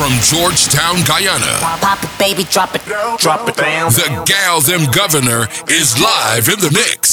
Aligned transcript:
from 0.00 0.12
Georgetown, 0.22 1.04
Guyana. 1.04 1.58
Pop 1.60 2.02
it, 2.02 2.08
baby, 2.18 2.44
drop 2.44 2.74
it, 2.74 2.82
drop 3.18 3.46
it 3.46 3.54
down. 3.54 3.92
The 3.92 4.22
Gal 4.24 4.62
Them 4.62 4.90
Governor 4.90 5.46
is 5.68 6.00
live 6.00 6.48
in 6.48 6.58
the 6.58 6.70
mix. 6.72 7.10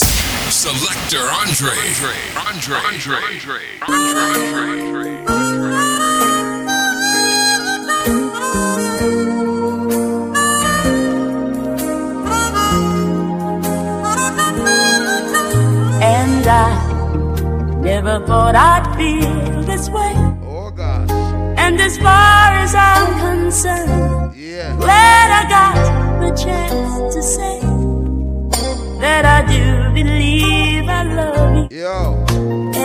Selector 0.48 1.20
Andre. 1.20 1.76
Andre. 2.48 2.78
Andre. 2.88 3.18
Andre. 3.90 4.38
Andre. 5.28 5.68
And 16.02 16.48
I 16.48 17.82
never 17.82 18.26
thought 18.26 18.56
I'd 18.56 18.96
feel 18.96 19.64
this 19.64 19.90
way. 19.90 20.27
And 21.68 21.82
as 21.82 21.98
far 21.98 22.48
as 22.64 22.74
I'm 22.74 23.10
concerned, 23.20 24.32
Yeah. 24.38 24.74
glad 24.80 25.28
I 25.40 25.44
got 25.58 25.76
the 26.24 26.32
chance 26.44 27.14
to 27.16 27.22
say 27.22 27.60
that 29.04 29.24
I 29.26 29.40
do 29.54 29.64
believe 30.00 30.88
I 30.88 31.04
love 31.20 31.70
you. 31.72 31.82
Yo. 31.84 32.26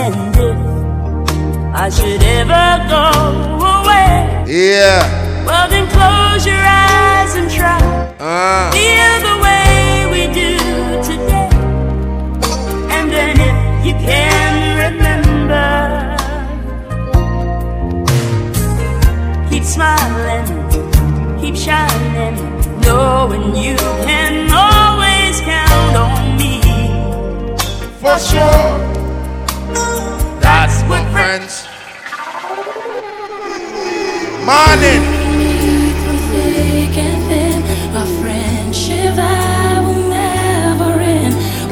And 0.00 0.34
if 0.48 0.58
I 1.84 1.86
should 1.96 2.22
ever 2.40 2.66
go 2.94 3.06
away, 3.78 4.16
Yeah. 4.48 5.02
well 5.46 5.66
then 5.72 5.86
close 5.96 6.42
your 6.44 6.64
eyes 6.84 7.32
and 7.38 7.48
try. 7.58 7.78
Uh. 8.18 8.70
Feel 8.76 9.14
the 9.28 9.36
way 9.44 9.61
smiling, 19.72 20.44
keep 21.40 21.56
shining, 21.56 22.36
knowing 22.80 23.56
you 23.56 23.74
can 24.04 24.50
always 24.52 25.40
count 25.40 25.96
on 25.96 26.36
me. 26.36 26.60
For 28.02 28.18
sure. 28.18 28.68
That's 30.40 30.82
what 30.90 31.02
friends. 31.12 31.66
Morning. 34.44 35.22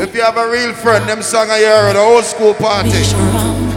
If 0.00 0.14
you 0.14 0.22
have 0.22 0.38
a 0.38 0.50
real 0.50 0.72
friend, 0.72 1.06
them 1.06 1.20
song 1.20 1.50
I 1.50 1.58
hear 1.58 1.68
at 1.68 1.92
the 1.92 1.98
old 1.98 2.24
school 2.24 2.54
party. 2.54 3.69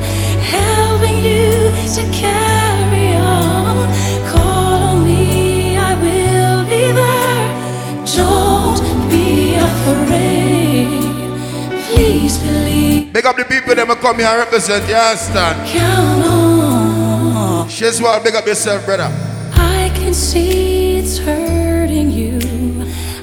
Please 12.34 12.52
believe, 12.52 13.14
Big 13.14 13.26
up 13.26 13.36
the 13.38 13.46
people 13.46 13.76
that 13.76 13.88
come 14.02 14.18
here 14.18 14.28
and 14.28 14.40
represent, 14.40 14.88
you 14.90 14.96
understand? 14.96 15.68
count 15.70 16.26
on. 16.26 17.70
She's 17.70 18.02
well, 18.02 18.22
big 18.24 18.34
up 18.36 18.46
yourself, 18.48 18.84
brother. 18.86 19.10
I 19.54 19.92
can 19.96 20.14
see 20.14 20.98
it's 20.98 21.18
hurting 21.20 22.10
you. 22.12 22.40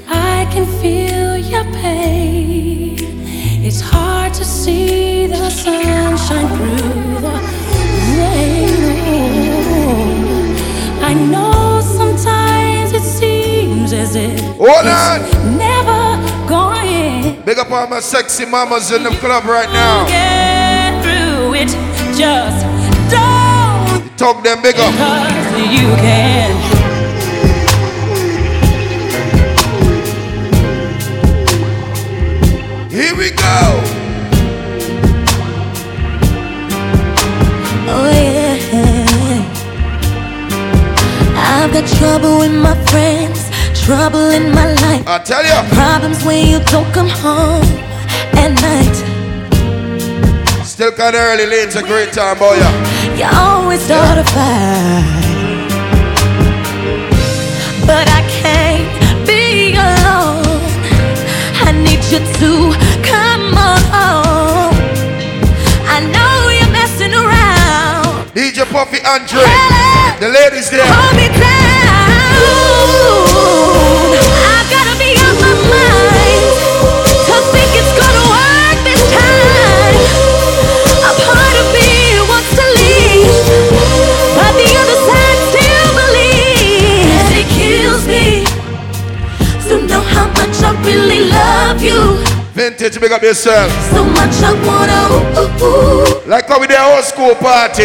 I 0.08 0.46
can 0.52 0.64
feel 0.80 1.36
your 1.36 1.64
pain. 1.82 2.98
It's 3.64 3.80
hard 3.80 4.32
to 4.34 4.44
see 4.44 5.26
the 5.26 5.50
sunshine 5.50 6.48
through 6.56 7.20
the 7.20 7.34
rain. 8.16 9.50
I 11.02 11.14
know 11.14 11.80
sometimes 11.82 12.92
it 12.92 13.02
seems 13.02 13.92
as 13.92 14.14
if 14.14 14.40
Hold 14.56 14.86
on. 14.86 15.58
never 15.58 15.99
Big 17.44 17.58
up 17.58 17.70
all 17.70 17.86
my 17.86 18.00
sexy 18.00 18.44
mamas 18.44 18.92
in 18.92 19.02
the 19.02 19.10
club 19.10 19.44
right 19.44 19.68
now. 19.72 20.06
get 20.06 21.02
through 21.02 21.54
it. 21.54 21.68
Just 22.16 22.66
don't, 23.10 24.18
Talk 24.18 24.44
them 24.44 24.60
big 24.62 24.76
up. 24.78 24.92
you 25.56 25.88
can. 25.96 26.50
Here 32.90 33.14
we 33.16 33.30
go. 33.30 33.58
Oh 37.92 38.10
yeah. 38.10 38.58
I've 41.36 41.72
got 41.72 41.86
trouble 41.98 42.40
with 42.40 42.52
my 42.52 42.74
friends, 42.90 43.29
trouble 43.90 44.30
in 44.30 44.52
my 44.54 44.66
life, 44.86 45.02
I 45.08 45.18
tell 45.18 45.42
you. 45.42 45.58
problems 45.74 46.22
when 46.24 46.46
you 46.46 46.60
don't 46.70 46.86
come 46.94 47.08
home 47.08 47.66
at 48.38 48.50
night. 48.62 48.96
Still 50.64 50.92
kind 50.92 51.16
of 51.16 51.20
early, 51.20 51.46
late, 51.46 51.74
a 51.74 51.82
great 51.82 52.12
time, 52.12 52.38
boy. 52.38 52.54
Yeah. 52.54 53.18
You 53.18 53.26
always 53.36 53.80
start 53.82 54.16
a 54.16 54.26
fight, 54.30 55.74
but 57.90 58.06
I 58.18 58.22
can't 58.40 58.86
be 59.26 59.74
alone. 59.74 60.62
I 61.66 61.72
need 61.74 62.02
you 62.12 62.22
to 62.42 62.50
come 63.10 63.58
on. 63.58 64.70
I 65.90 65.98
know 66.14 66.36
you're 66.58 66.74
messing 66.80 67.12
around. 67.12 68.30
DJ 68.38 68.70
Puffy 68.70 69.02
Andre. 69.02 69.42
Hello. 69.42 70.20
The 70.22 70.28
ladies 70.38 70.70
there. 70.70 70.86
Hold 70.86 71.16
me 71.18 71.26
down. 71.42 71.50
I 73.02 73.19
Vintage, 92.60 93.00
big 93.00 93.10
up 93.10 93.22
yourself. 93.22 93.72
So 93.90 94.04
much 94.04 94.36
I 94.42 94.52
wanna 94.68 95.00
ooh, 95.16 95.64
ooh, 95.64 95.64
ooh, 95.64 96.28
Like 96.28 96.46
how 96.46 96.60
we 96.60 96.66
there 96.66 96.84
old 96.94 97.04
school 97.04 97.34
party. 97.36 97.84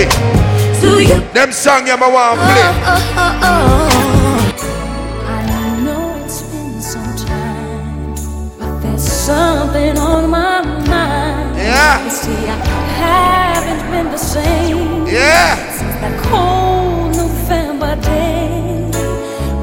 you. 0.81 1.21
Them 1.31 1.53
song 1.53 1.87
you 1.87 1.95
want 1.95 2.35
to 2.35 2.45
play. 2.45 2.61
Oh, 2.83 3.15
oh, 3.15 3.39
oh, 3.47 3.47
oh. 3.47 5.25
I 5.27 5.79
know 5.81 6.21
it's 6.25 6.41
been 6.41 6.81
some 6.81 7.15
time, 7.15 8.15
but 8.59 8.81
there's 8.81 9.01
something 9.01 9.97
on 9.97 10.29
my 10.29 10.61
mind. 10.61 11.55
Yeah. 11.55 12.03
You 12.03 12.09
see, 12.11 12.33
I 12.33 12.57
haven't 12.99 13.91
been 13.91 14.11
the 14.11 14.17
same 14.17 15.07
Yeah. 15.07 15.55
since 15.71 15.95
that 16.03 16.19
cold 16.27 17.15
November 17.15 17.95
day. 18.01 18.91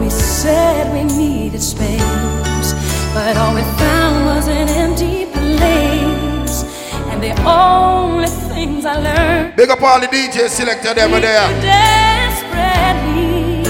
We 0.00 0.08
said 0.08 0.90
we 0.94 1.04
needed 1.04 1.62
space, 1.62 2.00
but 3.14 3.36
all 3.36 3.54
we 3.54 3.62
found 3.78 4.24
was 4.26 4.48
an 4.48 4.68
empty 4.68 5.26
place. 5.26 6.64
And 7.10 7.22
the 7.22 7.32
only 7.46 8.26
things 8.52 8.84
I 8.84 8.96
learned 8.96 9.54
Big 9.56 9.70
up 9.70 9.80
all 9.82 10.00
the 10.00 10.06
DJ 10.06 10.48
selector 10.48 10.94
them 10.94 11.10
there. 11.12 11.48
desperately. 11.62 13.64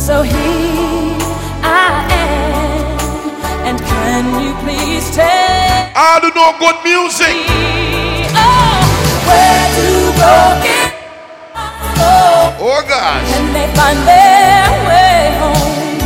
So 0.00 0.22
here 0.22 1.16
I 1.62 2.06
am, 2.10 2.98
and 3.68 3.78
can 3.78 4.40
you 4.42 4.54
please 4.64 5.10
tell 5.14 5.90
All 5.94 6.20
who 6.20 6.30
know 6.34 6.52
good 6.58 6.76
music. 6.84 7.28
me 7.28 8.26
oh, 8.32 8.80
where 9.28 9.68
to 9.76 9.88
go 10.22 10.34
get 10.64 10.90
oh, 12.00 12.56
Oh 12.60 12.80
gosh. 12.88 13.28
and 13.36 13.48
they 13.54 13.68
find 13.76 13.98
their 14.08 14.66
way 14.88 15.20
home 15.42 16.00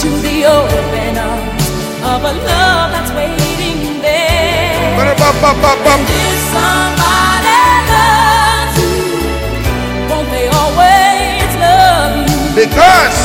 to 0.00 0.08
the 0.22 0.34
arms 0.46 0.93
of 2.04 2.20
a 2.22 2.32
love 2.32 2.92
that's 2.92 3.12
waiting 3.16 4.00
there. 4.02 4.96
Ba-da-ba-ba-ba-bam. 4.96 6.00
If 6.04 6.36
somebody 6.52 7.60
loves 7.92 8.76
you, 8.84 8.92
won't 10.10 10.28
they 10.28 10.46
always 10.52 11.50
love 11.64 12.12
you? 12.28 12.38
Because 12.60 13.16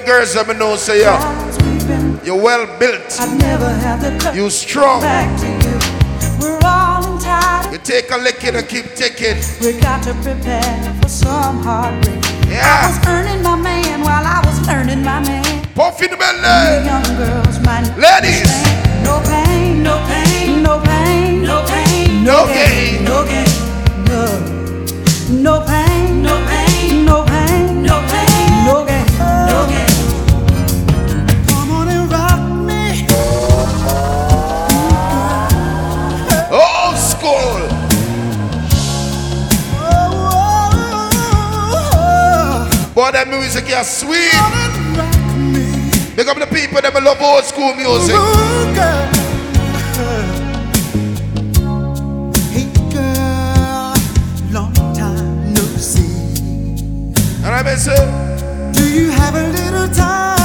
the 0.00 0.06
girls 0.06 0.34
that 0.34 0.46
me 0.46 0.54
know 0.54 0.76
say 0.76 1.00
yeah. 1.00 1.18
As 1.48 1.58
we've 1.64 1.86
been, 1.86 2.20
You're 2.24 2.40
well 2.40 2.66
built. 2.78 3.18
I'd 3.20 3.38
never 3.38 3.68
have 3.68 4.00
the 4.00 4.16
courage 4.18 4.36
You 4.36 4.50
strong. 4.50 5.00
back 5.00 5.28
to 5.40 5.46
you. 5.66 5.76
We're 6.40 6.60
all 6.62 7.18
You 7.72 7.78
take 7.78 8.10
a 8.10 8.16
licking 8.18 8.54
and 8.54 8.68
keep 8.68 8.94
ticking. 8.94 9.38
We 9.60 9.80
got 9.80 10.02
to 10.04 10.14
prepare 10.22 10.94
for 11.02 11.08
some 11.08 11.62
heartbreak. 11.62 12.22
I 12.46 12.50
Yeah. 12.50 12.88
was 12.88 12.98
earning 13.08 13.42
my 13.42 13.56
man 13.56 14.00
while 14.02 14.24
I 14.24 14.38
was 14.46 14.58
learning 14.68 15.02
my 15.02 15.20
man. 15.20 15.44
Puff 15.74 16.00
in 16.02 16.10
the 16.10 16.16
belly. 16.16 16.86
young 16.86 17.08
girls 17.18 17.58
might 17.66 17.86
Ladies. 17.98 18.46
No 19.02 19.20
pain, 19.26 19.82
no 19.82 19.94
pain, 20.06 20.62
no 20.62 20.74
pain, 20.80 21.42
no 21.42 21.56
pain, 21.66 22.24
No 22.24 22.46
gain. 22.46 23.04
no 23.04 23.24
gain, 23.26 23.54
no. 23.54 23.67
That 43.18 43.28
music 43.28 43.64
is 43.66 43.88
sweet. 43.88 44.30
Big 46.14 46.28
up 46.28 46.38
the 46.38 46.46
people 46.46 46.80
that 46.80 46.94
love 47.02 47.20
old 47.20 47.42
school 47.42 47.74
music. 47.74 48.14
And 57.44 57.54
I 57.54 57.74
say, 57.74 58.72
Do 58.72 58.88
you 58.88 59.10
have 59.10 59.34
a 59.34 59.48
little 59.48 59.88
time 59.88 60.37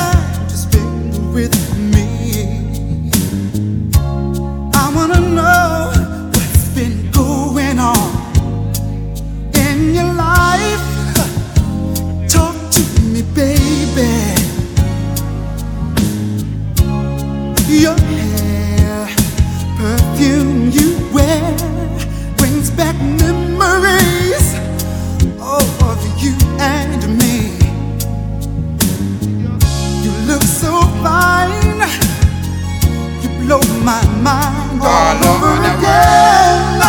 my 33.83 34.01
mind 34.21 34.81
all, 34.81 34.88
All 34.88 35.18
over 35.35 35.51
over 35.51 35.63
again. 35.77 36.81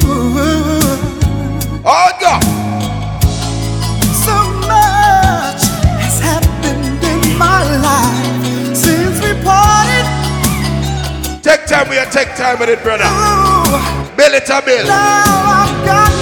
Ooh, 0.00 1.82
oh 1.84 2.10
God. 2.20 2.42
so 4.26 4.36
much 4.68 5.62
has 6.00 6.20
happened 6.20 7.02
in 7.04 7.38
my 7.38 7.60
life 7.80 8.76
since 8.76 9.16
we 9.24 9.32
parted. 9.42 10.06
Take 11.42 11.66
time 11.66 11.88
with 11.88 11.98
you, 11.98 12.10
take 12.12 12.34
time 12.36 12.58
with 12.58 12.68
it, 12.68 12.82
brother. 12.82 13.04
Ooh, 13.04 14.16
Bill 14.16 14.34
it 14.34 14.48
a 14.50 14.60
bill. 14.62 14.86
now 14.86 15.24
I've 15.64 15.84
got 15.86 16.19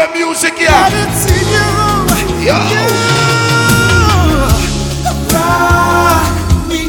the 0.00 0.08
music 0.14 0.54
here. 0.54 0.70
Yo. 2.46 2.56
you, 2.72 2.84
rock 5.34 6.32
me. 6.68 6.88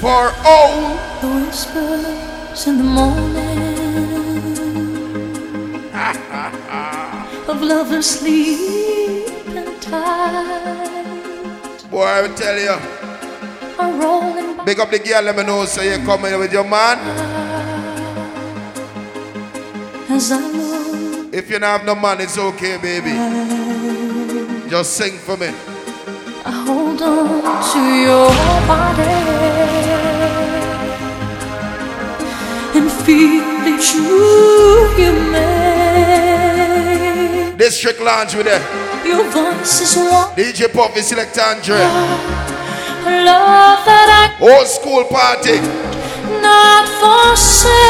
For 0.00 0.24
all 0.46 0.74
The 1.20 1.28
whispers 1.28 2.66
in 2.66 2.78
the 2.78 2.84
morning 2.84 3.58
of 7.50 7.60
love 7.60 7.90
lovers 7.90 8.06
sleeping 8.06 9.80
tight 9.80 10.90
boy, 11.90 12.04
I 12.04 12.22
will 12.22 12.34
tell 12.34 12.58
you. 12.68 12.76
Big 14.64 14.78
up 14.78 14.90
the 14.90 14.98
girl, 15.00 15.22
let 15.22 15.36
me 15.36 15.42
know 15.42 15.64
so 15.64 15.82
you 15.82 15.98
coming 16.06 16.38
with 16.38 16.52
your 16.52 16.64
man. 16.64 17.59
As 20.10 20.32
I 20.32 20.38
look. 20.40 21.34
If 21.34 21.48
you 21.50 21.58
don't 21.58 21.68
have 21.68 21.84
no 21.84 21.94
man, 21.94 22.20
it's 22.20 22.36
okay, 22.38 22.76
baby. 22.78 23.12
Just 24.68 24.92
sing 24.96 25.18
for 25.18 25.36
me. 25.36 25.48
I 26.44 26.50
hold 26.66 27.00
on 27.02 27.62
to 27.72 27.80
your 28.06 28.28
body 28.66 29.20
and 32.78 32.90
feel 33.04 33.44
it's 33.74 33.94
you 33.94 34.88
you 34.98 35.12
made. 35.32 36.50
District 37.58 38.00
Lounge 38.00 38.34
with 38.34 38.46
it. 38.46 38.62
Your 39.06 39.24
voice 39.30 39.80
is 39.82 39.96
one 39.96 40.34
DJ 40.36 40.68
Puffy 40.72 41.00
Select 41.02 41.38
Andre. 41.38 41.78
love 43.26 43.84
that 43.84 44.08
I 44.40 44.42
Old 44.42 44.66
school 44.66 45.04
party. 45.04 45.60
not 46.40 46.88
forsake. 47.00 47.80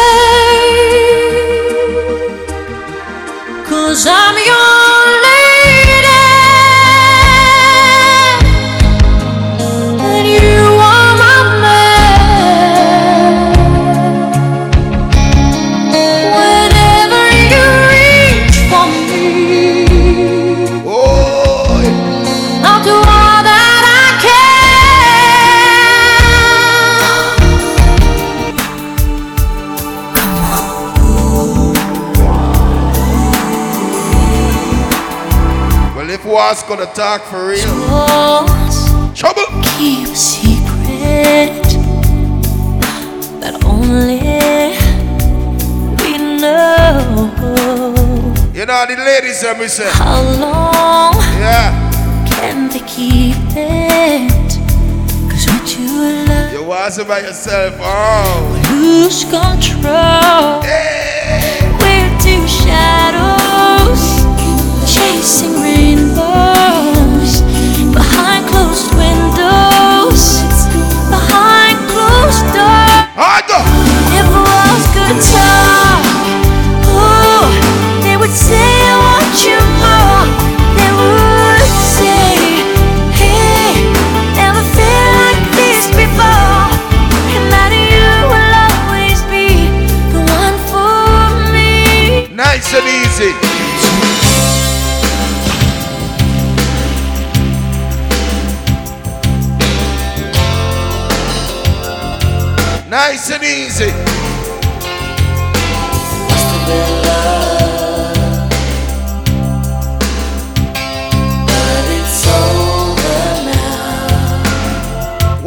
Cause 3.71 4.05
I'm 4.05 4.35
your 4.35 5.23
lady. 5.23 5.40
Well, 36.33 36.55
gonna 36.69 36.87
talk 36.95 37.23
for 37.23 37.49
real, 37.49 37.59
Just 37.61 39.17
trouble. 39.17 39.45
keep 39.79 40.09
a 40.09 40.15
secret 40.17 41.65
that 43.41 43.63
only 43.65 44.21
we 46.03 46.19
know. 46.41 47.31
You 48.55 48.67
know 48.67 48.85
the 48.87 48.97
ladies 48.97 49.43
let 49.43 49.59
me 49.59 49.69
say, 49.69 49.89
How 49.93 50.21
long 50.39 51.15
yeah. 51.39 52.27
can 52.29 52.69
they 52.69 52.81
keep 52.81 53.37
it? 53.57 54.31
Cause 55.31 55.47
what 55.47 55.79
you 55.79 55.89
love, 56.29 56.53
You 56.53 56.65
was 56.65 57.03
by 57.05 57.21
yourself. 57.21 57.75
Oh, 57.81 58.63
lose 58.73 59.25
control. 59.25 60.63
hey. 60.63 61.59
We're 61.81 62.13
two 62.21 62.47
shadows 62.47 64.03
chasing 64.93 65.55
rainbows 65.63 66.00
was 75.15 75.31
good 75.31 75.91
ooh, 76.87 77.47
they 78.03 78.17
would 78.17 78.31
say 78.31 78.55
I 78.57 78.97
want 79.07 79.37
you 79.47 79.59
more. 79.83 80.25
They 80.79 80.91
would 80.99 81.67
say, 81.99 82.63
hey, 83.19 83.91
never 84.39 84.63
felt 84.77 85.11
like 85.23 85.43
this 85.59 85.87
before, 85.91 86.71
and 87.35 87.45
that 87.51 87.73
you 87.75 88.07
will 88.31 88.55
always 88.67 89.21
be 89.27 89.67
the 90.15 90.23
one 90.41 90.57
for 90.71 91.35
me. 91.55 92.29
Nice 92.35 92.75
and 92.75 92.87
easy. 92.87 93.33
Nice 102.89 103.31
and 103.31 103.43
easy. 103.45 104.10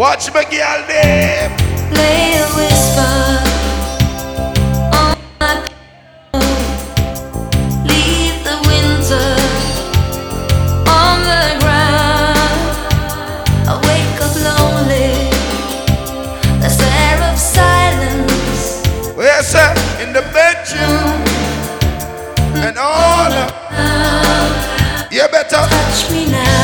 Watch 0.03 0.33
me 0.33 0.43
girl 0.51 0.81
name. 0.89 1.55
Play 1.93 2.35
a 2.35 2.47
whisper 2.57 3.15
on 4.99 5.15
my 5.39 5.53
pillow. 5.63 6.43
Leave 7.87 8.37
the 8.43 8.57
winter 8.67 9.29
on 10.99 11.17
the 11.31 11.43
ground. 11.63 12.63
I 13.65 13.73
wake 13.87 14.19
up 14.27 14.35
lonely. 14.43 15.31
The 16.59 16.69
of 17.31 17.39
silence. 17.39 18.83
In 20.01 20.11
the 20.11 20.23
bedroom 20.33 21.23
and 22.61 22.77
all. 22.77 23.31
You 25.09 25.25
better 25.31 25.65
touch 25.65 26.11
me 26.11 26.29
now. 26.29 26.62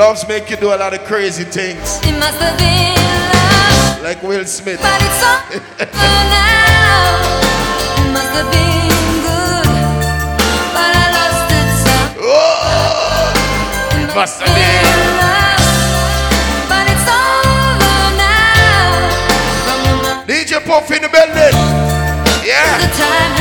Loves 0.00 0.26
make 0.26 0.48
you 0.48 0.56
do 0.56 0.72
a 0.72 0.78
lot 0.80 0.94
of 0.94 1.04
crazy 1.04 1.44
things. 1.44 2.00
It 2.02 2.16
must 2.18 2.38
have 2.40 2.56
been 2.56 2.96
love, 2.96 4.02
Like 4.02 4.22
Will 4.22 4.46
Smith. 4.46 4.80
but 4.80 4.96
it's 4.96 5.22
over 5.22 5.60
now. 6.32 7.20
It 8.00 8.08
must 8.16 8.32
have 8.32 8.48
been 8.48 8.88
good, 9.28 9.68
but 10.72 10.90
I 10.96 11.06
lost 11.12 11.52
it 11.52 11.68
some. 11.84 12.16
Oh, 12.32 14.00
It 14.00 14.14
must 14.14 14.40
have 14.40 14.54
been. 14.56 14.84
love, 15.20 15.68
but 16.72 16.84
it's 16.88 17.08
over 17.20 18.00
now. 18.16 18.88
From 19.68 19.78
the 19.84 19.92
moment 20.00 20.26
DJ 20.26 20.64
Puff 20.64 20.90
in 20.96 21.02
the 21.02 21.10
building. 21.12 21.54
Yeah. 22.42 23.39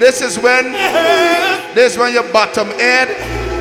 This 0.00 0.22
is 0.22 0.38
when 0.38 0.72
this 1.76 1.92
is 1.92 1.98
when 1.98 2.14
your 2.14 2.24
bottom 2.32 2.68
head 2.80 3.08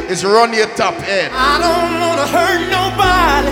is 0.09 0.23
run 0.23 0.53
your 0.53 0.67
top 0.79 0.93
head. 0.95 1.29
I 1.35 1.59
don't 1.59 1.99
wanna 1.99 2.27
hurt 2.31 2.63
nobody. 2.71 3.51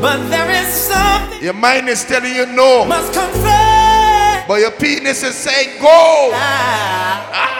But 0.00 0.28
there 0.30 0.48
is 0.62 0.68
something 0.72 1.42
Your 1.42 1.54
mind 1.54 1.88
is 1.88 2.04
telling 2.04 2.32
you 2.32 2.46
no, 2.46 2.84
must 2.84 3.12
confess. 3.12 4.44
but 4.46 4.60
your 4.60 4.70
penis 4.70 5.24
is 5.24 5.34
saying 5.34 5.80
go. 5.82 6.30
I 6.32 7.57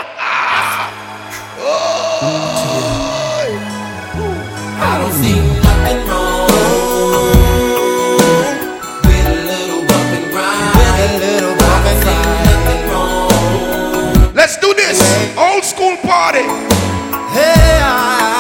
this. 14.99 15.37
Old 15.39 15.65
school 15.65 15.97
party. 15.99 16.45
Hey, 17.33 17.81
I, 17.81 18.39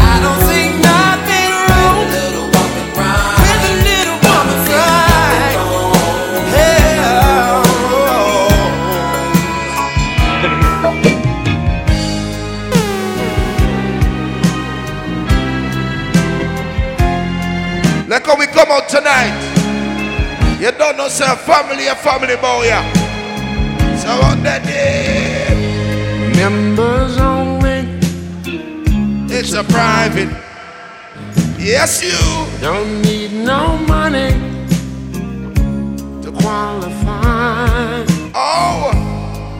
I 0.00 0.14
don't 0.22 0.40
see 0.48 0.66
nothing 0.80 1.50
wrong 1.68 1.94
with 2.00 2.14
a 2.14 2.24
little 2.24 2.48
bump 2.50 2.72
and 2.80 2.90
grind. 2.94 3.36
With 3.44 3.64
a 3.70 3.74
little 3.84 4.18
bump 4.24 4.48
and 4.50 4.62
grind. 4.68 5.56
Hey, 6.54 6.88
Look 18.08 18.26
how 18.26 18.36
we 18.36 18.46
come 18.46 18.70
out 18.70 18.88
tonight. 18.88 19.34
You 20.60 20.72
don't 20.72 20.96
know, 20.96 21.08
sir. 21.08 21.36
Family, 21.36 21.86
a 21.86 21.94
family 21.94 22.36
boy. 22.36 22.64
Yeah. 22.64 23.09
On 24.10 24.42
that 24.42 24.64
day, 24.64 25.46
Members 26.36 27.16
only, 27.18 27.80
it's 29.32 29.52
a 29.52 29.62
private. 29.64 30.28
Yes, 31.58 32.02
you. 32.02 32.18
don't 32.60 33.02
need 33.02 33.32
no 33.32 33.76
money 33.86 34.30
to 36.22 36.30
qualify. 36.42 38.04
Oh, 38.34 38.90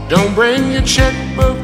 Don't 0.08 0.34
bring 0.34 0.72
your 0.72 0.82
checkbook, 0.82 1.58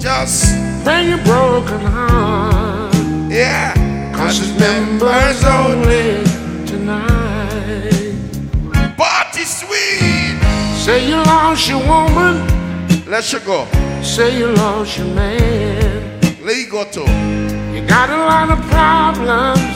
just 0.00 0.54
bring 0.84 1.08
your 1.08 1.22
broken 1.24 1.80
heart. 1.80 2.94
yeah. 3.30 3.74
Cause 4.16 4.40
it's 4.40 4.58
members 4.58 5.44
only 5.44 6.24
tonight. 6.66 8.14
Party 8.96 9.44
sweet. 9.44 10.15
Say 10.86 11.08
you 11.08 11.16
lost 11.16 11.68
your 11.68 11.80
woman, 11.80 12.46
Let's 13.10 13.32
you 13.32 13.40
go. 13.40 13.66
say 14.02 14.38
you 14.38 14.52
lost 14.52 14.98
your 14.98 15.08
man. 15.08 16.20
Let 16.44 16.56
you 16.58 16.70
go 16.70 16.84
to. 16.84 17.00
You 17.74 17.84
got 17.88 18.08
a 18.08 18.20
lot 18.32 18.48
of 18.54 18.60
problems 18.70 19.74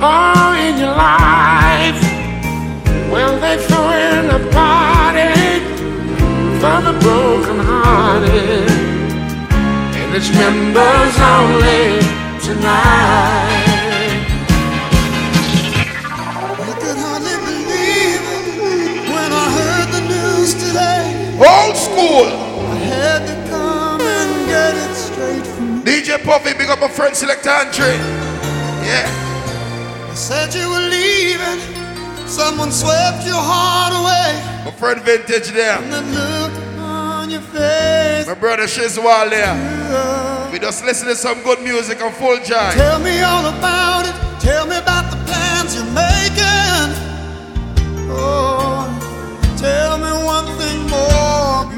all 0.00 0.54
in 0.54 0.78
your 0.78 0.96
life. 0.96 2.00
Well, 3.12 3.38
they 3.44 3.58
throw 3.66 3.90
in 3.90 4.24
a 4.30 4.40
party 4.50 5.60
for 6.60 6.76
the 6.86 6.94
broken 7.04 7.58
hearted. 7.60 8.70
And 10.00 10.14
it's 10.16 10.30
members 10.32 11.14
only 11.36 12.00
tonight. 12.40 13.49
Straight 24.94 25.46
from 25.46 25.82
DJ 25.84 26.22
Puffy, 26.22 26.52
big 26.52 26.68
up 26.68 26.80
my 26.80 26.88
friend 26.88 27.16
Selector 27.16 27.48
Andre. 27.48 27.96
Yeah. 28.84 29.08
you. 30.08 30.14
Said 30.14 30.52
you 30.54 30.68
were 30.68 30.86
leaving. 30.96 31.60
Someone 32.28 32.70
swept 32.70 33.24
your 33.24 33.40
heart 33.40 33.94
away. 33.96 34.36
My 34.66 34.70
friend 34.72 35.00
Vintage 35.00 35.48
there. 35.52 35.78
And 35.78 35.90
the 35.90 36.02
look 36.02 36.52
on 36.78 37.30
your 37.30 37.40
face. 37.40 38.26
My 38.26 38.34
brother 38.34 38.64
Shizwal 38.64 39.30
there. 39.30 40.52
We 40.52 40.58
just 40.58 40.84
listen 40.84 41.08
to 41.08 41.16
some 41.16 41.42
good 41.42 41.62
music 41.62 42.02
and 42.02 42.14
full 42.16 42.36
joy. 42.36 42.70
Tell 42.72 43.00
me 43.00 43.22
all 43.22 43.46
about 43.46 44.04
it. 44.04 44.14
Tell 44.42 44.66
me 44.66 44.76
about 44.76 44.99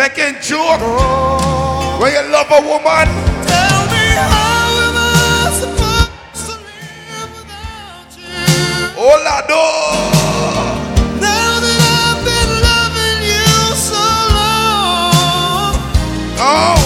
Making 0.02 0.35
joke 0.42 0.80
Oh, 0.82 1.97
when 2.00 2.11
you 2.12 2.23
love 2.32 2.50
a 2.50 2.61
woman. 2.61 3.06
tell 3.47 3.82
me 3.87 4.04
how 4.18 4.66
am 4.82 4.97
I 4.99 5.06
supposed 5.62 6.47
to 6.47 6.54
live 6.59 7.30
without 7.38 8.11
you? 8.18 8.99
Oh, 8.99 9.14
Lado. 9.23 9.62
Now 11.23 11.52
that 11.62 11.80
I've 12.02 12.21
been 12.26 12.50
loving 12.66 13.21
you 13.30 13.54
so 13.78 14.02
long, 14.35 15.78
Oh, 16.50 16.82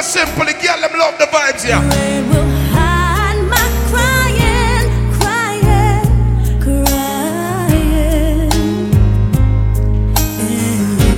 and 0.00 0.06
simple. 0.06 0.44
The 0.46 0.52
girl 0.52 0.80
them 0.80 0.98
love 0.98 1.18
the 1.18 1.26
vibes, 1.26 1.68
yeah. 1.68 1.80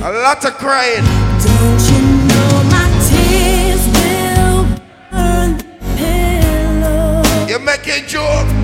A 0.05 0.11
lot 0.11 0.43
of 0.45 0.53
crying. 0.55 1.03
don't 1.45 1.83
you 1.89 2.01
know 2.29 2.63
my 2.75 2.87
tears 3.07 3.83
will 3.95 4.65
burn 5.11 5.57
the 5.57 5.63
pillow? 5.97 7.47
You're 7.47 7.59
making 7.59 8.05
joke. 8.07 8.62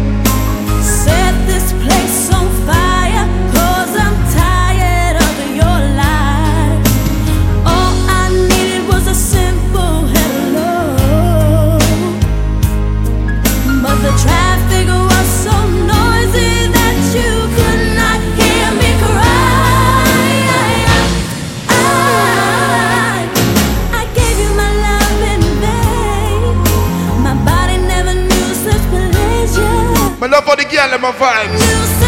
Love 30.29 30.45
for 30.45 30.55
the 30.55 30.63
girl 30.63 30.93
and 30.93 31.01
my 31.01 31.11
vibes. 31.11 31.59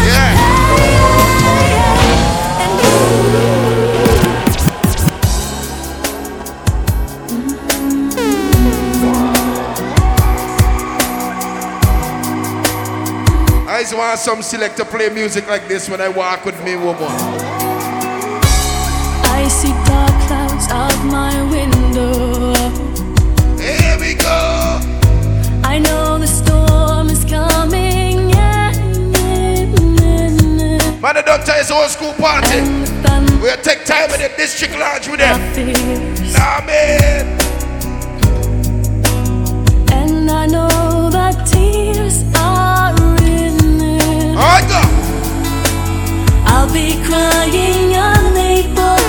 Yeah. 0.06 1.12
always 13.82 13.94
want 13.94 14.18
some 14.18 14.42
select 14.42 14.76
to 14.76 14.84
play 14.84 15.08
music 15.08 15.46
like 15.48 15.66
this 15.66 15.88
when 15.88 16.00
I 16.00 16.08
walk 16.08 16.44
with 16.44 16.62
me, 16.64 16.76
woman. 16.76 17.10
I 19.34 19.48
see 19.48 19.72
dark 19.86 20.12
clouds 20.28 20.68
out 20.70 21.04
my 21.06 21.42
window. 21.50 22.51
Man, 31.02 31.16
I 31.16 31.22
don't 31.22 31.44
tell 31.44 31.56
you 31.56 31.62
it's 31.62 31.70
old 31.72 31.90
school 31.90 32.12
party. 32.12 32.60
The 33.02 33.40
We'll 33.42 33.56
take 33.56 33.84
time 33.84 34.08
in 34.14 34.20
the 34.20 34.30
district 34.36 34.74
lounge 34.78 35.08
with 35.08 35.18
them. 35.18 35.36
Nah, 36.32 36.64
man. 36.64 37.26
And 39.90 40.30
I 40.30 40.46
know 40.46 41.10
that 41.10 41.44
tears 41.44 42.22
are 42.36 42.94
in 43.20 43.78
there. 43.78 44.36
Alright, 44.36 44.68
go. 44.70 44.80
I'll 46.46 46.72
be 46.72 46.94
crying, 47.02 47.96
unable 47.96 48.84
to 48.84 48.84
stop. 48.84 49.01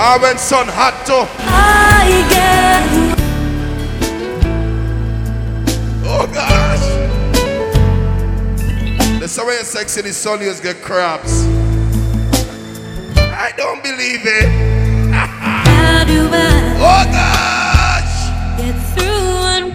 Ah, 0.00 0.16
when 0.22 0.38
sun 0.38 0.68
hot 0.68 0.94
too. 1.06 1.26
I 1.40 2.22
get 2.30 2.86
Oh 6.06 6.26
gosh. 6.32 6.86
The 9.20 9.26
summer 9.28 9.52
you're 9.52 9.64
sexy, 9.64 10.02
the 10.02 10.12
sun 10.12 10.40
you 10.40 10.54
get 10.62 10.80
crabs. 10.82 11.44
I 13.16 13.52
don't 13.56 13.82
believe 13.82 14.22
it. 14.24 14.48
how 15.12 16.04
do 16.04 16.28
I 16.32 16.36
Oh 16.78 17.04
gosh. 17.18 18.14
get 18.60 18.76
through? 18.94 19.74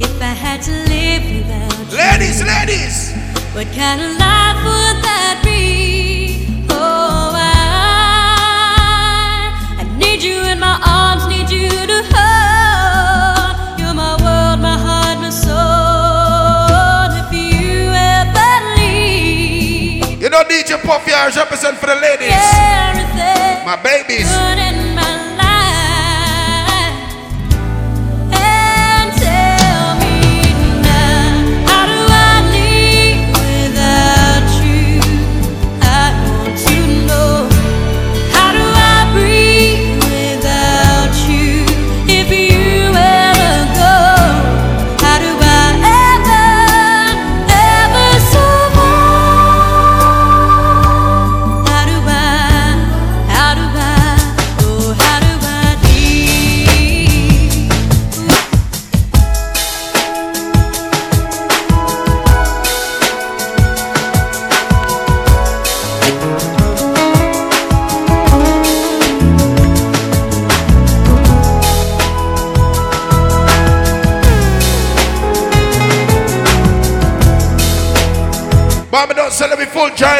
If 0.00 0.22
I 0.22 0.32
had 0.32 0.62
to 0.62 0.72
live 0.72 1.24
without 1.36 1.92
you, 1.92 1.98
Ladies, 1.98 2.42
ladies. 2.42 2.96
what 3.54 3.66
kind 3.76 4.00
of 4.00 4.10
life 4.16 4.58
would 4.64 4.98
that 5.04 5.37
need 10.18 10.30
you 10.30 10.42
in 10.50 10.58
my 10.58 10.80
arms, 10.84 11.26
need 11.28 11.48
you 11.48 11.68
to 11.70 11.98
hold. 12.10 13.78
You're 13.78 13.94
my 13.94 14.16
world, 14.18 14.58
my 14.60 14.76
heart, 14.76 15.18
my 15.22 15.30
soul. 15.30 15.54
If 17.22 17.30
you 17.32 17.92
ever 17.94 18.50
leave, 18.76 20.20
You 20.20 20.28
know 20.30 20.42
DJ 20.42 20.82
Puffy 20.82 21.12
I 21.12 21.30
represent 21.36 21.78
for 21.78 21.86
the 21.86 21.94
ladies. 21.94 22.34
everything 22.34 23.64
My 23.64 23.76
babies. 23.80 24.26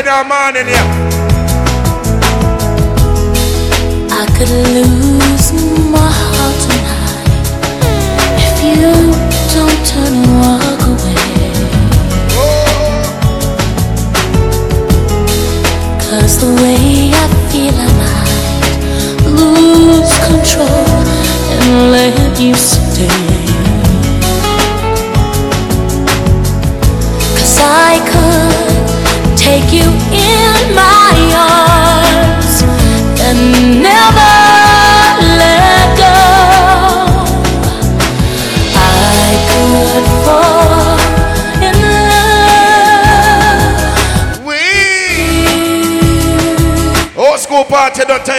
China 0.08 0.26
man 0.26 0.56
in. 0.56 0.68
I 4.10 4.24
could 4.38 4.48
lose 4.48 4.97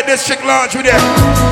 take 0.09 0.17
district 0.17 0.43
lounge 0.43 0.75
with 0.75 0.85
them. 0.85 1.48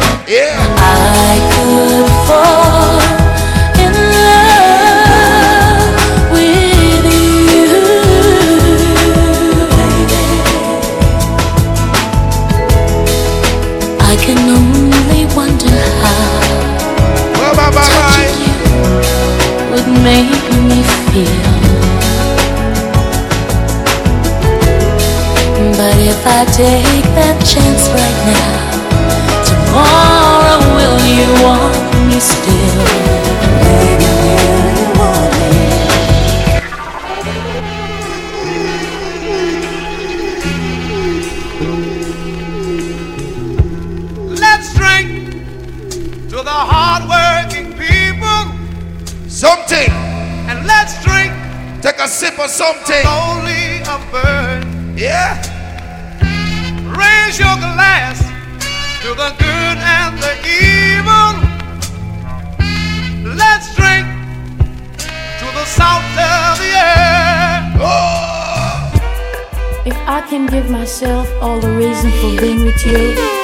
The 46.47 46.61
hardworking 46.73 47.73
people, 47.73 48.41
Something. 49.27 49.91
and 50.49 50.65
let's 50.65 50.93
drink 51.03 51.33
Take 51.81 51.99
a 51.99 52.07
sip 52.07 52.39
of 52.39 52.49
something. 52.49 53.05
only 53.05 53.83
a 53.95 53.97
bird. 54.13 54.63
Yeah. 54.97 55.35
Raise 57.03 57.37
your 57.37 57.55
glass 57.59 58.17
to 59.03 59.09
the 59.21 59.29
good 59.43 59.77
and 59.97 60.13
the 60.23 60.33
evil. 60.47 61.31
Let's 63.35 63.67
drink 63.75 64.07
to 65.41 65.45
the 65.57 65.65
salt 65.65 66.03
of 66.15 66.57
the 66.63 66.71
air. 66.95 67.75
Oh. 67.75 68.91
If 69.85 69.97
I 70.17 70.21
can 70.29 70.45
give 70.47 70.69
myself 70.69 71.27
all 71.41 71.59
the 71.59 71.71
reason 71.75 72.09
for 72.19 72.31
being 72.41 72.63
with 72.63 72.85
you, 72.85 73.36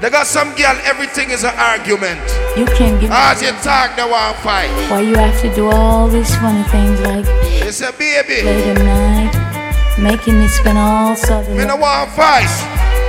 They 0.00 0.08
got 0.08 0.26
some 0.26 0.54
girl, 0.56 0.76
everything 0.84 1.30
is 1.30 1.44
an 1.44 1.52
argument. 1.58 2.20
You 2.56 2.64
can't 2.64 2.98
give 3.00 3.10
As 3.10 3.42
you 3.42 3.50
talk, 3.60 3.96
they 3.96 4.02
want 4.08 4.34
to 4.36 4.42
fight. 4.42 4.70
Why 4.90 5.00
you 5.00 5.14
have 5.16 5.38
to 5.42 5.54
do 5.54 5.70
all 5.70 6.08
these 6.08 6.34
funny 6.36 6.62
things 6.72 7.00
like 7.02 7.26
It's 7.68 7.82
a 7.82 7.92
baby. 7.92 8.40
late 8.42 8.66
at 8.72 8.78
night, 8.80 10.00
making 10.00 10.38
me 10.40 10.48
spend 10.48 10.78
all 10.78 11.14
Southern 11.16 11.54
Me 11.56 11.66
no 11.66 11.76
want 11.76 12.10
fight. 12.12 12.48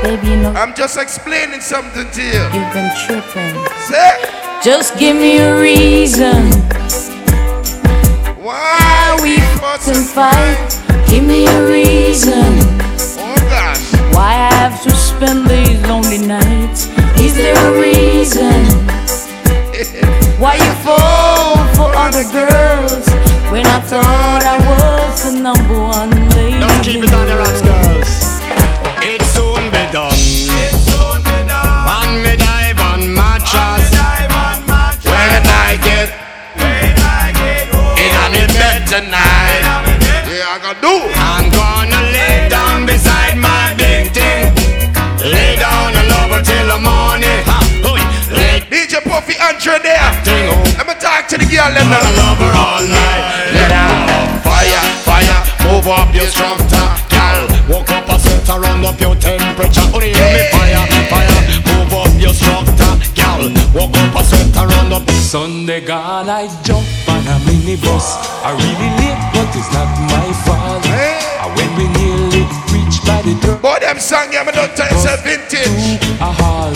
Baby, 0.04 0.28
you 0.32 0.36
know 0.38 0.52
I'm 0.52 0.76
just 0.76 0.98
explaining 0.98 1.62
something 1.62 2.10
to 2.12 2.22
you. 2.22 2.44
you've 2.52 2.74
been 2.76 2.92
tripping. 3.08 3.56
Say, 3.88 4.12
Just 4.62 4.98
give 5.00 5.16
me 5.16 5.38
a 5.38 5.62
reason 5.62 6.52
why 8.44 9.18
we 9.24 9.40
fuss 9.64 9.86
can 9.86 10.04
fight. 10.04 11.08
Give 11.08 11.24
me 11.24 11.48
a 11.48 11.68
reason 11.68 12.60
Oh 13.24 13.36
gosh. 13.48 13.94
why 14.14 14.34
I 14.52 14.54
have 14.60 14.82
to 14.84 14.92
spend 14.92 15.48
these 15.48 15.80
lonely 16.12 16.28
nights. 16.28 16.88
Is 17.19 17.36
there 17.36 17.56
a 17.56 17.80
reason 17.80 18.65
why 20.39 20.56
you 20.56 20.71
fall 20.84 21.56
for 21.76 21.95
other 21.95 22.24
girls 22.32 23.08
when 23.52 23.65
I 23.65 23.80
thought 23.82 24.43
I 24.43 24.58
was 24.67 25.24
the 25.24 25.39
number 25.39 25.80
one 25.80 26.10
lady? 26.32 26.60
Just 26.60 26.84
keep 26.84 27.04
it 27.04 27.13
on 27.13 27.28
the 27.28 27.38
rocks, 27.38 27.62
girls. 27.62 28.41
It 29.04 29.21
soon 29.21 29.71
be 29.71 29.84
done. 29.91 30.12
And 31.88 32.24
me 32.24 32.36
dive 32.36 32.80
on 32.80 33.13
mattress. 33.13 33.91
When 35.06 35.43
I 35.47 35.78
get 35.82 36.10
in 37.97 38.12
on 38.24 38.32
the 38.34 38.47
bed 38.60 38.88
tonight, 38.88 39.63
Yeah, 40.28 40.56
I 40.56 40.60
gotta 40.62 40.82
do. 40.82 41.21
DJ 49.32 49.39
Andre 49.39 49.80
there. 49.80 50.12
Let 50.78 50.88
me 50.88 50.94
talk 51.00 51.28
to 51.30 51.38
the 51.38 51.46
girl 51.46 51.72
them 51.72 51.88
Gonna 51.88 52.04
now. 52.04 52.20
love 52.20 52.38
her 52.44 52.52
all 52.52 52.84
night. 52.84 53.56
Lay 53.56 53.67
down, 53.72 54.41
fire, 54.44 54.84
fire, 55.08 55.39
move 55.63 55.88
up 55.88 56.13
your 56.13 56.28
structure, 56.28 56.88
girl. 57.08 57.48
Walk 57.70 57.89
up 57.91 58.10
a 58.10 58.20
set 58.20 58.50
around 58.50 58.84
up 58.84 59.00
your 59.00 59.15
temperature. 59.15 59.88
Oh, 59.96 60.02
yeah, 60.04 60.36
me 60.36 60.44
fire, 60.52 60.84
fire, 61.08 61.41
move 61.63 61.94
up 61.96 62.12
your 62.20 62.34
structure, 62.34 62.91
girl. 63.15 63.48
Walk 63.72 63.96
up 63.96 64.15
a 64.20 64.24
set 64.24 64.56
around 64.58 64.91
up. 64.94 65.10
Sunday 65.12 65.80
gone, 65.80 66.28
I 66.28 66.48
jump 66.63 66.84
on 67.08 67.24
a 67.24 67.39
minibus. 67.48 68.20
I 68.44 68.52
really 68.52 68.91
late, 69.00 69.22
but 69.32 69.48
it's 69.56 69.72
not 69.72 69.88
my 70.12 70.28
fault. 70.44 70.84
Hey. 70.84 71.24
And 71.39 71.56
when 71.56 71.72
we 71.80 71.88
nearly 71.96 72.44
reach 72.76 73.00
by 73.08 73.22
the 73.24 73.39
door, 73.39 73.56
Boy, 73.63 73.80
them 73.80 73.98
song, 73.98 74.28
yeah, 74.34 74.44
me 74.44 74.52
don't 74.52 74.76
tell 74.76 74.91
you, 74.91 75.00
say 75.00 75.15
vintage. 75.24 76.20
a 76.20 76.26
halt. 76.36 76.76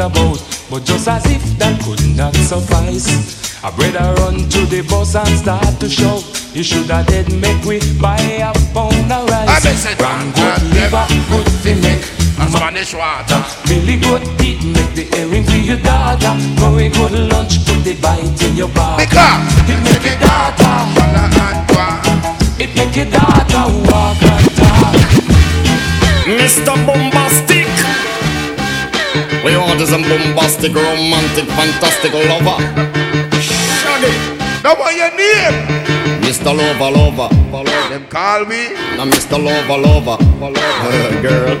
By 0.00 0.06
roundabout. 0.08 0.40
But 0.70 0.84
just 0.84 1.08
as 1.08 1.24
if 1.26 1.42
that 1.58 1.80
could 1.82 2.00
not 2.16 2.34
suffice, 2.36 3.62
I 3.64 3.70
better 3.76 4.14
run 4.22 4.48
to 4.48 4.60
the 4.66 4.82
bus 4.88 5.14
and 5.14 5.28
start 5.38 5.80
to 5.80 5.88
shout. 5.88 6.24
You 6.54 6.62
should 6.62 6.90
have 6.90 7.06
dead 7.06 7.30
make 7.32 7.62
we 7.64 7.78
buy 8.00 8.18
a 8.40 8.52
pound 8.72 9.12
of 9.12 9.28
I 9.30 9.44
rice. 9.46 9.64
been 9.64 9.76
said, 9.76 10.00
Ram 10.00 10.32
good 10.32 10.62
liver, 10.74 11.06
good 11.28 11.48
fi 11.62 11.74
make. 11.74 12.04
A 12.40 12.48
Spanish 12.48 12.94
water. 12.94 13.44
Billy 13.68 13.98
good 14.00 14.22
teeth 14.38 14.64
make 14.64 14.94
the 14.94 15.04
earring 15.18 15.44
for 15.44 15.56
your 15.60 15.76
daughter. 15.78 16.32
Very 16.56 16.88
good 16.88 17.12
lunch, 17.28 17.60
put 17.66 17.84
the 17.84 17.94
bite 18.00 18.42
in 18.42 18.56
your 18.56 18.68
bar. 18.68 18.96
Because 18.96 19.44
It 19.68 19.78
make 19.84 20.04
your 20.08 20.18
daughter, 20.18 20.72
Holla 20.96 21.28
and 21.28 21.60
go. 21.68 22.64
it 22.64 22.70
make 22.76 22.96
your 22.96 23.10
daughter 23.12 23.64
walk 23.84 24.22
and 24.22 24.56
talk. 24.56 24.96
Mr. 26.24 26.72
We 29.44 29.56
want 29.56 29.80
is 29.80 29.92
a 29.92 29.96
bombastic, 29.98 30.74
romantic, 30.74 31.46
fantastic 31.56 32.12
lover. 32.12 32.60
Shaggy. 33.40 34.12
Now 34.62 34.76
what 34.76 34.94
your 34.94 35.10
name? 35.16 35.80
Mr. 36.20 36.52
Lover, 36.54 36.90
lover. 36.90 37.28
Them 37.88 38.06
call 38.08 38.44
me. 38.44 38.74
Now 38.96 39.06
Mr. 39.06 39.42
Lover, 39.42 39.78
lover. 39.78 40.16
Girl. 41.22 41.56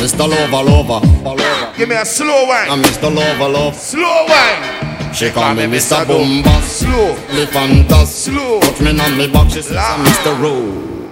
Mr. 0.00 0.28
Lover, 0.28 0.62
lover. 0.62 1.76
Give 1.76 1.88
me 1.88 1.96
a 1.96 2.04
slow 2.04 2.46
one. 2.46 2.68
Now. 2.68 2.76
Mr. 2.76 3.14
Lover, 3.14 3.48
love. 3.48 3.74
Slow 3.74 4.26
wine. 4.28 5.12
She 5.12 5.30
call 5.30 5.54
me 5.54 5.64
Mr. 5.64 6.04
Bombas. 6.06 6.62
Slow. 6.62 7.14
Me 7.34 7.44
fantas. 7.46 8.06
Slow. 8.06 8.60
Touch 8.60 8.80
me 8.80 8.98
on 8.98 9.18
me 9.18 9.26
back, 9.26 9.50
she 9.50 9.60
says. 9.60 9.76
I'm 9.76 10.04
Mr. 10.06 10.40
Rowe. 10.40 11.10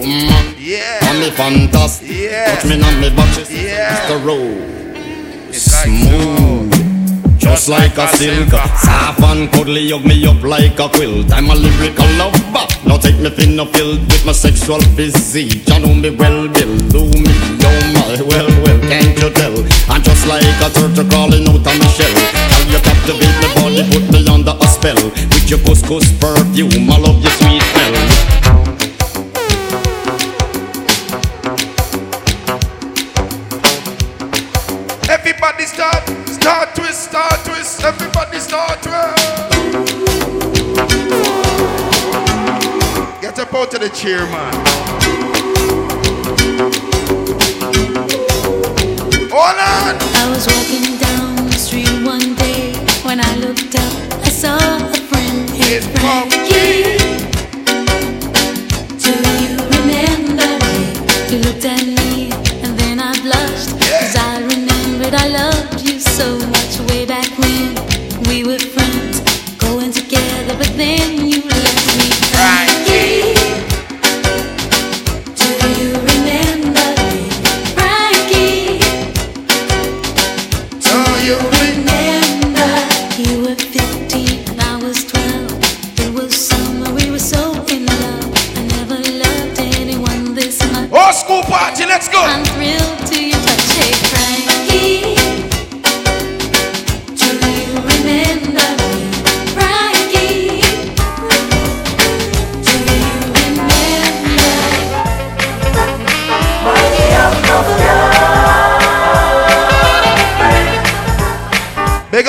Woman. 0.00 0.54
Yeah. 0.58 1.08
On 1.10 1.18
me 1.18 1.30
fantas. 1.30 2.02
Yeah. 2.06 2.54
Touch 2.54 2.66
me 2.66 2.74
on 2.82 3.00
me 3.00 3.08
back, 3.16 3.34
she 3.34 3.44
says 3.44 3.62
Yeah. 3.64 3.96
Mr. 4.06 4.24
Rowe. 4.24 4.79
Smooth. 5.82 7.38
Just 7.38 7.68
like 7.70 7.96
a 7.96 8.06
silk, 8.16 8.50
soft 8.50 9.22
and 9.22 9.50
cuddly, 9.50 9.90
hug 9.90 10.04
me 10.04 10.26
up 10.26 10.42
like 10.42 10.78
a 10.78 10.88
quilt. 10.88 11.32
I'm 11.32 11.48
a 11.48 11.54
lyrical 11.54 12.04
lover. 12.20 12.68
Now 12.84 12.98
take 12.98 13.18
me 13.18 13.30
thin 13.30 13.58
or 13.58 13.66
filled 13.66 14.00
with 14.00 14.26
my 14.26 14.32
sexual 14.32 14.80
physique. 14.92 15.66
You 15.68 15.78
know 15.80 15.94
me 15.94 16.10
well, 16.10 16.48
Bill. 16.48 16.76
Do 16.92 17.08
me, 17.08 17.32
oh 17.64 17.80
my, 17.96 18.20
well, 18.28 18.48
well, 18.60 18.80
can't 18.92 19.16
you 19.16 19.30
tell? 19.30 19.56
I'm 19.88 20.02
just 20.02 20.26
like 20.26 20.44
a 20.60 20.68
turtle 20.68 21.08
crawling 21.08 21.48
out 21.48 21.56
of 21.56 21.64
my 21.64 21.88
shell. 21.96 22.12
How 22.52 22.60
you 22.68 22.80
captivate 22.84 23.36
my 23.40 23.48
body, 23.56 23.82
put 23.88 24.04
me 24.12 24.20
under 24.28 24.52
a 24.52 24.66
spell. 24.68 25.00
With 25.32 25.48
your 25.48 25.60
couscous 25.60 26.12
perfume, 26.20 26.90
I 26.90 26.98
love 26.98 27.22
your 27.22 27.32
sweet 27.40 27.62
smell. 27.62 28.69
Start 37.10 37.44
twist. 37.44 37.82
Everybody 37.82 38.38
start 38.38 38.82
twist. 38.82 39.26
Get 43.20 43.38
up 43.38 43.52
out 43.52 43.74
of 43.74 43.80
the 43.80 43.90
chair, 43.92 44.22
man. 44.26 44.54
Hold 49.34 49.58
on. 49.74 49.94
I 50.14 50.30
was 50.30 50.46
walking 50.46 50.98
down 50.98 51.34
the 51.46 51.58
street 51.58 51.90
one 52.06 52.34
day 52.36 52.74
when 53.02 53.18
I 53.20 53.34
looked 53.36 53.74
up, 53.74 53.92
I 54.24 54.28
saw 54.28 54.56
a 54.56 54.94
friend. 55.10 55.50
It's 55.54 55.66
Hey, 55.66 55.80
Frankie. 55.98 56.98
Do 59.02 59.12
you 59.42 59.52
remember 59.74 60.50
me? 60.64 60.78
You 61.30 61.38
looked 61.42 61.64
at 61.64 61.86
me 61.86 61.99
together, 70.10 70.56
but 70.58 70.76
then 70.76 71.26
you 71.26 71.40
left 71.42 71.96
me. 71.98 72.10
Frankie. 72.34 73.34
Do 75.38 75.50
you 75.78 75.90
remember 76.10 76.90
me? 77.10 77.30
Frankie. 77.76 78.78
Do 80.80 80.90
oh, 80.98 81.14
you 81.26 81.36
Remember, 81.62 82.72
you 83.22 83.42
were 83.44 83.54
15 83.54 84.58
I 84.58 84.76
was 84.82 85.04
12. 85.04 86.00
It 86.00 86.14
was 86.14 86.34
summer, 86.34 86.92
we 86.92 87.10
were 87.10 87.18
so 87.18 87.52
in 87.68 87.86
love. 87.86 88.34
I 88.56 88.62
never 88.76 88.96
loved 88.96 89.60
anyone 89.78 90.34
this 90.34 90.60
much. 90.72 90.90
Oh, 90.92 91.12
school 91.12 91.42
party, 91.42 91.84
let's 91.86 92.08
go. 92.08 92.20
I'm 92.20 92.44
thrilled 92.44 92.99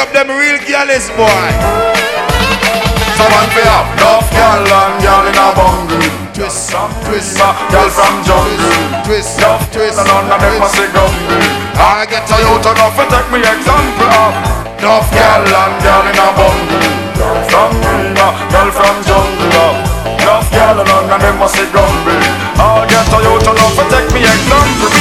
up 0.02 0.10
them 0.18 0.34
real 0.34 0.58
girlies, 0.66 1.14
boy. 1.14 1.46
Someone 3.14 3.50
fi 3.54 3.62
have 3.70 3.86
enough 3.94 4.26
girl 4.34 4.66
and 4.66 4.96
girl 4.98 5.26
in 5.30 5.38
a 5.38 5.48
bungle. 5.54 6.02
Twist, 6.34 6.74
twist, 7.06 7.38
Girl 7.70 7.90
from 7.94 8.16
jungle. 8.26 8.82
twist, 9.06 9.38
twist, 9.70 10.02
and 10.02 10.10
none 10.10 10.26
of 10.26 10.42
them 10.42 10.58
must 10.58 10.74
be 10.74 10.90
gumble. 10.90 11.46
I 11.78 12.10
get 12.10 12.26
a 12.26 12.38
youth 12.42 12.66
enough 12.66 12.98
to 12.98 13.04
take 13.14 13.30
me 13.30 13.46
example 13.46 14.10
of. 14.10 14.34
Enough 14.82 15.08
girl 15.14 15.46
and 15.46 15.76
girl 15.86 16.06
in 16.10 16.18
a 16.18 16.28
bungle. 16.34 16.88
Girl 17.14 17.40
from 17.46 17.72
uh, 17.78 18.34
girl 18.50 18.70
from 18.74 18.98
jungle. 19.06 19.78
Enough 20.18 20.48
girl 20.50 20.82
and 20.82 20.90
none 20.90 21.14
of 21.14 21.20
them 21.22 21.36
must 21.38 21.62
be 21.62 21.66
gumble. 21.70 22.26
I 22.58 22.90
get 22.90 23.06
a 23.06 23.18
youth 23.22 23.46
enough 23.54 23.76
to 23.78 23.84
take 23.94 24.10
me 24.18 24.26
example. 24.26 25.01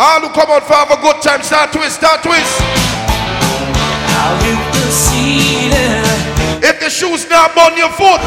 Ah, 0.00 0.14
All 0.14 0.20
who 0.20 0.30
come 0.32 0.48
out 0.50 0.62
for 0.62 0.74
have 0.74 0.92
a 0.94 1.00
good 1.02 1.20
time, 1.20 1.42
start 1.42 1.72
twist, 1.72 1.96
start 1.96 2.22
twist. 2.22 2.62
Eh, 5.10 6.62
if 6.62 6.78
the 6.78 6.88
shoes 6.88 7.28
not 7.28 7.56
on 7.58 7.76
your 7.76 7.90
foot, 7.90 8.22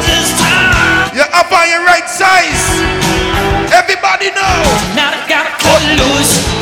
you're 1.16 1.32
up 1.32 1.50
on 1.50 1.68
your 1.72 1.80
right 1.88 2.04
size. 2.08 2.60
Everybody 3.72 4.28
know. 4.36 4.60
Now 4.92 5.16
I 5.16 5.24
gotta 5.26 5.56
cut 5.64 5.82
loose. 5.96 6.61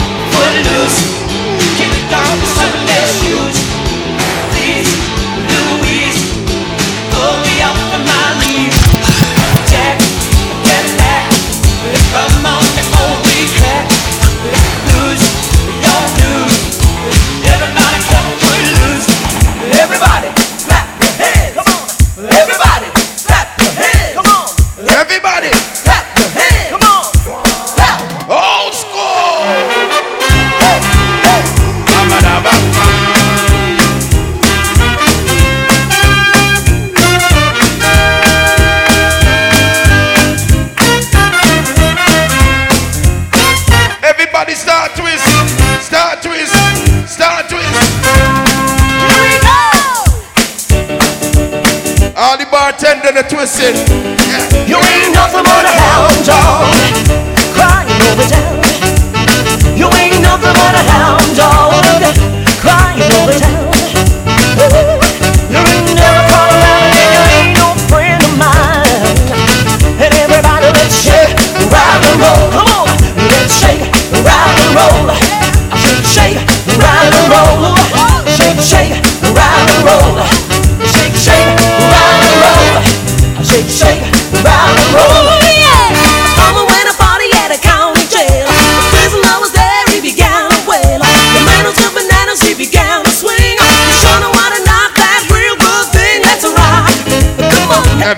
the 53.23 53.29
twisted. 53.29 54.10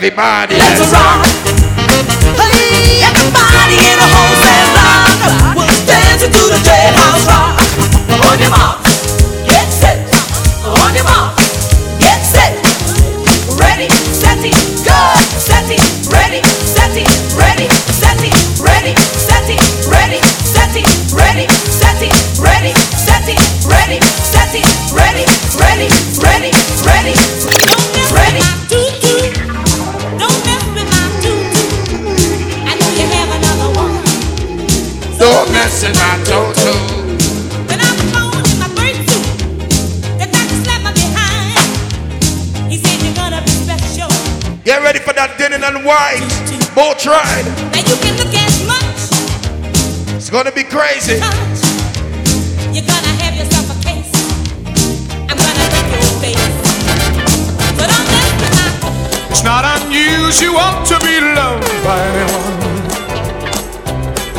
everybody. 0.04 0.56
Let's 0.56 0.92
rock. 0.92 1.31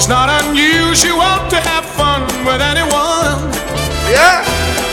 It's 0.04 0.10
not 0.10 0.28
unusual 0.44 1.48
to 1.48 1.56
have 1.64 1.86
fun 1.86 2.28
with 2.44 2.60
anyone. 2.60 3.40
Yeah. 4.12 4.44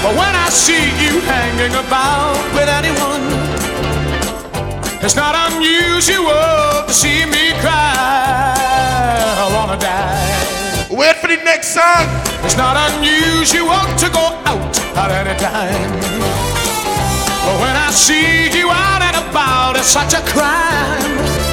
But 0.07 0.15
when 0.15 0.35
I 0.39 0.49
see 0.51 0.87
you 1.03 1.19
hanging 1.27 1.75
about 1.75 2.39
with 2.55 2.71
anyone, 2.71 3.27
it's 5.03 5.17
not 5.17 5.35
unusual 5.51 6.87
to 6.87 6.93
see 6.95 7.27
me 7.27 7.51
cry. 7.59 8.07
I 9.35 9.51
wanna 9.53 9.81
die. 9.81 10.87
Wait 10.95 11.17
for 11.17 11.27
the 11.27 11.43
next 11.43 11.75
song. 11.75 12.07
It's 12.47 12.57
not 12.57 12.79
unusual 12.95 13.83
to 13.99 14.07
go 14.15 14.39
out 14.47 14.79
at 14.95 15.11
any 15.11 15.37
time. 15.43 15.91
But 17.43 17.57
when 17.59 17.75
I 17.75 17.91
see 17.91 18.47
you 18.57 18.71
out 18.71 19.03
and 19.03 19.17
about, 19.27 19.75
it's 19.75 19.89
such 19.89 20.15
a 20.15 20.23
crime. 20.31 21.50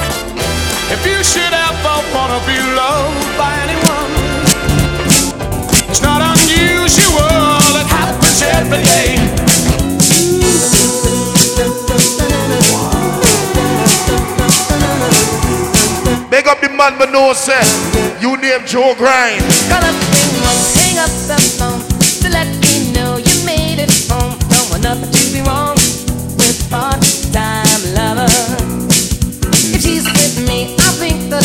If 0.90 1.06
you 1.06 1.22
should 1.22 1.52
ever 1.52 1.96
wanna 2.16 2.40
be 2.48 2.58
loved 2.74 3.38
by 3.38 3.52
anyone, 3.66 4.12
it's 5.90 6.02
not 6.02 6.22
unusual. 6.22 7.60
It 7.76 7.88
happens 7.88 8.42
every 8.42 8.82
day. 8.84 9.20
Make 16.32 16.48
up 16.48 16.62
the 16.62 16.70
man, 16.70 16.98
but 16.98 17.12
no 17.12 17.34
sense. 17.34 17.68
You 18.22 18.38
name 18.38 18.66
Joe 18.66 18.96
Grind. 18.98 19.44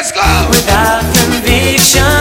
Let's 0.00 0.12
go. 0.12 0.46
Without 0.48 1.02
conviction, 1.14 2.19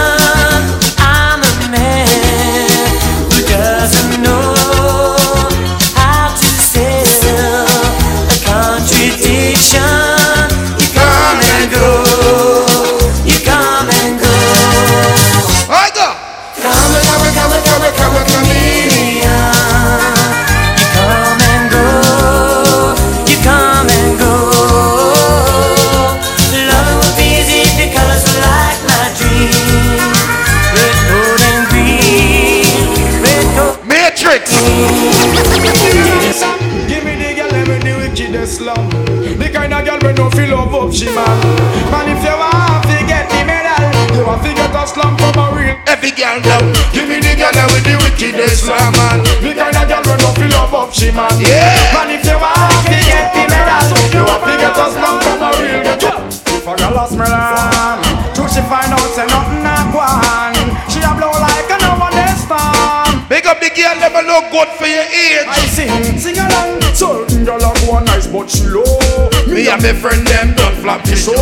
wickedest 48.22 48.68
man. 48.68 49.24
The 49.40 49.56
kind 49.56 49.76
of 49.76 49.88
girl 49.88 50.04
we 50.04 50.16
no 50.20 50.30
feel 50.36 50.52
love 50.52 50.74
up, 50.76 50.94
she 50.94 51.12
man. 51.12 51.32
Yeah. 51.40 51.72
Man, 51.96 52.12
if 52.12 52.24
you 52.28 52.36
want 52.36 52.84
to 52.84 52.98
get 53.08 53.32
the 53.32 53.44
medal, 53.48 53.88
you 54.12 54.24
want 54.28 54.44
to 54.44 54.54
get 54.60 54.76
a 54.76 54.86
slum 54.92 55.16
from 55.24 55.40
a 55.40 55.50
real. 55.56 55.84
If 55.88 56.68
a 56.68 56.74
girl 56.76 57.00
a 57.00 57.06
smell 57.08 57.32
on, 57.32 58.04
true 58.36 58.50
she 58.52 58.62
find 58.68 58.92
out 58.92 59.08
say 59.16 59.26
nothing 59.28 59.64
not 59.64 59.88
go 59.96 60.04
on. 60.04 60.54
She 60.92 61.00
a 61.00 61.12
blow 61.16 61.32
like 61.32 61.72
a 61.72 61.78
no 61.80 61.96
one 61.96 62.20
storm. 62.36 63.24
Make 63.32 63.48
up 63.48 63.64
the 63.64 63.72
girl, 63.72 63.96
never 64.04 64.24
look 64.28 64.52
good 64.52 64.70
for 64.76 64.88
your 64.88 65.08
age. 65.08 65.48
I 65.48 65.64
sing, 65.72 66.20
sing 66.20 66.38
along. 66.38 66.82
Certain 66.92 67.46
girl 67.46 67.64
a 67.64 67.72
go 67.88 68.00
nice, 68.04 68.28
but 68.28 68.50
she 68.52 68.68
low. 68.68 69.00
Me 69.48 69.68
and 69.72 69.82
my 69.82 69.94
friend 69.96 70.28
them 70.28 70.54
don't 70.56 70.76
flap 70.84 71.04
the 71.08 71.16
show. 71.16 71.40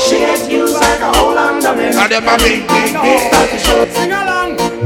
She 0.00 0.24
get 0.24 0.50
used 0.50 0.74
like 0.74 1.00
a 1.00 1.12
whole 1.12 1.36
underman. 1.36 1.92
And 1.92 2.10
them 2.10 2.28
a 2.28 2.36
big, 2.38 2.64
big, 2.64 2.96
big. 2.96 3.92
Sing 3.92 4.12
along. 4.12 4.33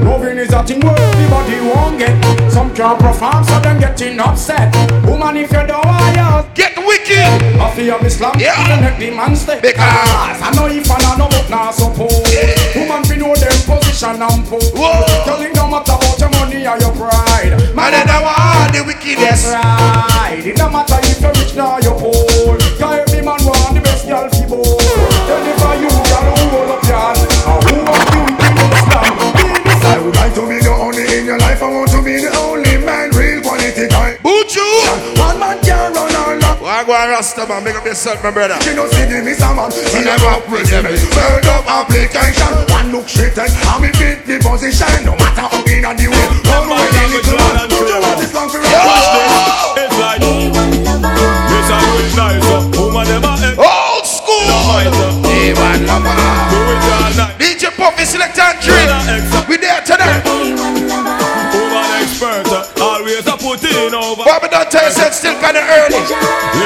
Loving 0.04 0.38
is 0.38 0.52
a 0.52 0.62
thing 0.64 0.80
where 0.80 0.96
everybody 0.98 1.60
won't 1.60 1.98
get. 1.98 2.14
Some 2.52 2.74
can't 2.74 2.98
perform, 2.98 3.44
so 3.44 3.58
them 3.60 3.78
getting 3.80 4.18
upset. 4.20 4.74
Woman, 5.04 5.36
if 5.36 5.50
you 5.52 5.66
don't 5.66 5.84
want 5.84 6.16
you, 6.16 6.54
Get 6.54 6.76
wicked. 6.76 7.58
I 7.60 7.70
feel 7.74 7.98
me 8.00 8.08
slam. 8.08 8.38
Yeah. 8.38 8.58
Even 8.64 8.80
let 8.84 8.98
the 8.98 9.10
man 9.10 9.36
stay. 9.36 9.60
Because- 9.60 9.78
I 9.78 10.50
know 10.54 10.66
if 10.66 10.90
I 10.90 11.16
know 11.18 11.28
but 11.28 11.48
not 11.50 11.74
suppose. 11.74 12.10
Woman, 12.74 13.04
fi 13.04 13.16
know 13.16 13.34
them 13.34 13.58
position 13.66 14.22
and 14.22 14.46
pose. 14.46 14.70
Telling 15.24 15.52
no 15.52 15.68
matter 15.68 15.92
about 15.92 16.18
your 16.18 16.30
money 16.30 16.66
or 16.66 16.78
your 16.78 16.92
pride. 16.92 17.54
Man, 17.74 17.92
they 17.92 18.04
don't 18.06 18.22
want 18.24 18.72
the 18.72 18.82
wickedest. 18.86 19.52
Right. 19.52 20.42
It 20.44 20.56
don't 20.56 20.72
matter 20.72 20.98
if 21.02 21.20
you're 21.20 21.32
rich 21.32 21.54
nor 21.54 21.80
you're 21.80 21.98
poor. 21.98 22.58
Cause 22.78 22.98
every 23.06 23.22
man 23.22 23.38
want 23.44 23.74
the 23.74 23.80
best 23.82 24.06
girl 24.08 24.28
fi 24.30 24.46
board. 24.46 24.82
Deliver 25.28 25.74
you, 25.82 25.90
girl, 25.90 26.37
would 30.08 30.16
like 30.16 30.32
to 30.32 30.48
be 30.48 30.56
the 30.56 30.72
only 30.72 31.04
in 31.04 31.28
your 31.28 31.36
life. 31.36 31.60
I 31.60 31.68
want 31.68 31.92
to 31.92 32.00
be 32.00 32.16
the 32.16 32.32
only 32.40 32.80
man, 32.80 33.12
real 33.12 33.44
quality 33.44 33.84
guy. 33.92 34.16
Boot 34.24 34.56
you. 34.56 34.64
One 35.20 35.36
man 35.36 35.60
can 35.60 35.92
run 35.92 36.08
all 36.16 36.44
up. 36.48 36.64
Why 36.64 36.80
go 36.80 36.96
and 36.96 37.12
Rasta 37.12 37.44
man? 37.44 37.60
Make 37.60 37.76
up 37.76 37.84
yourself, 37.84 38.24
my 38.24 38.32
brother. 38.32 38.56
She 38.64 38.72
don't 38.72 38.88
see 38.88 39.04
the 39.04 39.20
miss 39.20 39.44
a 39.44 39.52
man. 39.52 39.68
She 39.68 40.00
never 40.00 40.40
present 40.48 40.88
me. 40.88 40.96
Third 41.12 41.44
up 41.52 41.68
application. 41.68 42.48
One 42.72 42.88
look 42.88 43.04
straight 43.04 43.36
and 43.36 43.52
I'm 43.68 43.84
in 43.84 43.92
fit 44.00 44.24
the 44.24 44.40
position. 44.40 44.88
No 45.04 45.12
matter 45.12 45.44
how 45.44 45.60
in 45.68 45.84
and 45.84 45.98
the 46.00 46.08
way. 46.08 46.24
Run 46.48 46.72
away 46.72 46.88
the 46.88 47.04
little 47.12 47.36
man. 47.36 47.68
Do 47.68 47.76
you 47.84 48.00
want 48.00 48.16
this 48.16 48.32
long 48.32 48.48
for 48.48 48.64
It's 48.64 49.96
like 50.00 50.24
Yes, 50.24 51.68
I 51.68 51.78
do 51.84 52.00
it 52.00 52.12
nice 52.16 52.48
Woman, 52.80 53.04
them 53.12 53.28
a 53.28 53.36
Old 53.60 54.06
school. 54.08 54.48
Fight, 54.64 54.88
uh, 54.88 55.20
Hey, 55.28 55.52
man, 55.52 55.84
lover. 55.84 56.16
Do 56.48 56.56
it 56.64 56.80
all 56.96 57.12
night 57.12 57.36
DJ 57.36 57.68
Puffy 57.76 58.04
select 58.04 58.38
and 58.38 58.56
drink. 58.64 58.88
We 59.48 59.57
there 59.98 60.22
tonight. 60.22 61.50
Woman 61.54 61.86
expert 61.98 62.46
uh, 62.48 62.64
Always 62.80 63.26
a 63.26 63.36
put 63.36 63.62
in 63.66 63.94
over 63.94 64.22
Bobby 64.24 64.48
don't 64.48 64.70
tell 64.70 64.86
you 64.86 65.06
it's 65.06 65.18
still 65.18 65.34
kind 65.42 65.58
of 65.58 65.64
early. 65.66 66.02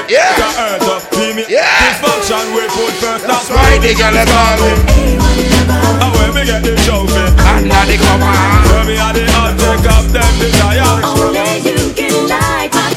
Yeah. 0.06 0.36
The 0.36 0.48
earth 0.60 1.48
Yeah. 1.48 1.64
Dysfunction 1.64 2.44
we 2.54 2.64
put 2.76 2.94
first 3.00 3.26
That's 3.26 3.48
That's 3.48 3.50
why 3.50 3.78
they 3.80 3.94
got 3.96 4.14
it 4.14 4.28
all. 4.28 4.60
And 4.60 6.10
when 6.18 6.30
me 6.36 6.42
get 6.44 6.62
the 6.62 6.76
trophy 6.84 7.24
And 7.56 7.68
now 7.68 7.84
they 7.88 7.96
come 7.96 8.22
on. 8.22 8.36
When 8.76 8.86
me 8.86 8.96
had 9.00 9.16
the 9.16 9.24
heart 9.32 9.56
Take 9.58 9.88
up 9.88 10.04
them 10.12 10.32
desires 10.38 11.04
Only 11.04 11.64
you 11.64 11.80
can 11.96 12.14
light 12.28 12.70
my 12.76 12.92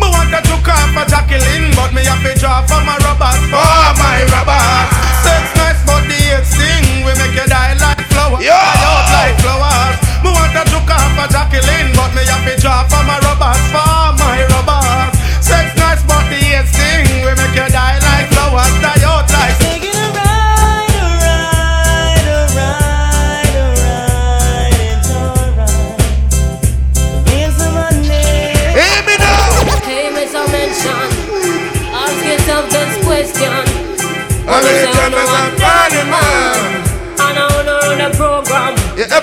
Me 0.00 0.06
want 0.10 0.30
to 0.32 0.40
took 0.48 0.66
off 0.68 0.90
for 0.94 1.04
Jacqueline, 1.10 1.70
but 1.76 1.92
me 1.94 2.02
have 2.04 2.22
to 2.22 2.32
draw 2.38 2.62
for 2.66 2.82
my 2.84 2.96
Robert. 3.02 3.38
Oh, 3.52 3.94
my 3.98 4.26
Robert. 4.32 4.93
For 11.24 11.32
Jacqueline, 11.32 11.92
but 11.94 12.14
me 12.14 12.22
have 12.26 12.44
to 12.44 12.60
draw 12.60 12.86
for 12.88 13.02
my 13.04 13.18
Robert. 13.20 13.56
For 13.72 14.03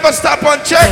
ever 0.02 0.14
stop 0.14 0.42
and 0.44 0.62
check? 0.66 0.90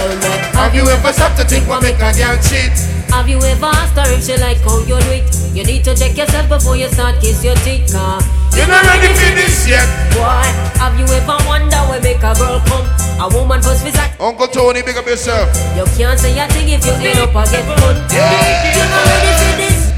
Have 0.53 0.75
you 0.75 0.85
ever 0.85 1.11
stopped 1.11 1.37
to 1.41 1.45
think 1.45 1.67
what 1.67 1.81
make 1.81 1.97
a 1.97 2.13
girl 2.13 2.37
cheat? 2.45 2.73
Have 3.09 3.27
you 3.27 3.41
ever 3.41 3.73
asked 3.73 3.97
her 3.97 4.05
if 4.13 4.21
she 4.21 4.37
like 4.37 4.61
how 4.61 4.79
you 4.85 5.01
do 5.01 5.09
it? 5.09 5.25
You 5.49 5.65
need 5.65 5.83
to 5.85 5.97
check 5.97 6.15
yourself 6.15 6.47
before 6.47 6.77
you 6.77 6.87
start 6.93 7.17
kiss 7.17 7.43
your 7.43 7.57
teeth, 7.65 7.89
car. 7.89 8.21
You're 8.53 8.69
not 8.69 8.85
ready 8.85 9.09
for 9.09 9.33
this 9.33 9.65
yet. 9.65 9.89
Boy, 10.13 10.45
have 10.77 10.93
you 10.93 11.09
ever 11.09 11.37
wonder 11.49 11.81
where 11.89 12.01
make 12.01 12.21
a 12.21 12.37
girl 12.37 12.61
come? 12.69 12.85
A 13.17 13.25
woman 13.33 13.61
first 13.61 13.81
visit. 13.81 14.13
Uncle 14.21 14.47
Tony, 14.47 14.83
big 14.83 14.97
up 14.97 15.07
yourself. 15.07 15.49
You 15.73 15.89
can't 15.97 16.19
say 16.19 16.37
a 16.37 16.45
thing 16.53 16.69
if 16.69 16.85
you 16.85 16.93
end 16.93 17.17
up 17.17 17.33
a 17.33 17.41
get 17.49 17.65
put. 17.65 17.97
Yeah. 18.13 18.77
You 18.77 18.85
not 18.85 19.05
ready 19.09 19.33
for 19.41 19.53
this? 19.57 19.89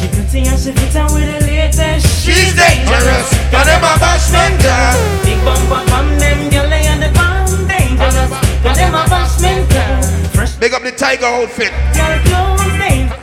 She 0.00 0.08
pretty 0.08 0.48
and 0.48 0.58
she 0.58 0.72
fit 0.72 0.96
and 0.96 1.12
with 1.12 1.28
the 1.28 1.44
latest. 1.44 2.08
She's 2.24 2.56
dangerous. 2.56 3.28
Cause 3.52 3.68
them 3.68 3.84
a 3.84 3.92
bashment 4.00 4.56
girl. 4.64 4.96
Big 5.28 5.38
bumper 5.44 5.84
from 5.92 6.08
them, 6.16 6.48
girl, 6.48 6.72
them 8.74 8.94
a 8.94 9.04
bashment 9.06 9.68
girl. 9.70 10.02
Fresh 10.34 10.54
Big 10.56 10.72
up 10.74 10.82
the 10.82 10.92
tiger 10.92 11.26
outfit. 11.26 11.72
girl 11.94 12.18
clothes 12.26 12.74
dangerous. 12.78 13.14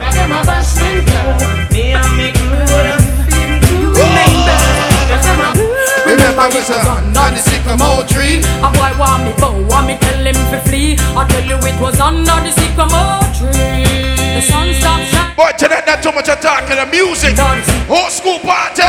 Cause 0.00 0.14
them 0.14 0.32
a 0.32 0.40
bashment 0.44 1.02
girl. 1.08 1.36
Me 1.72 1.92
and 1.92 2.12
me 2.16 2.28
crew 2.32 2.66
them 2.68 3.00
feel 3.24 3.92
dangerous. 3.96 4.64
Cause 5.10 5.24
them 5.24 5.40
a 5.40 5.70
Remember 6.10 6.48
we 6.50 6.60
said 6.66 6.82
under 6.90 7.28
the 7.30 7.38
sycamore 7.38 8.02
tree. 8.08 8.42
A 8.64 8.68
boy 8.74 8.90
want 8.98 9.24
me 9.24 9.32
bow, 9.38 9.54
want 9.70 9.86
me 9.86 9.96
tell 9.98 10.18
him 10.18 10.34
to 10.34 10.58
flee. 10.66 10.96
I 11.14 11.22
tell 11.28 11.44
you 11.44 11.56
it 11.56 11.78
was 11.80 12.00
under 12.00 12.38
the 12.42 12.50
sycamore 12.50 13.22
tree. 13.38 14.18
The 14.34 14.42
sun 14.42 14.74
stopped 14.74 15.06
shining. 15.06 15.36
Boy, 15.36 15.52
tonight 15.56 15.86
not 15.86 16.02
too 16.02 16.10
much 16.12 16.28
of 16.28 16.40
talking 16.40 16.76
the 16.76 16.86
music. 16.90 17.38
Old 17.88 18.10
school 18.10 18.40
party. 18.40 18.82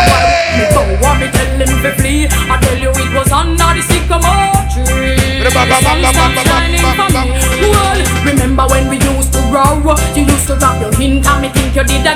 Me 0.57 0.65
bow, 0.73 0.87
want 1.03 1.21
me 1.21 1.27
tell 1.29 1.61
him 1.61 1.69
to 1.83 1.91
flee. 2.01 2.25
I 2.25 2.57
tell 2.57 2.79
you 2.79 2.89
it 2.89 3.13
was 3.13 3.31
under 3.31 3.69
the 3.69 3.83
sycamore 3.85 4.65
tree. 4.73 5.20
The 5.41 5.49
sun 5.49 5.65
stopped 5.65 6.45
shining 6.45 6.85
for 6.85 7.09
me. 7.09 7.33
Well, 7.73 7.97
remember 8.29 8.67
when 8.69 8.87
we 8.89 8.97
used 9.01 9.33
to 9.33 9.41
grow? 9.49 9.81
You 10.13 10.29
used 10.29 10.45
to 10.47 10.55
drop 10.59 10.79
your 10.79 10.93
hint 10.93 11.25
and 11.25 11.41
me 11.41 11.49
think 11.49 11.75
you 11.75 11.83
did 11.83 12.05
a. 12.05 12.13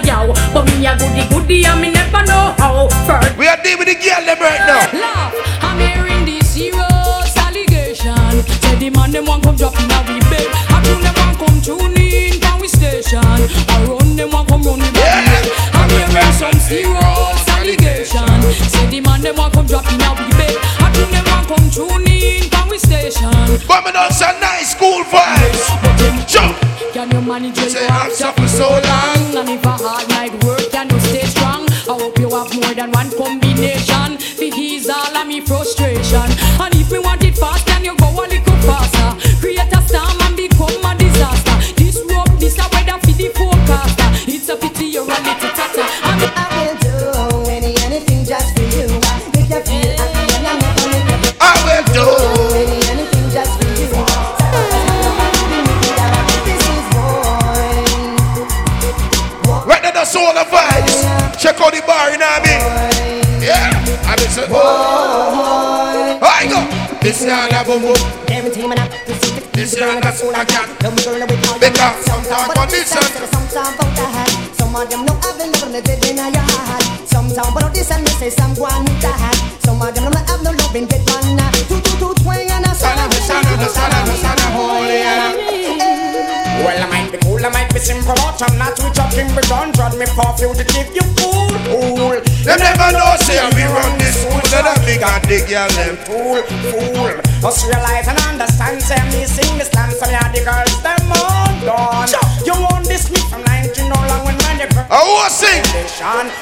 But 0.54 0.66
me 0.70 0.86
a 0.86 0.94
goody 0.94 1.26
goody 1.34 1.66
and 1.66 1.82
me 1.82 1.90
never 1.90 2.22
know 2.22 2.54
how. 2.62 2.88
First, 3.10 3.36
We 3.36 3.48
are 3.48 3.58
dealing 3.64 3.80
with 3.80 3.88
the 3.90 3.96
girl 3.98 4.22
them 4.30 4.38
right 4.38 4.62
now. 4.70 4.86
Laugh, 4.94 5.34
I'm 5.66 5.80
hearing 5.82 6.26
this 6.26 6.54
serious 6.54 7.34
allegation. 7.42 8.46
Say 8.62 8.76
the 8.78 8.90
man 8.94 9.10
them 9.12 9.26
want 9.26 9.42
come 9.44 9.56
drop 9.56 9.74
in 9.74 9.90
a 9.90 9.98
we 10.06 10.20
bed. 10.30 10.46
I 10.70 10.86
tune 10.86 11.02
them 11.02 11.16
want 11.18 11.38
come 11.42 11.62
tune 11.66 11.98
in 11.98 12.40
can 12.40 12.62
we 12.62 12.68
station. 12.68 13.26
I 13.26 13.86
run 13.90 14.16
them 14.16 14.30
want 14.30 14.50
come 14.50 14.62
run 14.62 14.78
the 14.78 14.92
bed. 14.94 15.50
I'm 15.74 15.90
hearing 15.90 16.34
some 16.38 16.60
serious 16.62 17.42
allegation. 17.50 18.30
Say 18.70 18.86
the 18.86 19.02
man 19.02 19.22
them 19.22 19.36
want 19.36 19.54
come 19.54 19.66
drop 19.66 19.90
in 19.90 19.98
a 19.98 20.14
we 20.14 20.30
bed. 20.38 20.54
I 20.78 20.94
tune 20.94 21.10
them 21.10 21.26
want 21.26 21.48
come 21.50 21.70
tune 21.74 22.06
in 22.06 22.55
can 23.58 23.64
we 23.64 23.64
station. 23.64 23.68
But 23.68 23.86
me 23.86 23.92
know 23.92 24.10
some 24.10 24.40
nice 24.40 24.72
school 24.72 25.04
vibes. 25.04 26.28
Jump. 26.28 26.58
Can 26.94 27.12
you 27.12 27.22
manage 27.22 27.58
your 27.58 27.70
Say 27.70 27.88
life 27.88 28.06
I'm 28.06 28.12
suffering 28.12 28.48
so 28.48 28.70
long. 28.70 29.38
And 29.38 29.50
if 29.50 29.66
a 29.66 29.72
hard 29.72 30.10
night 30.10 30.44
work, 30.44 30.72
can 30.72 30.90
you 30.90 31.00
stay 31.00 31.26
strong? 31.26 31.68
I 31.88 31.94
hope 32.00 32.18
you 32.20 32.30
have 32.30 32.54
more 32.54 32.74
than 32.74 32.92
one 32.92 33.12
combination. 33.12 34.18
frustration. 35.46 36.22
And 36.22 36.32
if 36.32 36.35
A 67.26 67.66
boom 67.66 67.82
boom. 67.82 67.98
Up. 67.98 68.92
This 69.58 69.74
is 69.74 69.82
a 69.82 69.98
that's 69.98 70.22
all 70.22 70.30
I 70.30 70.46
can. 70.46 70.70
Don't 70.78 70.94
burn 71.02 71.26
away 71.26 71.42
all 71.50 71.58
Because 71.58 72.06
Some 72.06 72.22
condition. 72.54 73.02
Some 73.50 73.74
about 73.74 73.98
that. 73.98 74.30
Some 74.54 74.76
of 74.78 74.86
them 74.86 75.10
no 75.10 75.14
have 75.26 75.34
the 75.34 75.50
love 75.50 75.66
and 75.66 75.74
the 75.74 75.82
dead 75.82 76.06
in 76.06 76.22
your 76.22 76.46
heart. 76.54 76.86
Some 77.10 77.34
talk 77.34 77.50
about 77.50 77.74
this 77.74 77.90
and 77.90 78.06
they 78.06 78.14
say 78.14 78.30
some 78.30 78.54
go 78.54 78.70
on 78.70 78.86
with 78.86 79.02
that. 79.02 79.18
Some 79.66 79.82
of 79.82 79.90
them 79.98 80.14
no 80.14 80.22
have 80.22 80.44
no 80.46 80.54
love 80.54 80.70
get 80.70 81.02
one. 81.10 81.42
Two 81.66 81.82
two 81.82 81.98
two 81.98 82.14
twang 82.22 82.46
and 82.46 82.62
a 82.62 82.72
son 82.78 82.94
of 82.94 83.10
a 83.10 83.18
son 83.18 83.42
of 83.42 83.58
a 83.58 83.68
son 83.74 83.90
of 83.90 84.06
a 84.06 84.16
son 84.22 84.38
of 84.46 84.52
holy. 84.54 85.02
Well, 86.62 86.78
I 86.78 86.86
might 86.94 87.10
be 87.10 87.18
cool, 87.26 87.42
I 87.42 87.50
might 87.50 87.74
be 87.74 87.82
simple, 87.82 88.14
but 88.14 88.38
I'm 88.38 88.54
not 88.62 88.78
with 88.78 88.94
your 88.94 89.10
king, 89.10 89.34
but 89.34 89.50
don't 89.50 89.74
me 89.98 90.06
for 90.14 90.30
you 90.46 90.54
to 90.54 90.66
keep 90.70 90.94
you. 90.94 91.06
Fool. 91.74 92.22
Them 92.46 92.60
never 92.62 92.94
know 92.94 93.18
say 93.18 93.42
we 93.58 93.66
run 93.66 93.98
this 94.56 94.64
school. 94.64 94.64
So 94.64 94.64
them 94.64 94.80
big 94.86 95.04
and 95.04 95.28
big 95.28 95.48
girl 95.50 95.70
them. 95.76 95.96
Fool, 96.06 96.42
fool. 96.72 97.16
Must 97.42 97.66
realize 97.68 98.08
and 98.08 98.20
understand, 98.26 98.82
say 98.82 99.02
me 99.12 99.26
sing 99.26 99.58
this 99.58 99.70
slam, 99.70 99.92
some 99.92 100.14
of 100.14 100.32
the 100.34 100.42
girls, 100.44 100.82
them 100.82 101.12
all 101.12 101.52
gone. 101.66 102.10
You 102.46 102.54
want 102.54 102.88
this 102.88 103.12
me 103.12 103.20
from 103.30 103.44
19 103.44 103.90
no 103.90 103.96
long 103.96 104.26
when 104.26 104.38
man, 104.38 104.58
they 104.58 104.68
I 104.90 105.04
want 105.04 105.32
sing. 105.32 105.64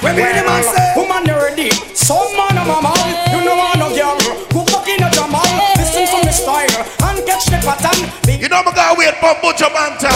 When 0.02 0.16
me 0.16 0.24
the 0.24 0.44
man 0.46 0.64
say, 0.64 0.94
woman, 0.96 1.26
you 1.26 1.36
ready? 1.36 1.70
Some 1.96 2.36
man, 2.36 2.58
of 2.58 2.68
mama, 2.68 2.94
you 3.32 3.44
know 3.44 3.56
want 3.56 3.80
no 3.80 3.90
girl. 3.92 4.18
Who 4.54 4.66
fucking 4.72 5.04
a 5.04 5.10
Jamal? 5.12 5.44
Listen 5.76 6.08
to 6.08 6.26
me 6.26 6.32
style 6.32 6.86
and 7.10 7.20
catch 7.26 7.46
the 7.52 7.58
pattern. 7.64 8.00
You 8.40 8.48
know 8.50 8.64
me 8.64 8.72
gotta 8.72 8.96
wait 8.98 9.16
for 9.18 9.36
Butcher 9.42 9.72
Banton. 9.72 10.12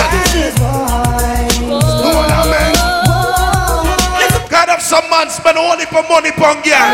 God 1.68 2.30
have 2.32 2.48
some 2.48 2.77
man 5.18 5.30
spend 5.32 5.58
only 5.58 5.86
for 5.86 6.04
money 6.06 6.32
pon 6.32 6.62
girl. 6.62 6.94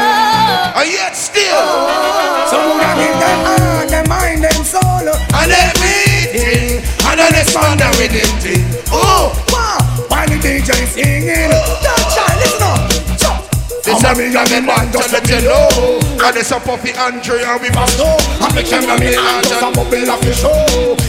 And 0.79 0.87
yet 0.87 1.11
still. 1.11 1.67
Some 2.47 2.63
would 2.71 2.87
give 2.95 3.17
them 3.19 3.39
heart, 3.43 3.89
them 3.89 4.07
mind, 4.07 4.43
them 4.43 4.63
soul. 4.63 5.07
And 5.11 5.51
everything. 5.51 6.79
And 7.03 7.19
then 7.19 7.35
it's 7.35 7.53
man 7.53 7.77
that 7.83 7.91
with 7.99 8.15
him 8.15 8.31
thing. 8.39 8.63
Oh. 8.91 9.35
Wow. 9.51 9.83
While 10.07 10.27
the 10.27 10.39
DJ 10.39 10.71
singing. 10.87 11.51
Don't 11.51 12.07
try, 12.15 12.31
listen 12.39 12.63
up. 12.63 13.03
This 13.83 13.99
a 13.99 14.15
me 14.15 14.31
and 14.31 14.49
me 14.49 14.61
man 14.63 14.87
just 14.93 15.11
let 15.11 15.27
you 15.27 15.43
know 15.43 15.99
And 16.23 16.37
it's 16.37 16.51
a 16.51 16.59
puffy 16.61 16.93
Andre 16.95 17.43
and 17.43 17.61
we 17.61 17.69
must 17.71 17.97
go 17.97 18.15
And 18.39 18.55
me 18.55 18.63
can 18.63 18.87
me 18.97 19.11
and 19.11 19.43
just 19.43 19.59
a 19.59 19.71
bubble 19.75 20.09
of 20.09 20.23
the 20.23 20.31
show 20.31 21.02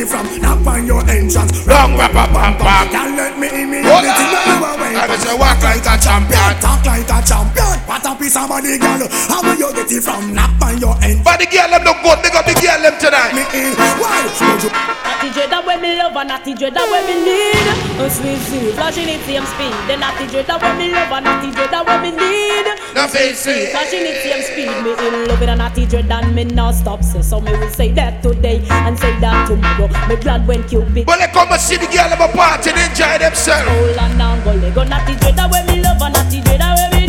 it 0.00 0.08
from. 0.08 0.24
Knock 0.40 0.66
on 0.66 0.86
your 0.86 1.02
entrance. 1.08 1.66
Long 1.66 1.96
rap 1.96 2.12
a 2.12 2.24
pam 2.32 2.56
pam 2.56 2.88
Can't 2.88 3.16
let 3.16 3.38
me 3.38 3.48
in 3.48 3.70
me. 3.70 3.82
Hold 3.84 4.04
Everything 4.04 4.30
that 4.32 4.44
you 4.48 4.56
on. 4.64 4.80
away. 4.80 4.92
And 4.96 5.12
it's 5.12 5.26
a 5.28 5.34
walk 5.36 5.60
like 5.60 5.84
a 5.84 5.94
champion 6.00 6.52
Talk 6.60 6.80
like 6.86 7.08
a 7.08 7.18
champion. 7.20 7.68
What 7.68 7.79
a 8.10 8.18
piece 8.18 8.36
of 8.36 8.48
money, 8.48 8.78
girl. 8.78 9.06
How 9.30 9.42
will 9.42 9.54
you 9.54 9.70
get 9.72 9.90
it 9.90 10.02
from? 10.02 10.34
Knock 10.34 10.50
on 10.62 10.78
your 10.82 10.94
entrance. 10.98 11.22
But 11.22 11.38
the 11.38 11.46
girl 11.46 11.70
them 11.70 11.82
look 11.86 12.02
good 12.02 12.18
Big 12.22 12.34
up 12.34 12.46
the 12.46 12.54
girl 12.58 12.80
them 12.82 12.94
tonight 12.98 13.32
Me 13.34 13.42
in. 13.54 13.72
Why? 14.02 14.26
Would 14.26 14.62
you? 14.66 14.70
Natty 14.70 15.28
dread 15.36 15.50
that 15.50 15.62
way 15.66 15.76
me 15.76 15.96
love 16.00 16.16
and 16.16 16.28
natty 16.28 16.54
dread 16.54 16.74
that 16.74 16.86
way 16.90 17.02
me 17.06 17.16
need. 17.22 17.66
A 18.00 18.08
sweet 18.10 18.40
sweet 18.48 18.72
flashing 18.74 19.08
it 19.08 19.20
same 19.28 19.44
speed. 19.46 19.74
The 19.86 19.94
natty 20.00 20.26
dread 20.26 20.46
that 20.48 20.58
way 20.58 20.72
me 20.80 20.86
love 20.90 21.12
and 21.12 21.24
natty 21.24 21.50
dread 21.52 21.70
that 21.70 21.84
way 21.86 21.98
me 22.02 22.10
need. 22.16 22.66
Now 22.96 23.06
face 23.06 23.46
it 23.46 23.70
Flashing 23.70 24.04
it 24.08 24.18
same 24.24 24.42
speed. 24.42 24.74
Me 24.82 24.90
in 24.96 25.28
love 25.28 25.38
with 25.38 25.52
a 25.52 25.56
natty 25.56 25.86
dread 25.86 26.10
and 26.10 26.34
me 26.34 26.44
not 26.44 26.74
stop. 26.74 27.04
So, 27.04 27.22
so 27.22 27.40
me 27.40 27.52
will 27.52 27.70
say 27.70 27.92
that 27.92 28.22
today 28.22 28.64
and 28.70 28.98
say 28.98 29.12
that 29.20 29.46
tomorrow. 29.46 29.86
Me 30.08 30.16
glad 30.16 30.46
when 30.48 30.66
Cupid 30.66 31.06
But 31.06 31.20
they 31.20 31.28
come 31.28 31.52
and 31.52 31.60
see 31.60 31.76
the 31.76 31.86
girl 31.86 32.08
them 32.08 32.22
a 32.24 32.28
party 32.32 32.70
and 32.70 32.80
enjoy 32.90 33.18
themselves 33.20 33.68
hold 33.68 33.98
and 33.98 34.18
down 34.18 34.42
go 34.42 34.52
Lego. 34.56 34.82
Natty 34.84 35.14
dread 35.20 35.36
that 35.36 35.50
way 35.52 35.62
me 35.68 35.82
love 35.84 36.00
and 36.00 36.14
natty 36.16 36.40
dread 36.40 36.60
that 36.60 36.74
way 36.74 36.88
me 36.90 36.96
need. 36.96 36.99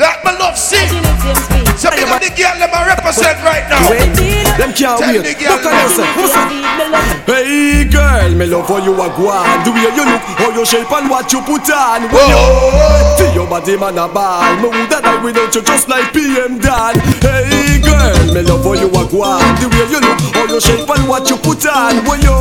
That 0.00 0.24
my 0.24 0.32
love 0.40 0.56
sing 0.56 0.88
Flashing 0.88 1.04
it 1.04 1.20
same 1.20 1.36
speed. 1.36 1.68
So 1.76 1.92
big 1.92 2.08
up 2.08 2.24
the 2.24 2.32
girl 2.32 2.56
them 2.56 2.72
a 2.72 2.80
represent 2.88 3.36
right 3.44 3.68
now 3.68 3.84
Wait, 3.92 4.08
them 4.56 4.72
can't 4.72 4.96
Tell 4.96 5.12
wait. 5.12 5.20
the 5.20 5.34
girl 5.36 5.60
Look 5.60 5.68
at 5.68 5.76
yourself. 5.76 6.08
Who's 6.16 6.32
that? 6.32 6.48
Speed 6.48 6.64
me 6.80 6.84
love. 6.88 7.28
Hey 7.28 7.84
girl, 7.84 8.30
me 8.32 8.44
love 8.48 8.64
how 8.64 8.80
you 8.80 8.96
a 8.96 9.06
go 9.12 9.28
on 9.28 9.60
The 9.60 9.70
way 9.76 9.92
you 9.92 10.04
look, 10.08 10.24
how 10.40 10.48
you 10.56 10.64
shape 10.64 10.88
and 10.88 11.06
what 11.12 11.28
you 11.28 11.40
put 11.44 11.68
on 11.68 12.08
When 12.08 12.24
you 12.32 12.40
Whoa. 12.40 13.16
See 13.20 13.30
your 13.36 13.44
body 13.44 13.76
man 13.76 14.00
a 14.00 14.08
ball 14.08 14.48
Me 14.64 14.68
woulda 14.72 14.98
die 15.04 15.20
without 15.20 15.52
you 15.52 15.60
just 15.60 15.84
like 15.92 16.08
PM 16.16 16.56
Dan 16.56 16.96
Hey 17.20 17.76
girl, 17.84 18.16
me 18.32 18.40
love 18.40 18.64
how 18.64 18.72
you 18.72 18.88
a 18.88 19.02
go 19.04 19.20
on 19.20 19.44
The 19.60 19.68
way 19.68 19.84
you 19.84 20.00
look, 20.00 20.20
how 20.32 20.48
you 20.48 20.60
shape 20.64 20.88
and 20.88 21.04
what 21.04 21.28
you 21.28 21.36
put 21.36 21.60
on 21.68 22.00
When 22.08 22.24
you 22.24 22.36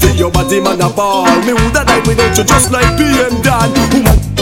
See 0.00 0.16
your 0.16 0.32
body 0.32 0.56
man 0.64 0.80
a 0.80 0.88
ball 0.88 1.28
Me 1.44 1.52
woulda 1.52 1.84
die 1.84 2.00
without 2.08 2.32
you 2.32 2.44
just 2.48 2.72
like 2.72 2.88
PM 2.96 3.36
Dan 3.44 3.68
Woman 3.92 4.37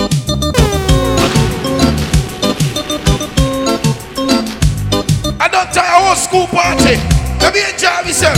school 6.26 6.46
party 6.50 6.98
Let 7.38 7.54
me 7.54 7.62
enjoy 7.62 8.02
myself 8.02 8.34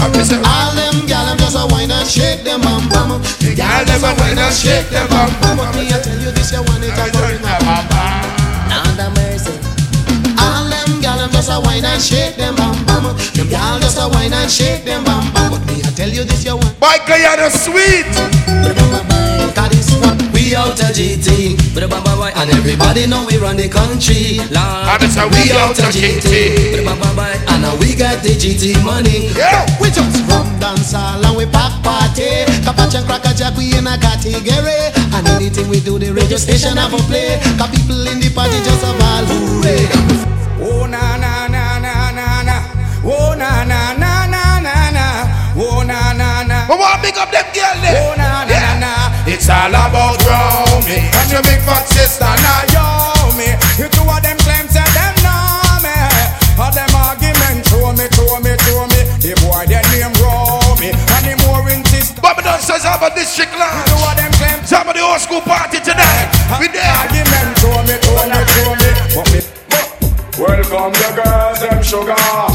All 0.00 0.72
them 0.72 1.04
gal 1.04 1.28
them 1.28 1.36
just 1.36 1.56
a 1.56 1.68
wine 1.68 1.92
and 1.92 2.08
shake 2.08 2.42
them 2.42 2.60
bum 2.64 2.88
bum. 2.88 3.20
The 3.38 3.52
Girl 3.52 3.84
them 3.84 4.00
a 4.00 4.10
wine 4.16 4.40
and 4.40 4.54
shake 4.54 4.88
them 4.88 5.06
bum 5.12 5.28
bum 5.44 5.60
Me 5.76 5.92
I 5.92 6.00
tell 6.00 6.16
you 6.16 6.32
this, 6.32 6.52
you 6.52 6.64
want 6.64 6.80
it 6.80 6.96
a 6.96 7.06
going 7.12 7.44
up. 7.44 7.60
Lord 8.72 8.96
have 8.96 9.12
mercy. 9.12 9.52
All 10.40 10.64
them 10.72 11.00
gal 11.04 11.18
them 11.20 11.30
just 11.30 11.52
a 11.52 11.60
wine 11.60 11.84
and 11.84 12.00
shake 12.00 12.36
them 12.36 12.56
bum 12.56 12.80
bum. 12.88 13.04
Them 13.36 13.48
gal 13.52 13.78
just 13.80 14.00
a 14.00 14.08
wine 14.08 14.32
and 14.32 14.50
shake 14.50 14.84
them 14.84 15.04
bum 15.04 15.28
bum. 15.36 15.52
But 15.52 15.62
me 15.68 15.84
I 15.84 15.92
tell 15.92 16.08
you 16.08 16.24
this, 16.24 16.44
you 16.44 16.56
want. 16.56 16.80
My 16.80 16.96
Guyana 17.06 17.50
sweet 17.50 18.08
Cause 19.52 19.68
this 19.68 19.92
one 20.00 20.31
we 20.52 20.56
out 20.58 20.76
of 20.76 20.92
GT. 20.92 21.56
But 21.72 21.88
bye 21.88 22.00
bye 22.04 22.16
bye, 22.16 22.32
and 22.36 22.50
everybody 22.52 23.06
know 23.06 23.24
we 23.24 23.38
run 23.38 23.56
the 23.56 23.68
country. 23.72 24.36
Lord, 24.52 24.84
And 24.84 25.00
it's 25.00 25.16
a 25.16 25.24
we 25.32 25.48
out 25.48 25.72
of 25.80 25.88
GT. 25.88 26.76
But 26.76 26.84
bye 26.84 26.98
bye 27.00 27.16
bye, 27.16 27.38
and 27.48 27.62
now 27.64 27.72
we 27.80 27.96
got 27.96 28.20
the 28.22 28.36
GT 28.36 28.76
money. 28.84 29.32
Yeah. 29.32 29.64
We 29.80 29.88
just 29.88 30.12
rum 30.28 30.44
dance 30.60 30.92
all 30.92 31.24
and 31.24 31.36
we 31.36 31.46
pack 31.48 31.72
party. 31.80 32.44
Capach 32.60 32.92
and 32.92 33.06
cracker 33.08 33.32
jack 33.32 33.56
we 33.56 33.72
in 33.72 33.86
a 33.88 33.96
category. 33.96 34.92
And 35.16 35.24
anything 35.32 35.68
we 35.72 35.80
do, 35.80 35.98
the 35.98 36.12
radio 36.12 36.36
station 36.36 36.76
have 36.76 36.92
a 36.92 37.00
play. 37.08 37.40
Cause 37.56 37.72
people 37.72 38.04
in 38.12 38.20
the 38.20 38.28
party 38.28 38.60
just 38.60 38.84
have 38.84 39.00
all 39.00 39.24
hooray. 39.24 39.88
Oh 40.60 40.84
na 40.84 41.16
na 41.16 41.48
na 41.48 41.80
na 41.80 42.12
na 42.12 42.26
na. 42.44 42.56
Oh 43.00 43.32
na 43.32 43.64
na 43.64 43.96
na 43.96 44.28
na 44.28 44.60
na 44.60 44.74
na. 44.92 45.06
Oh 45.56 45.80
na 45.80 46.12
na 46.12 46.44
na. 46.44 46.68
But 46.68 46.76
want 46.78 47.00
big 47.00 47.16
up 47.16 47.32
them 47.32 47.48
girl 47.56 47.80
Oh 47.88 48.12
na 48.20 48.44
na 48.44 48.52
na 48.52 48.61
Romy 51.32 51.40
And 51.40 51.40
your 51.40 51.42
big 51.42 51.60
fat 51.64 51.88
sister 51.88 52.24
Now 52.24 52.62
yo 52.72 53.12
me, 53.36 53.48
you 53.80 53.88
two 53.88 54.04
of 54.04 54.20
them 54.20 54.36
claim 54.44 54.68
say 54.68 54.84
them 54.92 55.14
know 55.24 55.80
me. 55.80 55.96
All 56.60 56.70
them 56.70 56.92
argument 56.92 57.64
throw 57.66 57.92
me, 57.92 58.06
throw 58.12 58.38
me, 58.40 58.52
throw 58.60 58.84
me. 58.92 59.00
The 59.24 59.32
boy 59.40 59.64
their 59.64 59.82
name 59.88 60.12
grow 60.20 60.60
me, 60.76 60.92
and 60.92 61.24
the 61.24 61.34
more 61.46 61.64
insist. 61.70 62.20
Babylon 62.20 62.60
says 62.60 62.84
have 62.84 63.02
a 63.02 63.10
district 63.14 63.52
Two 63.52 63.96
of 63.96 64.16
them 64.16 64.32
claim 64.32 64.64
Some 64.64 64.88
of 64.88 64.94
the 64.94 65.00
old 65.00 65.20
school 65.20 65.40
party 65.40 65.80
tonight 65.80 66.28
We 66.60 66.68
there 66.68 66.84
argument 66.84 67.58
throw 67.58 67.80
me, 67.82 67.96
throw 67.98 68.28
me, 68.28 68.40
throw 68.52 69.24
me 69.32 69.40
Welcome 70.38 70.92
the 70.92 71.22
girls, 71.22 71.60
them 71.60 71.82
sugar. 71.82 72.51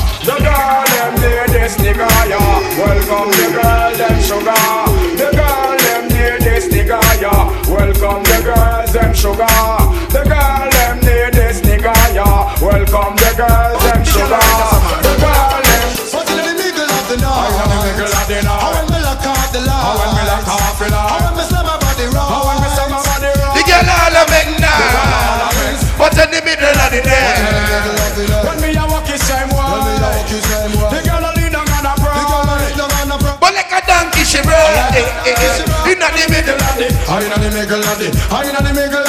Inna 37.28 37.40
the 37.40 37.52
middle 37.52 37.84
of 37.84 38.00
the, 38.00 38.08
I 38.32 38.48
inna 38.48 38.62
the 38.64 38.74
middle 38.74 39.07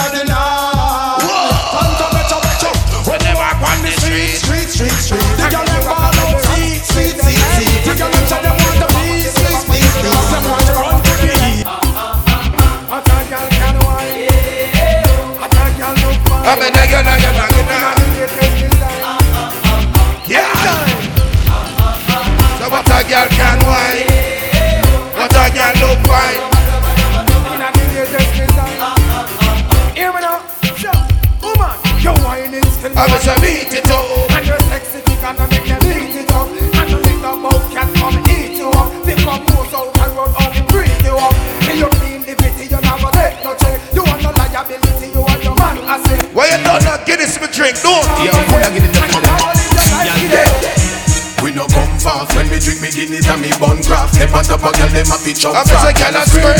Step 54.68 54.84
on 54.84 54.84
top 54.84 54.92
of 54.92 54.92
girl, 54.92 54.92
them 54.92 55.08
a 55.08 55.16
fit 55.16 55.36
jump 55.40 55.56
I'm 55.56 55.64
just 55.64 55.88
a 55.88 55.92
girl 55.96 56.12
a 56.12 56.22
scream. 56.28 56.52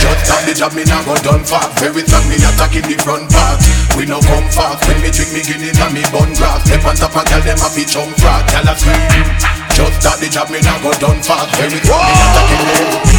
Just 0.00 0.20
stop 0.24 0.40
the 0.48 0.54
job, 0.56 0.72
me 0.72 0.84
nah 0.88 1.04
go 1.04 1.12
done 1.20 1.44
fast 1.44 1.76
Very 1.76 2.00
time 2.00 2.24
me 2.32 2.40
attacking 2.40 2.88
the 2.88 2.96
front 3.04 3.28
part. 3.28 3.60
We 4.00 4.08
no 4.08 4.20
come 4.24 4.48
fast 4.48 4.80
when 4.88 4.96
me 5.04 5.12
drink 5.12 5.36
me 5.36 5.44
Guinness 5.44 5.76
and 5.76 5.92
me 5.92 6.00
bun 6.08 6.32
craft 6.32 6.68
Step 6.68 6.84
on 6.88 6.96
top 6.96 7.12
of 7.12 7.24
girl, 7.28 7.44
them 7.44 7.60
a 7.60 7.68
fit 7.68 7.88
jump 7.92 8.16
fast 8.16 8.48
Girl 8.48 8.64
a 8.64 8.72
scream. 8.80 9.28
Just 9.76 10.00
stop 10.00 10.16
the 10.24 10.28
job, 10.32 10.48
me 10.48 10.64
nah 10.64 10.80
go 10.80 10.92
done 10.96 11.20
fast 11.20 11.52
Very 11.60 11.80
time 11.84 12.00
me 12.00 12.14
attacking 12.16 12.64
the 12.64 12.76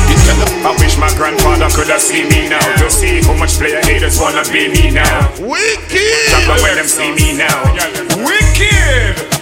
This 0.10 0.22
girl 0.26 0.42
a 0.42 0.48
I 0.66 0.72
wish 0.82 0.98
my 0.98 1.12
grandfather 1.14 1.70
could 1.70 1.90
have 1.94 2.02
seen 2.02 2.26
me 2.34 2.50
now. 2.50 2.66
To 2.82 2.90
see 2.90 3.22
how 3.22 3.38
much 3.38 3.62
player 3.62 3.82
haters 3.86 4.18
wanna 4.18 4.42
be 4.50 4.66
me 4.74 4.90
now. 4.90 5.30
Wicked! 5.38 6.34
Talk 6.34 6.50
about 6.50 6.62
where 6.66 6.74
them 6.74 6.90
see 6.90 7.14
me 7.14 7.38
now. 7.38 7.62
Wicked 8.26 9.35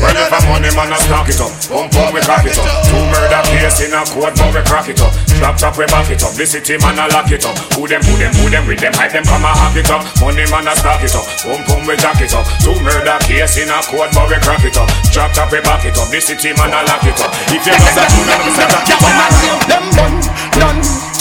well, 0.00 0.16
if 0.16 0.32
I'm 0.32 0.42
money, 0.48 0.72
man, 0.72 0.92
I 0.92 0.98
stock 0.98 1.28
it 1.28 1.40
up. 1.40 1.52
Pump 1.68 1.94
up, 2.00 2.10
we 2.16 2.20
crack 2.24 2.44
it 2.48 2.56
up. 2.56 2.68
Two 2.88 3.00
murder 3.12 3.42
case 3.52 3.84
in 3.84 3.92
a 3.92 4.00
court, 4.08 4.32
but 4.34 4.50
we 4.50 4.62
crack 4.64 4.88
it 4.88 5.00
up. 5.00 5.12
Drop 5.36 5.56
top, 5.60 5.76
we 5.76 5.84
back 5.86 6.08
it 6.08 6.24
up. 6.24 6.32
The 6.32 6.44
city, 6.48 6.80
man, 6.80 6.96
I 6.96 7.06
lock 7.12 7.28
it 7.28 7.44
up. 7.44 7.56
Who 7.76 7.84
them, 7.84 8.00
who 8.08 8.16
them, 8.16 8.32
who 8.40 8.48
them, 8.48 8.64
with 8.64 8.80
them, 8.80 8.96
hype 8.96 9.12
them, 9.12 9.24
come 9.28 9.44
and 9.44 9.56
hack 9.56 9.76
it 9.76 9.90
up. 9.92 10.02
Money, 10.18 10.48
man, 10.48 10.68
I 10.68 10.74
stock 10.74 11.04
it 11.04 11.12
up. 11.12 11.24
Pump, 11.44 11.62
pump, 11.68 11.84
we 11.84 11.94
jack 12.00 12.20
it 12.20 12.32
up. 12.32 12.48
Two 12.64 12.76
murder 12.80 13.20
case 13.28 13.60
in 13.60 13.68
a 13.68 13.78
court, 13.84 14.08
but 14.16 14.26
we 14.32 14.40
crack 14.40 14.64
it 14.64 14.76
up. 14.80 14.88
Drop 15.12 15.30
top, 15.36 15.52
we 15.52 15.60
back 15.60 15.84
it 15.84 15.96
up. 16.00 16.08
The 16.08 16.20
city, 16.20 16.56
man, 16.56 16.72
I 16.72 16.80
lock 16.88 17.04
it 17.04 17.20
up. 17.20 17.30
If 17.52 17.62
you 17.62 17.76
know 17.76 17.92
that, 17.92 18.08
you 18.08 18.22
know 18.24 18.40
that, 18.40 18.82
you 18.88 18.96
know 18.96 19.12
that. 19.12 19.32
Them 19.68 19.84
bun, 19.96 20.12
done 20.56 21.19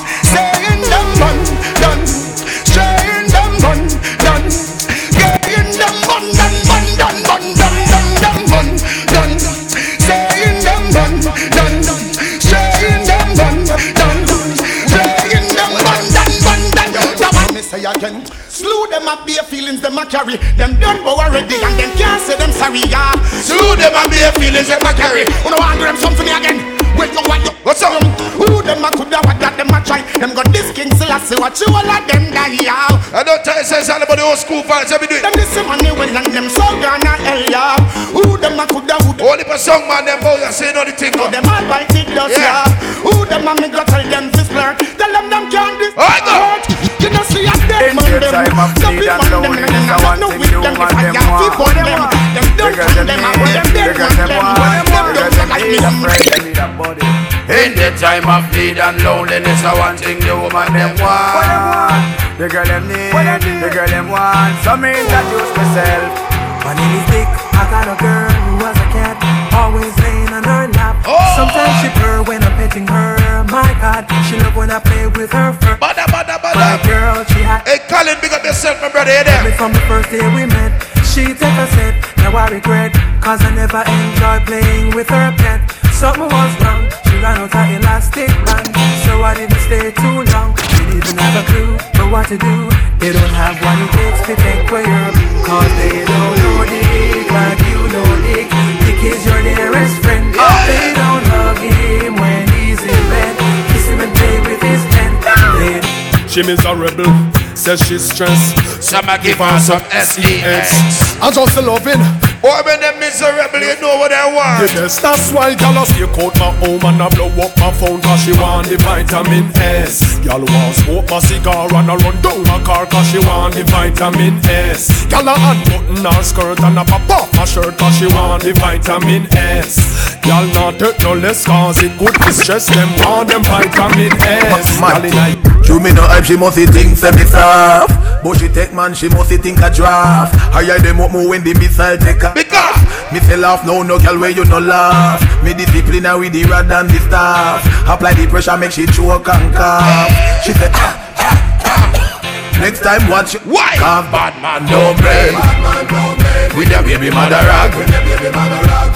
again 17.99 18.25
Slew 18.47 18.87
them 18.87 19.07
up 19.07 19.27
bare 19.27 19.43
feelings 19.43 19.81
them 19.81 19.97
a 19.97 20.05
carry. 20.05 20.37
Them 20.57 20.79
done 20.79 21.03
go 21.03 21.19
already 21.19 21.55
and 21.55 21.75
them 21.79 21.91
can't 21.97 22.21
say 22.21 22.37
them 22.37 22.51
sorry 22.51 22.81
yeah. 22.87 23.13
Slew 23.43 23.75
them 23.75 23.93
and 23.93 24.09
bare 24.11 24.31
feelings 24.33 24.67
them 24.67 24.81
a 24.81 24.93
carry. 24.93 25.23
Who 25.43 25.51
know 25.51 25.57
want 25.59 25.79
them 25.79 25.97
something 25.97 26.27
again 26.27 26.78
Well 26.97 27.09
you 27.11 27.21
want 27.27 27.43
you 27.45 27.51
What's 27.63 27.83
up? 27.83 28.01
Who 28.39 28.63
them 28.63 28.81
a 28.85 28.89
coulda 28.95 29.19
what 29.27 29.37
that 29.43 29.53
them 29.59 29.69
a 29.69 29.79
try? 29.83 30.01
Them 30.17 30.31
got 30.33 30.47
this 30.55 30.71
king 30.71 30.89
Selassie 30.95 31.35
watch 31.37 31.59
you 31.61 31.69
all 31.69 31.83
of 31.85 32.01
them 32.07 32.31
die 32.31 32.57
yeah 32.63 32.87
I 33.13 33.21
don't 33.25 33.41
tell 33.43 33.57
you 33.57 33.65
say 33.67 33.81
something 33.83 34.05
about 34.07 34.17
the 34.17 34.25
old 34.25 34.37
school 34.39 34.63
fans, 34.63 34.89
let 34.93 35.01
me 35.01 35.07
do 35.09 35.17
it. 35.19 35.23
Them 35.25 35.33
this 35.35 35.51
money 35.65 35.91
well 35.91 36.09
and 36.09 36.29
them 36.33 36.47
so 36.49 36.63
gonna 36.79 37.13
hell 37.19 37.43
yeah 37.49 37.75
Who 38.15 38.37
them 38.39 38.57
a 38.59 38.65
coulda 38.69 38.95
who 39.03 39.11
Only 39.19 39.43
for 39.43 39.57
song 39.59 39.85
man, 39.89 40.05
them 40.07 40.19
boys 40.23 40.41
are 40.45 40.53
saying 40.55 40.77
all 40.77 40.85
the 40.87 40.93
thing. 40.95 41.13
Who 41.13 41.27
them 41.29 41.45
all 41.45 41.63
bite 41.67 41.91
it 41.93 42.07
dust 42.15 42.33
Yeah. 42.37 42.63
yeah 42.65 43.03
Who 43.05 43.25
them 43.27 43.47
a 43.47 43.51
me 43.59 43.67
go 43.69 43.83
tell 43.85 44.03
them 44.07 44.31
to 44.33 44.41
flirt 44.47 44.79
Tell 44.97 45.11
them 45.11 45.25
them 45.29 45.43
can't 45.51 45.75
this 45.79 45.93
I 45.99 46.19
know. 46.23 46.39
hurt. 46.39 46.63
You 46.99 47.09
know 47.11 47.23
see 47.27 47.43
a 47.47 47.53
dead 47.67 47.91
In 47.91 47.95
man 47.95 48.07
the 48.11 48.19
them. 48.23 48.31
time 48.33 48.59
of 48.59 48.69
Stop 48.79 48.91
need 48.95 49.03
it 49.03 49.09
and 49.09 49.19
man 49.19 49.29
them 49.29 49.43
loneliness, 49.43 49.87
and 49.87 49.89
I 49.89 49.97
them 49.97 50.03
want 50.03 50.19
no 50.19 50.27
thing 50.31 50.39
with 50.39 50.51
you 50.51 50.61
them 50.63 50.75
If 50.75 50.79
want 50.79 50.95
I 50.95 51.03
them 51.03 51.13
can't 51.15 51.29
want. 51.29 51.41
keep 51.43 51.59
on 51.59 51.73
them. 51.75 52.01
Them 52.35 52.47
don't 52.59 52.71
Because 52.71 52.93
tell 52.93 53.05
them 53.05 53.07
them 53.09 53.19
need 53.19 53.25
I 53.25 53.35
want 53.39 53.51
them. 53.53 53.65
it, 53.65 53.73
dead 53.73 53.87
because 53.89 54.15
man 54.15 54.17
them. 54.19 54.29
Them 54.29 54.45
want 54.45 54.69
it, 54.69 54.87
Them 54.89 55.05
because 55.09 55.19
don't 55.19 55.37
them 55.39 55.49
like 55.49 55.63
need 55.63 55.81
me 55.83 56.78
a 56.79 56.95
friend, 56.95 56.99
they 56.99 57.09
need 57.09 57.27
a 57.27 57.35
body. 57.39 57.39
In 57.49 57.75
the 57.75 57.89
time 57.99 58.25
of 58.29 58.45
need 58.55 58.79
and 58.79 59.03
loneliness 59.03 59.63
I 59.63 59.73
want 59.75 59.99
thing 59.99 60.19
the 60.19 60.35
woman 60.35 60.71
them 60.73 60.95
What 60.95 60.95
them 60.95 60.95
want 61.01 61.91
want? 61.91 62.37
The 62.39 62.47
girl 62.47 62.65
them 62.65 62.87
need, 62.87 63.11
the 63.59 63.69
girl 63.69 63.87
them 63.87 64.07
want. 64.09 64.55
So 64.63 64.77
me 64.77 64.95
introduce 64.95 65.51
myself. 65.57 66.29
My 66.63 66.75
name 66.75 66.95
is 66.99 67.05
Dick. 67.09 67.27
I 67.55 67.67
got 67.71 67.87
a 67.87 67.95
girl 67.99 68.29
who 68.29 68.53
was 68.63 68.77
a 68.77 68.87
cat, 68.91 69.15
always 69.55 69.91
laying 69.99 70.31
on 70.31 70.43
her 70.43 70.67
lap. 70.75 70.95
Oh! 71.07 71.17
Sometimes 71.35 71.75
she 71.81 71.89
purr 71.99 72.23
when 72.23 72.43
I'm 72.43 72.55
petting 72.55 72.87
her. 72.87 73.43
My 73.49 73.67
God, 73.81 74.05
she 74.27 74.37
love 74.39 74.55
when 74.55 74.69
I 74.69 74.79
play 74.79 75.07
with 75.07 75.31
her 75.31 75.53
fur. 75.53 75.75
Bada, 75.75 76.05
bada, 76.07 76.39
My 76.55 76.79
girl, 76.85 77.23
she 77.25 77.41
had 77.41 77.67
Hey, 77.67 77.79
Colin, 77.89 78.15
big 78.21 78.33
up 78.33 78.43
yourself, 78.43 78.81
my 78.81 78.91
brother. 78.91 79.11
You 79.11 79.23
there? 79.23 79.51
from 79.57 79.73
the 79.73 79.81
first 79.87 80.11
day 80.11 80.23
we 80.35 80.45
met. 80.45 80.71
She 81.03 81.33
take 81.33 81.57
a 81.57 81.67
set, 81.73 81.95
now 82.17 82.37
I 82.37 82.47
regret, 82.49 82.93
cause 83.19 83.41
I 83.41 83.49
never 83.55 83.81
enjoyed 83.83 84.45
playing 84.45 84.95
with 84.95 85.09
her 85.09 85.33
pet. 85.37 85.78
Something 85.99 86.31
was 86.31 86.53
wrong, 86.63 86.87
she 87.03 87.19
ran 87.19 87.43
out 87.43 87.51
her 87.51 87.75
elastic 87.75 88.31
band, 88.47 88.71
so 89.03 89.19
I 89.19 89.35
didn't 89.35 89.59
stay 89.67 89.91
too 89.91 90.23
long. 90.31 90.55
Didn't 90.55 90.95
even 90.95 91.15
have 91.19 91.35
a 91.35 91.43
clue 91.51 91.75
for 91.91 92.07
what 92.07 92.25
to 92.31 92.37
do. 92.39 92.55
They 93.03 93.11
don't 93.11 93.35
have 93.35 93.59
what 93.59 93.75
it 93.83 93.91
takes 93.91 94.21
to 94.31 94.35
take 94.39 94.63
care 94.71 94.87
of, 94.87 95.11
cause 95.43 95.67
they 95.75 96.07
don't 96.07 96.35
know 96.39 96.63
Dick 96.71 97.27
like 97.27 97.59
you 97.67 97.83
know 97.91 98.07
Dick. 98.23 98.47
Dick 98.79 99.11
is 99.11 99.25
your 99.27 99.43
dearest 99.43 99.99
friend. 99.99 100.23
They 100.71 100.95
don't 100.95 101.25
hug 101.35 101.59
him 101.59 102.15
when 102.15 102.47
he's 102.55 102.79
in 102.79 103.03
bed, 103.11 103.35
kiss 103.67 103.85
him 103.91 103.99
and 103.99 104.15
play 104.15 104.39
with 104.47 104.61
his 104.63 104.81
pen. 104.95 105.11
They 105.59 105.83
She 106.31 106.47
miserable, 106.47 107.11
says 107.59 107.83
she's 107.83 108.07
stressed. 108.07 108.55
Some 108.81 109.03
I 109.09 109.17
give 109.17 109.39
her 109.39 109.59
some 109.59 109.83
SEX. 109.91 111.19
I 111.19 111.29
just 111.29 111.59
loving. 111.59 112.28
Or 112.41 112.63
when 112.63 112.79
them 112.79 112.99
miserable, 112.99 113.59
you 113.59 113.75
know 113.81 113.99
what 113.99 114.13
I 114.13 114.31
want. 114.31 114.63
The 114.63 114.79
best, 114.79 115.01
that's 115.01 115.31
why 115.31 115.55
gal 115.55 115.75
a 115.75 115.85
stake 115.85 116.07
out 116.23 116.31
my 116.39 116.55
home 116.63 116.79
and 116.87 117.03
I 117.03 117.09
blow 117.11 117.27
up 117.35 117.51
my 117.59 117.67
phone 117.75 117.99
cause 117.99 118.23
she 118.23 118.31
want 118.39 118.67
the 118.71 118.77
vitamin 118.77 119.51
S. 119.59 120.19
Gal 120.23 120.39
want 120.39 120.75
smoke 120.79 121.09
my 121.09 121.19
cigar 121.19 121.67
and 121.67 121.91
I 121.91 121.95
run 121.99 122.15
down 122.23 122.43
my 122.47 122.63
car 122.63 122.85
cause 122.87 123.11
she 123.11 123.19
want 123.27 123.55
the 123.55 123.63
vitamin 123.67 124.39
S. 124.47 124.87
Gal 125.11 125.27
a 125.27 125.35
unbutton 125.35 125.99
her 125.99 126.23
skirt 126.23 126.63
and 126.63 126.79
I 126.79 126.85
pop 126.85 127.09
off 127.11 127.27
my 127.35 127.43
shirt 127.43 127.77
cause 127.77 127.97
she 127.99 128.07
want 128.07 128.43
the 128.43 128.53
vitamin 128.53 129.27
S. 129.35 130.15
Gal 130.23 130.47
not 130.55 130.79
take 130.79 130.99
no 131.03 131.15
less 131.15 131.43
cause 131.43 131.83
it 131.83 131.91
could 131.99 132.15
to 132.23 132.31
stress 132.31 132.71
them 132.71 132.87
want 133.03 133.27
them 133.27 133.43
vitamin 133.43 134.15
S. 134.15 134.79
Gal 134.79 135.03
in 135.03 135.11
a 135.11 135.27
You 135.67 135.79
me 135.83 135.91
no 135.91 136.07
hype, 136.07 136.23
she 136.23 136.37
must 136.37 136.55
think 136.55 136.95
say 136.95 137.11
me 137.11 137.27
soft 137.27 137.91
But 138.23 138.39
she 138.39 138.47
take 138.47 138.73
man, 138.73 138.93
she 138.93 139.09
must 139.09 139.29
think 139.29 139.59
a 139.59 139.69
draft 139.69 140.33
Higher 140.55 140.79
them 140.79 141.01
up 141.01 141.11
more 141.11 141.27
when 141.27 141.43
the 141.43 141.53
missile 141.55 141.97
take 141.97 142.23
a 142.23 142.28
Because 142.33 142.79
Me 143.11 143.19
say 143.21 143.37
laugh 143.37 143.65
no, 143.65 143.81
no 143.83 143.97
girl 143.99 144.19
where 144.19 144.29
you 144.29 144.45
no 144.45 144.59
laugh? 144.59 145.21
Me 145.43 145.53
discipline 145.53 146.03
her 146.05 146.17
with 146.19 146.33
the 146.33 146.43
rod 146.45 146.71
and 146.71 146.89
the 146.89 146.99
staff. 146.99 147.65
Apply 147.87 148.13
the 148.13 148.27
pressure, 148.27 148.57
make 148.57 148.71
she 148.71 148.85
choke 148.85 149.27
and 149.27 149.53
cough. 149.53 150.09
She 150.45 150.53
say 150.53 150.69
ah, 150.73 150.95
ah, 151.17 151.61
ah. 151.65 152.59
Next 152.61 152.81
time 152.81 153.09
watch 153.09 153.33
Why? 153.45 153.75
Cause 153.77 154.05
bad 154.11 154.35
man 154.41 154.65
no 154.69 154.93
break 154.99 156.28
With 156.57 156.69
your 156.69 156.83
baby 156.83 157.09
mother 157.09 157.41
rag. 157.49 157.71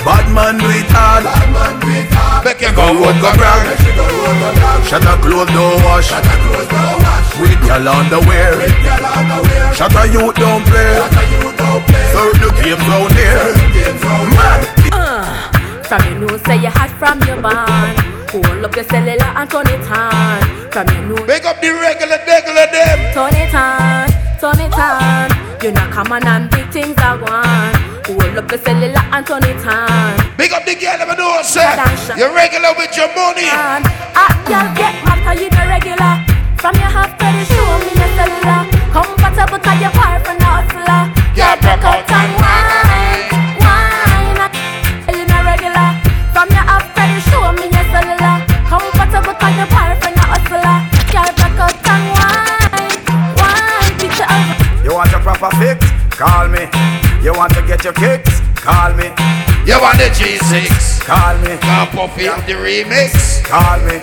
Bad 0.03 0.25
man 0.33 0.57
do 0.57 0.67
it 0.69 0.89
hard 0.91 1.83
make 2.53 2.61
you 2.61 2.75
Go 2.75 2.85
road 2.93 3.17
go 3.23 3.31
brag. 3.39 3.63
Shut 4.85 5.03
her 5.03 5.17
clothes 5.23 5.49
don't 5.55 5.83
wash. 5.83 6.11
With 7.39 7.61
your 7.65 7.81
underwear 7.87 8.53
Shut 9.73 9.91
her 9.93 10.05
youth 10.05 10.35
don't 10.35 10.63
play. 10.67 10.93
Serve 12.11 12.37
the 12.43 12.49
game 12.61 12.83
round 12.87 13.13
here. 13.17 13.53
Mad 14.37 14.61
uh, 14.91 15.83
From 15.83 16.01
you 16.07 16.19
know 16.19 16.37
say 16.45 16.57
you 16.61 16.69
hot 16.69 16.91
from 16.99 17.19
your 17.27 17.41
band 17.41 17.97
Hold 18.29 18.65
up 18.65 18.75
your 18.75 18.85
cellular 18.85 19.23
and 19.23 19.49
turn 19.49 19.67
it 19.67 19.89
on. 19.89 20.71
From 20.71 20.87
you 20.89 21.01
know 21.09 21.25
Make 21.25 21.45
up 21.45 21.61
the 21.61 21.69
regular, 21.69 22.19
regular 22.27 22.67
them. 22.71 22.99
turn 23.13 23.35
it 23.35 23.53
on, 23.53 24.09
turn 24.39 24.59
it 24.59 24.73
on. 24.73 25.29
You 25.63 25.71
know 25.71 25.87
come 25.91 26.11
on 26.11 26.27
and 26.27 26.49
big 26.51 26.62
things 26.73 26.97
I 26.97 27.15
want 27.21 27.77
Hold 28.09 28.37
up 28.37 28.49
your 28.51 28.59
cellular 28.59 29.03
and 29.13 29.23
turn 29.25 29.43
it 29.45 29.61
on 29.65 30.17
Big 30.37 30.51
up 30.51 30.65
the 30.65 30.73
girl, 30.75 30.97
never 30.97 31.15
know, 31.15 31.39
sir. 31.45 31.61
Dance. 31.77 32.09
You're 32.17 32.33
regular 32.33 32.73
with 32.75 32.91
your 32.97 33.07
money. 33.15 33.47
on. 33.47 33.85
Ah, 34.17 34.33
girl, 34.49 34.67
get 34.75 34.93
mad 35.05 35.19
'cause 35.23 35.39
you 35.39 35.49
no 35.53 35.63
regular. 35.69 36.13
From 36.57 36.73
your 36.81 36.89
half 36.89 37.11
credit, 37.19 37.45
show 37.47 37.69
me 37.85 37.91
your 37.95 38.11
cellular. 38.17 38.61
Comfortable, 38.91 39.59
cause 39.65 39.79
you're 39.79 39.93
far 39.95 40.17
from 40.25 40.37
the 40.41 40.49
hustler. 40.57 41.01
Yeah, 41.37 41.55
broke 41.61 41.85
out 41.85 42.11
and 42.11 42.31
wine, 42.41 43.23
wine. 43.63 44.41
In 45.13 45.31
a 45.31 45.39
regular. 45.47 45.89
From 46.33 46.47
your 46.55 46.65
half 46.71 46.85
credit, 46.95 47.23
show 47.29 47.45
me 47.59 47.65
your 47.75 47.85
cellular. 47.93 48.35
Comfortable, 48.71 49.35
cause 49.41 49.55
you're 49.59 49.71
far 49.75 49.91
from 50.01 50.13
the 50.17 50.25
hustler. 50.33 50.77
Yeah, 51.13 51.29
broke 51.37 51.59
out 51.65 51.87
and 51.93 52.03
wine, 52.17 52.99
wine. 53.39 53.91
Picture 54.01 54.27
of 54.27 54.83
You 54.85 54.91
want 54.97 55.13
a 55.13 55.19
proper 55.19 55.49
fix? 55.61 55.72
Call 56.23 56.47
me. 56.47 56.63
You 57.19 57.35
want 57.35 57.51
to 57.51 57.61
get 57.67 57.83
your 57.83 57.91
kicks? 57.91 58.39
Call 58.55 58.95
me. 58.95 59.11
You 59.67 59.75
want 59.83 59.99
the 59.99 60.07
G6? 60.15 61.03
Call 61.03 61.35
me. 61.43 61.59
Now 61.67 61.83
Puffy 61.91 62.31
up 62.31 62.39
the 62.47 62.55
remix. 62.55 63.43
Call 63.43 63.83
me. 63.83 63.99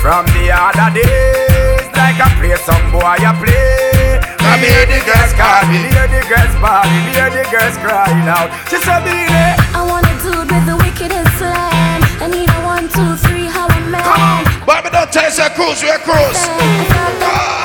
From 0.00 0.24
the 0.32 0.48
other 0.48 0.88
days, 0.96 1.84
like 1.92 2.16
I 2.16 2.32
play 2.40 2.56
some 2.64 2.88
boy, 2.88 3.20
I 3.20 3.36
play. 3.36 4.16
I 4.40 4.56
hear 4.64 4.88
the 4.88 4.96
girls 5.04 5.36
call 5.36 5.68
me. 5.68 5.92
Hear 5.92 6.08
the 6.08 6.24
girls 6.24 6.56
bawling, 6.56 7.04
hear 7.12 7.28
the 7.28 7.44
girls 7.52 7.76
crying 7.84 8.24
out. 8.24 8.48
She 8.72 8.80
said, 8.80 9.04
"Beat 9.04 9.28
it." 9.28 9.60
I 9.76 9.84
want 9.84 10.08
a 10.08 10.14
dude 10.24 10.48
with 10.48 10.64
the 10.64 10.76
wickedest 10.80 11.36
slam. 11.36 12.00
I 12.24 12.32
need 12.32 12.48
a 12.48 12.60
one, 12.64 12.88
two, 12.88 13.12
three, 13.28 13.44
how 13.44 13.68
a 13.68 13.80
man. 13.92 14.00
But 14.64 14.84
me 14.84 14.90
don't 14.90 15.12
tell 15.12 15.24
you, 15.24 15.36
say 15.36 15.50
cruise, 15.52 15.82
we 15.82 15.90
a 15.90 15.98
cruise. 16.00 16.40
His 16.48 17.57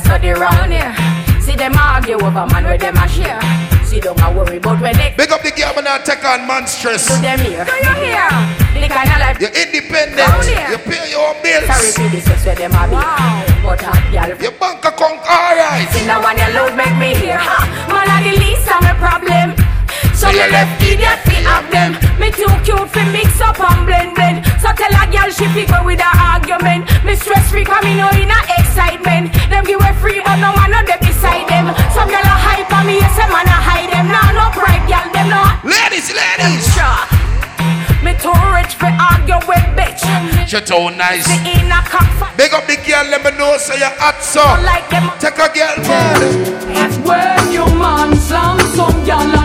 study 0.00 0.30
round 0.30 0.72
here. 0.72 0.94
See 1.40 1.56
them 1.56 1.74
argue 1.76 2.16
over 2.16 2.46
man 2.48 2.64
where 2.64 2.78
them 2.78 2.96
a 2.96 3.06
share. 3.08 3.40
See 3.84 4.00
don't 4.00 4.20
a 4.22 4.30
worry 4.30 4.58
about 4.58 4.80
when 4.80 4.94
they 4.96 5.12
Big 5.16 5.32
up 5.32 5.42
the 5.42 5.50
girl, 5.50 5.74
man, 5.74 5.84
not 5.84 6.04
take 6.06 6.24
on 6.24 6.46
monstrous. 6.46 7.08
do 7.08 7.18
them 7.20 7.40
here. 7.40 7.64
Do 7.64 7.74
you 7.74 7.94
hear? 8.06 8.30
The 8.70 8.86
kind 8.86 9.10
of 9.10 9.18
life 9.18 9.36
You're 9.42 9.50
independent. 9.50 10.30
You 10.70 10.78
pay 10.86 11.10
your 11.10 11.26
own 11.26 11.42
bills. 11.42 11.66
Sorry 11.66 11.90
for 11.90 12.08
the 12.08 12.20
sex 12.22 12.46
where 12.46 12.54
them 12.54 12.72
a 12.72 12.86
be. 12.86 12.96
But 13.66 13.82
uh, 13.82 13.90
hot 13.90 14.04
gyal. 14.14 14.38
Your 14.40 14.54
bank 14.56 14.84
account, 14.84 15.20
alright. 15.26 15.90
See 15.90 16.06
now 16.06 16.22
when 16.22 16.38
you 16.38 16.48
load 16.54 16.78
make 16.78 16.94
me 16.96 17.18
hear. 17.18 17.36
Ha! 17.36 17.66
Man 17.90 18.06
a 18.08 18.16
the 18.24 18.34
least 18.38 18.70
of 18.70 18.80
my 18.80 18.94
problem. 18.96 19.58
So 20.14 20.30
you 20.30 20.38
you 20.38 20.52
left 20.54 20.80
idiot 20.84 21.18
fi 21.26 21.36
have 21.48 21.66
them. 21.74 21.98
Me 22.20 22.30
too 22.30 22.48
cute 22.62 22.88
fi 22.94 23.02
mix 23.10 23.40
up 23.40 23.58
and 23.58 23.86
blend 23.86 24.14
blend. 24.14 24.49
So 24.70 24.76
tell 24.86 24.94
a 24.94 25.04
girl 25.10 25.30
she 25.34 25.50
fi 25.50 25.66
go 25.66 25.82
with 25.84 25.98
her 25.98 26.14
argument. 26.14 26.86
Me 27.02 27.16
stress 27.16 27.50
free 27.50 27.64
come 27.64 27.82
me 27.82 27.96
no 27.98 28.06
in 28.14 28.30
a 28.30 28.38
excitement. 28.54 29.34
Them 29.50 29.64
give 29.66 29.80
away 29.82 29.90
free 29.98 30.20
but 30.22 30.38
no 30.38 30.54
man 30.54 30.70
no 30.70 30.78
dey 30.86 30.94
beside 31.02 31.42
them. 31.50 31.74
Some 31.90 32.06
girl 32.06 32.22
a 32.22 32.36
hype 32.38 32.70
on 32.70 32.86
me, 32.86 33.02
yes 33.02 33.18
a 33.18 33.26
man 33.34 33.50
a 33.50 33.58
hide 33.58 33.90
them. 33.90 34.06
Nah 34.06 34.30
no 34.30 34.46
pride 34.54 34.86
girl 34.86 35.10
them 35.10 35.26
no. 35.26 35.42
Ladies, 35.66 36.14
ladies. 36.14 36.62
Sure. 36.70 37.02
Me 38.06 38.14
too 38.22 38.30
rich 38.54 38.78
fi 38.78 38.94
argue 38.94 39.42
with 39.50 39.66
bitch. 39.74 40.06
She 40.46 40.60
too 40.62 40.94
nice. 40.94 41.26
Me 41.26 41.50
in 41.50 41.66
a 41.66 41.82
cock 41.90 42.06
Big 42.38 42.54
up 42.54 42.64
the 42.70 42.76
girl, 42.86 43.10
let 43.10 43.26
me 43.26 43.36
know 43.36 43.58
say 43.58 43.74
you're 43.76 43.90
hot 43.98 44.22
so. 44.22 44.40
like 44.62 44.86
them. 44.88 45.10
Take 45.18 45.34
a 45.34 45.50
girl, 45.50 45.76
man. 45.82 46.70
When 47.02 47.50
you 47.52 47.66
man 47.74 48.14
slam 48.16 48.58
some 48.78 49.04
gal 49.04 49.39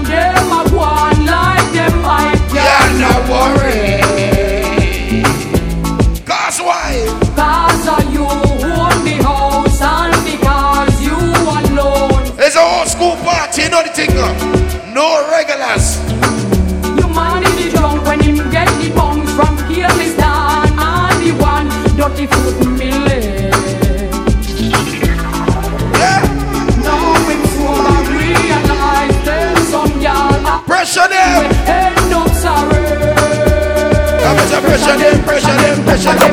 Just 34.55 34.67
pressure 34.67 34.95
them, 34.95 35.23
pressure 35.25 35.51
them, 35.51 35.83
pressure 35.83 36.15
them. 36.15 36.31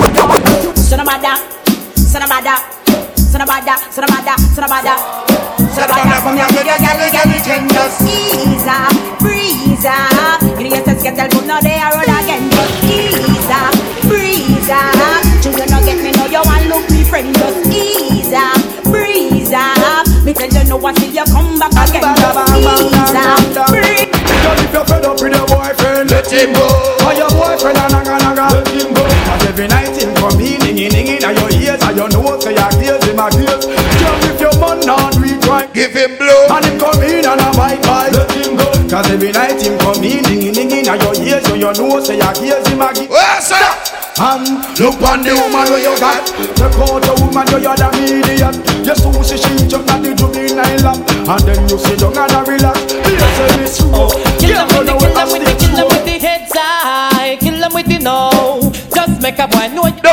Sonabada, 0.78 1.42
Sonabada, 1.98 2.54
Sonabada, 3.18 3.74
Sonabada, 3.90 4.34
Sonabada. 4.54 4.94
Sonabada 5.74 6.22
from 6.22 6.36
your 6.38 6.46
girl, 6.54 6.62
girl, 6.62 6.78
girl, 6.78 7.66
just 7.66 8.02
ease 8.06 8.66
up, 8.70 8.94
breeze 9.18 9.84
up. 9.84 10.38
You 10.54 10.70
know 10.70 10.76
you 10.76 11.02
get 11.02 11.16
tell 11.18 11.42
no 11.42 11.58
they 11.62 11.74
are 11.82 11.98
road 11.98 12.06
again, 12.06 12.46
just 12.46 12.84
ease 12.86 13.50
up, 13.50 13.74
breeze 14.06 14.70
up. 14.70 15.24
You 15.42 15.66
not 15.66 15.82
get 15.82 15.98
me, 15.98 16.12
know 16.14 16.26
you 16.30 16.42
want 16.46 16.68
look 16.70 16.88
me 16.94 17.02
friend, 17.02 17.34
just 17.34 17.66
ease 17.74 18.32
up, 18.32 18.54
breeze 18.84 19.50
up. 19.50 20.06
Me 20.22 20.32
tell 20.32 20.46
you 20.46 20.62
no 20.70 20.76
what 20.76 20.94
till 20.94 21.10
you 21.10 21.24
come 21.26 21.58
back 21.58 21.74
again, 21.74 22.06
just 22.14 22.38
ease 22.54 23.18
up, 23.18 23.66
breeze. 23.66 24.06
Girl, 24.14 24.58
if 24.62 24.72
you're 24.72 24.84
fed 24.86 25.04
up 25.06 25.20
with 25.20 25.34
your 25.34 25.46
boyfriend, 25.48 26.10
let 26.10 26.30
him 26.30 26.52
go. 26.52 26.81
Say 32.42 32.58
your 32.58 32.70
gears 32.82 33.06
in 33.06 33.14
my 33.14 33.30
gears. 33.30 33.70
Girl, 33.70 34.18
if 34.26 34.40
your 34.42 34.54
man 34.58 34.82
not 34.82 35.14
reach 35.22 35.46
right, 35.46 35.70
give 35.70 35.94
him 35.94 36.18
blow. 36.18 36.50
And 36.50 36.66
him 36.66 36.76
come 36.82 36.98
in 37.06 37.22
and 37.22 37.38
a 37.38 37.48
bite 37.54 37.78
bite, 37.86 38.10
let 38.10 38.30
him 38.34 38.58
go. 38.58 38.66
Cause 38.90 39.06
every 39.14 39.30
night 39.30 39.62
him 39.62 39.78
come 39.78 40.02
in, 40.02 40.26
dinging 40.26 40.52
dinging 40.52 40.82
in 40.82 40.98
your 40.98 41.14
ears, 41.22 41.46
so 41.46 41.54
you 41.54 41.70
know 41.70 42.02
say 42.02 42.18
your 42.18 42.34
gears 42.34 42.66
in 42.66 42.78
my 42.78 42.92
gears. 42.92 43.08
What's 43.08 43.54
up? 43.54 43.78
And 44.18 44.44
look 44.76 45.00
on 45.06 45.22
the 45.24 45.32
woman 45.32 45.66
where 45.72 45.80
you 45.80 45.96
got 45.98 46.20
Check 46.28 46.76
out 46.84 47.00
the 47.00 47.16
woman 47.24 47.48
where 47.48 47.64
you're 47.64 47.74
the 47.74 47.88
idiot 47.96 48.54
You 48.84 48.92
sushi 48.92 49.40
she 49.40 49.66
jump 49.66 49.88
at 49.88 50.04
the 50.04 50.12
juvenile 50.12 50.78
lap 50.84 51.00
And 51.00 51.42
then 51.48 51.64
you 51.64 51.78
sit 51.80 51.98
down 51.98 52.12
and 52.20 52.30
a 52.30 52.44
relax 52.44 52.92
Yes, 52.92 53.24
say 53.40 53.56
this 53.56 53.78
true 53.80 53.88
oh, 53.96 54.12
Kill 54.36 54.52
them 54.52 54.68
with 54.68 54.84
the, 54.84 54.94
kill 55.00 55.14
them 55.16 55.28
with 55.32 55.42
the, 55.42 55.52
kill 55.56 55.74
them 55.74 55.88
with 55.88 56.04
the 56.04 56.18
heads 56.20 56.52
high. 56.52 57.36
Kill 57.40 57.58
them 57.58 57.72
with 57.74 57.86
the 57.86 57.98
no. 57.98 58.30
Just 58.94 59.22
make 59.22 59.38
a 59.38 59.46
boy 59.48 59.68
know. 59.74 59.88
No, 60.02 60.12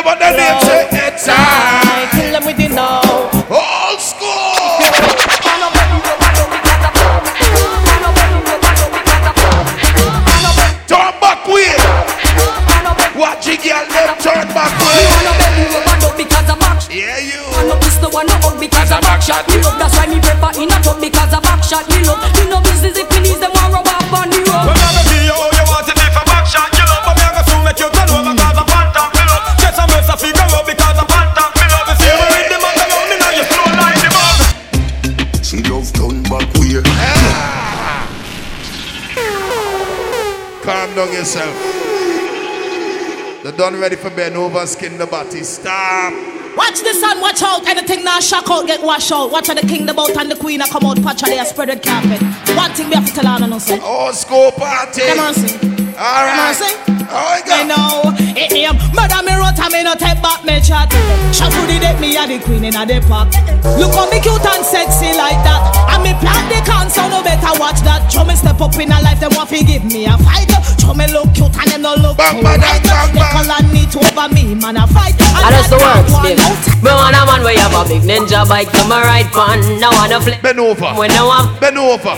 yourself. 41.34 41.54
They're 43.42 43.52
done 43.52 43.80
ready 43.80 43.96
for 43.96 44.10
bend 44.10 44.36
over, 44.36 44.66
skin 44.66 44.98
the 44.98 45.06
body. 45.06 45.42
Stop. 45.42 46.12
Watch 46.56 46.80
the 46.80 46.92
sun, 46.94 47.20
watch 47.20 47.42
out. 47.42 47.66
Anything 47.66 48.04
now 48.04 48.20
shock 48.20 48.50
out, 48.50 48.66
get 48.66 48.82
washed 48.82 49.12
out. 49.12 49.30
Watch 49.30 49.46
how 49.46 49.54
the 49.54 49.62
king, 49.62 49.86
the 49.86 49.94
boat, 49.94 50.10
and 50.16 50.30
the 50.30 50.36
queen 50.36 50.60
a 50.60 50.68
come 50.68 50.84
out. 50.84 51.00
Patch 51.02 51.22
they 51.22 51.38
a 51.38 51.44
spreaded 51.44 51.82
carpet. 51.82 52.20
One 52.56 52.72
thing 52.72 52.88
we 52.88 52.94
have 52.96 53.06
to 53.06 53.14
tell 53.14 53.26
on 53.28 53.48
no 53.48 53.58
say. 53.58 53.78
Old 53.80 54.14
school 54.14 54.50
party. 54.52 55.02
Come 55.06 55.20
on, 55.20 55.34
sing. 55.34 55.70
All 55.96 56.26
Come 56.26 56.38
on, 56.38 56.50
right. 56.50 56.56
sing. 56.56 57.00
I 57.10 57.42
I 57.42 57.62
know. 57.66 58.14
It 58.38 58.54
name 58.54 58.78
murder 58.94 59.18
me 59.26 59.34
rot 59.34 59.58
and 59.58 59.72
me 59.74 59.82
no 59.82 59.98
take 59.98 60.22
back 60.22 60.46
me 60.46 60.62
chat. 60.62 60.86
Shot 61.34 61.50
to 61.50 61.60
the 61.66 61.78
deck, 61.82 61.98
me 61.98 62.14
a 62.14 62.22
the 62.26 62.38
queen 62.38 62.62
in 62.62 62.78
a 62.78 62.86
the 62.86 63.02
park. 63.10 63.34
Look 63.78 63.90
how 63.98 64.06
me 64.10 64.22
cute 64.22 64.38
and 64.38 64.62
sexy 64.62 65.10
like 65.18 65.38
that. 65.42 65.58
And 65.90 66.06
me 66.06 66.14
plan 66.22 66.46
the 66.46 66.62
cancer, 66.62 67.02
no 67.10 67.22
better 67.22 67.50
watch 67.58 67.82
that. 67.82 68.06
Show 68.10 68.22
me 68.24 68.38
step 68.38 68.60
up 68.62 68.78
in 68.78 68.94
a 68.94 69.02
life, 69.02 69.18
them 69.18 69.34
want 69.34 69.50
to 69.50 69.58
give 69.64 69.82
me 69.90 70.06
a 70.06 70.14
fight. 70.22 70.50
Show 70.80 70.96
me 70.96 71.04
look 71.12 71.28
cute 71.36 71.52
and 71.60 71.68
them 71.68 71.82
no 71.84 71.92
look 71.92 72.16
cool. 72.16 72.40
Right? 72.40 72.56
They 72.80 73.20
call 73.20 73.44
and 73.44 73.68
need 73.68 73.92
over 73.92 74.32
me, 74.32 74.56
man 74.56 74.80
a 74.80 74.88
fight. 74.88 75.12
I 75.20 75.52
just 75.52 75.68
the 75.68 75.76
works, 75.76 76.16
baby. 76.24 76.40
Me 76.80 76.88
want 76.88 77.12
a 77.12 77.28
man 77.28 77.44
where 77.44 77.52
you 77.52 77.60
have 77.60 77.76
a 77.76 77.84
big 77.84 78.00
ninja 78.08 78.48
bike 78.48 78.72
to 78.72 78.80
my 78.88 79.04
right 79.04 79.28
fun. 79.28 79.60
Now 79.76 79.92
wanna 79.92 80.24
flip. 80.24 80.40
Bend 80.40 80.56
over. 80.56 80.88
When 80.96 81.12
I 81.12 81.20
want. 81.20 81.60
Bend 81.60 81.76
over. 81.76 82.16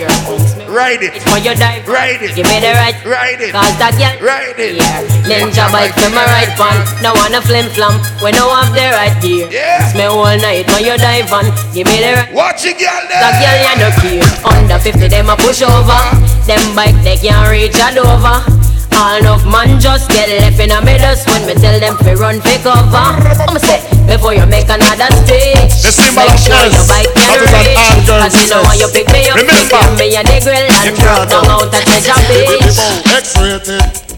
Ride 0.70 1.02
it. 1.02 1.18
For 1.26 1.42
your 1.42 1.58
dive. 1.58 1.82
Ride 1.90 2.22
it. 2.22 2.38
Give 2.38 2.46
me 2.46 2.62
the 2.62 2.70
right. 2.78 2.94
Ride 3.02 3.42
it. 3.42 3.50
Cause 3.50 3.74
that 3.82 3.98
girl. 3.98 4.14
Ride 4.22 4.54
it. 4.62 4.78
Yeah. 4.78 5.02
Ninja 5.26 5.66
bike 5.74 5.98
to 5.98 6.06
my 6.14 6.22
right 6.30 6.54
fun. 6.54 6.78
Now 7.02 7.18
wanna 7.18 7.42
flim 7.42 7.66
flam. 7.74 7.98
When 8.22 8.38
I 8.38 8.46
want 8.46 8.70
the 8.78 8.94
right 8.94 9.16
gear. 9.18 9.50
Yeah. 9.50 9.82
Trust 9.82 9.98
me 9.98 10.06
all 10.06 10.38
night 10.38 10.70
when 10.70 10.86
you 10.86 10.94
dive 11.02 11.34
on. 11.34 11.50
Give 11.74 11.90
me 11.90 11.98
the 11.98 12.14
right. 12.14 12.30
Watch 12.30 12.62
it, 12.62 12.78
girl. 12.78 13.02
The 13.10 13.28
girl 13.42 13.58
you 13.58 13.74
no 13.82 13.88
care. 13.98 14.22
Under 14.46 14.78
50 14.78 15.10
them 15.10 15.28
a 15.28 15.36
push 15.36 15.66
over. 15.66 16.31
Them 16.46 16.74
bike 16.74 16.98
they 17.06 17.16
can't 17.16 17.50
reach 17.50 17.78
a 17.78 17.94
Dover. 17.94 18.42
All 18.98 19.16
enough 19.16 19.46
man 19.46 19.80
just 19.80 20.10
get 20.10 20.28
left 20.28 20.60
in 20.60 20.70
a 20.70 20.82
middle 20.84 21.16
when 21.30 21.46
me 21.46 21.54
tell 21.54 21.78
them 21.78 21.96
fi 21.98 22.14
run 22.14 22.40
fi 22.40 22.58
cover. 22.58 22.98
I'ma 23.46 23.58
say 23.58 23.80
before 24.06 24.34
you 24.34 24.44
make 24.46 24.68
another 24.68 25.08
stage, 25.24 25.70
The 25.80 25.90
symbol 25.94 26.26
make 26.26 26.38
sure 26.38 26.66
your 26.66 26.84
bike 26.90 27.08
can 27.14 27.38
That 27.40 27.62
reach. 27.62 28.06
Cause 28.06 28.34
you 28.36 28.50
know 28.50 28.62
when 28.66 28.78
you 28.78 28.88
pick 28.92 29.08
me 29.14 29.30
up, 29.30 29.38
Remember, 29.38 29.54
you 29.54 29.70
give 29.70 29.94
me 29.96 30.16
a 30.18 30.22
the 30.26 30.38
grill 30.42 30.66
and 30.66 30.96
drop 30.98 31.30
down 31.30 31.46
out 31.46 31.72
at 31.72 31.86
Treasure 31.86 32.20
Beach. 32.28 32.78
X-rated. 33.06 34.11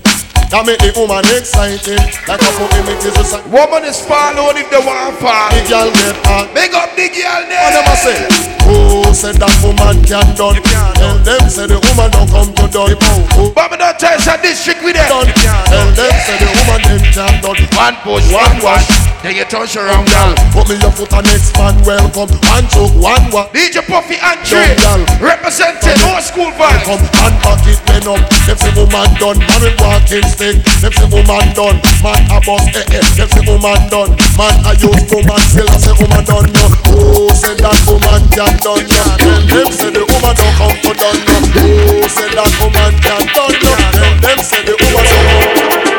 That 0.55 0.71
make 0.71 0.79
the 0.79 0.95
woman 0.95 1.27
excited. 1.35 1.99
Like 2.31 2.39
a 2.39 2.51
full 2.55 2.71
images 2.79 3.11
is 3.19 3.35
like 3.35 3.43
Woman 3.51 3.83
is 3.83 3.99
following 3.99 4.55
if 4.55 4.71
they 4.71 4.79
want 4.79 5.19
fall. 5.19 5.51
the 5.51 5.67
girl 5.67 5.91
get 5.91 6.15
hot. 6.23 6.47
Big 6.55 6.71
up 6.71 6.95
the 6.95 7.11
girl 7.11 7.43
What 7.43 7.51
there. 7.51 7.75
them 7.75 7.91
a 7.91 7.95
say? 7.99 8.19
Who 8.63 9.03
said 9.11 9.35
that 9.43 9.51
woman 9.67 9.99
can 10.07 10.23
done? 10.39 10.63
Tell 10.95 11.19
them 11.27 11.43
say 11.51 11.67
the 11.67 11.83
woman 11.83 12.07
don't 12.15 12.31
come 12.31 12.55
to 12.55 12.71
done. 12.71 12.95
Who 13.35 13.51
But 13.51 13.75
me 13.75 13.83
don't 13.83 13.99
tell 13.99 14.15
you 14.15 14.35
district 14.47 14.87
with 14.87 14.95
them. 14.95 15.11
done? 15.11 15.27
Tell 15.35 15.91
them 15.91 16.15
say 16.23 16.37
the 16.39 16.47
woman 16.47 16.81
them 16.87 17.03
can 17.11 17.35
done. 17.43 17.59
One 17.75 17.97
push, 18.07 18.31
one 18.31 18.55
wash. 18.63 19.14
Then 19.25 19.41
you 19.41 19.49
touch 19.49 19.73
around, 19.81 20.05
girl. 20.13 20.37
Put 20.53 20.69
me 20.69 20.77
your 20.85 20.93
foot 20.93 21.09
on 21.17 21.25
next 21.25 21.57
man 21.57 21.73
welcome. 21.89 22.29
One 22.45 22.69
choke, 22.69 22.93
one 23.01 23.25
walk. 23.33 23.57
DJ 23.57 23.81
Puffy 23.81 24.21
and 24.21 24.37
Trey. 24.45 24.77
Girl. 24.77 25.01
Representing 25.17 25.97
old 26.13 26.21
school 26.21 26.53
Come 26.53 26.69
vibes. 26.69 27.09
and 27.25 27.33
back 27.41 27.65
it 27.65 27.81
men 27.89 28.05
up. 28.05 28.21
Them 28.45 28.59
say 28.61 28.69
woman 28.77 29.09
done. 29.17 29.41
Man 29.41 29.61
with 29.65 29.81
walking 29.81 30.29
stick. 30.29 30.61
Them 30.85 30.93
say 30.93 31.09
woman 31.09 31.49
done. 31.57 31.81
Man 32.05 32.21
a 32.29 32.37
boss 32.45 32.69
eh 32.77 32.85
eh. 32.93 33.01
Them 33.17 33.29
say 33.33 33.45
woman 33.49 33.81
done. 33.89 34.13
Man 34.37 34.55
a 34.69 34.77
use 34.77 35.05
woman 35.09 35.41
still 35.49 35.73
a 35.73 35.77
say 35.81 35.97
woman 35.97 36.25
done. 36.29 36.45
No. 36.53 36.65
Who 36.93 37.33
said 37.33 37.57
that 37.65 37.81
woman 37.89 38.29
can 38.29 38.53
done? 38.61 38.85
No. 38.85 39.03
Tell 39.25 39.41
them 39.41 39.69
say 39.73 39.89
the 39.89 40.05
woman 40.05 40.37
don't 40.37 40.53
come 40.53 40.77
to 40.85 40.93
done. 41.01 41.17
No. 41.25 41.37
Who 41.65 41.97
said 42.13 42.29
that 42.37 42.53
woman 42.61 42.93
can 43.01 43.25
done? 43.33 43.57
No. 43.57 43.73
Tell 43.89 44.15
them 44.21 44.39
say 44.45 44.61
the 44.69 44.77
woman 44.85 45.05
don't 45.09 45.81
come. 45.81 45.94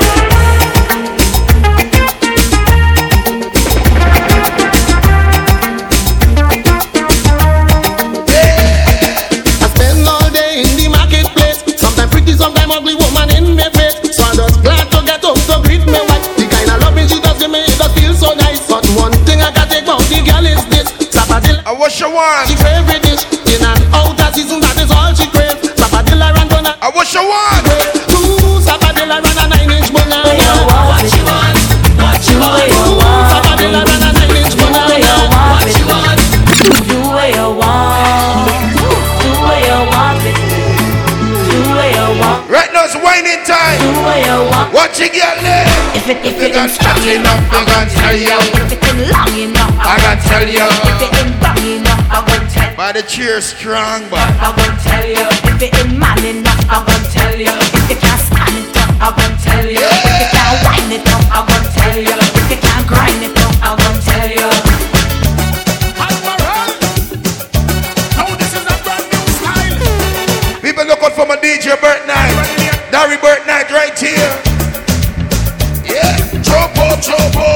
But 18.76 18.86
one 19.00 19.14
thing 19.24 19.40
I 19.40 19.52
can 19.56 19.70
take 19.70 19.84
about 19.84 20.04
the 20.12 20.20
girl 20.20 20.46
is 20.46 20.60
this: 20.68 20.92
Sapadilla. 21.08 21.64
I 21.64 21.72
wish 21.72 22.02
you 22.02 22.12
want. 22.12 22.50
She 22.50 22.58
favorite 22.60 23.04
dish 23.08 23.24
in 23.56 23.64
and 23.64 23.80
out 23.96 24.20
of 24.20 24.36
season. 24.36 24.60
That 24.60 24.76
is 24.84 24.92
all 24.92 25.16
she 25.16 25.32
craves. 25.32 25.64
Sapadilla 25.80 26.36
and 26.36 26.50
gonna. 26.50 26.76
I 26.82 26.92
wish 26.92 27.14
you 27.14 27.24
want. 27.24 27.65
It, 45.00 45.12
girl 45.12 45.36
there. 45.44 45.68
If 45.96 46.08
it 46.08 46.20
if 46.24 46.40
it 46.40 46.56
ain't 46.56 46.72
strong 46.72 47.04
enough, 47.04 47.42
I 47.52 47.60
got 47.68 47.88
tell 47.92 48.16
you. 48.16 48.32
if 48.32 48.72
it 48.72 48.80
ain't 48.80 49.12
long 49.12 49.36
enough, 49.36 49.74
I 49.82 49.96
got 50.00 50.20
tell 50.24 50.48
you. 50.48 50.64
If 50.64 51.02
it 51.04 51.12
ain't 51.20 51.36
bang 51.42 51.66
enough, 51.80 52.04
I 52.08 52.20
gon' 52.24 52.48
tell. 52.48 52.70
you. 52.72 52.78
By 52.78 52.92
the 52.94 53.04
cheer 53.04 53.42
strong, 53.42 54.08
but 54.10 54.24
I 54.40 54.56
gon' 54.56 54.78
tell 54.80 55.04
you. 55.04 55.26
If 55.52 55.60
it 55.62 55.76
ain't 55.76 56.00
man 56.00 56.20
enough, 56.24 56.64
I 56.72 56.80
gon' 56.86 57.06
tell 57.12 57.36
you. 57.36 57.52
If 57.52 57.90
you 57.92 57.98
can't 58.00 58.22
stand 58.24 58.56
it 58.56 58.78
up, 58.78 58.92
I 59.02 59.10
gon' 59.12 59.36
tell 59.44 59.68
you. 59.68 59.84
If 59.84 60.20
you 60.22 60.28
can't 60.32 60.58
wind 60.64 60.92
it 60.96 61.06
up, 61.12 61.24
I 61.28 61.40
gon' 61.44 61.66
tell 61.76 61.98
you. 62.00 62.16
If 62.16 62.48
you 62.52 62.60
can't 62.64 62.86
grind 62.88 63.22
it 63.24 63.36
up, 63.36 63.54
I 63.64 63.72
gon' 63.76 64.00
tell 64.00 64.30
you. 64.32 64.50
people 70.76 70.92
look 70.92 71.04
out 71.04 71.14
for 71.16 71.26
my 71.26 71.38
DJ 71.38 71.80
Bert 71.80 72.06
Knight. 72.06 72.36
Darry 72.92 73.18
Bert 73.18 73.48
Knight 73.48 73.68
jump 77.06 77.55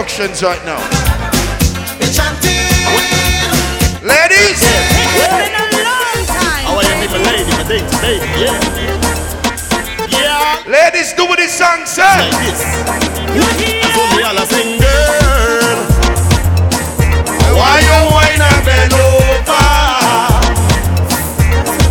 instructions 0.00 0.42
right 0.42 0.64
now. 0.64 0.80
Ladies, 4.00 4.60
I 6.64 6.72
want 6.72 6.88
you 6.88 6.96
people 7.04 7.20
lady, 7.20 7.50
my 7.52 7.64
date, 7.68 7.84
lady, 8.00 8.24
yeah. 8.40 8.56
Yeah. 10.08 10.64
ladies, 10.66 11.12
do 11.12 11.26
what 11.26 11.36
this 11.38 11.52
song 11.52 11.84
says. 11.84 12.32
Like 12.32 12.32
this. 12.40 12.64
I 13.84 13.92
told 13.92 14.16
me 14.16 14.22
all 14.24 14.38
a 14.40 14.46
sing, 14.48 14.80
girl. 14.80 15.78
Why 17.60 17.84
you 17.84 18.00
whine 18.08 18.40
and 18.40 18.64
bend 18.64 18.94
over? 18.96 19.60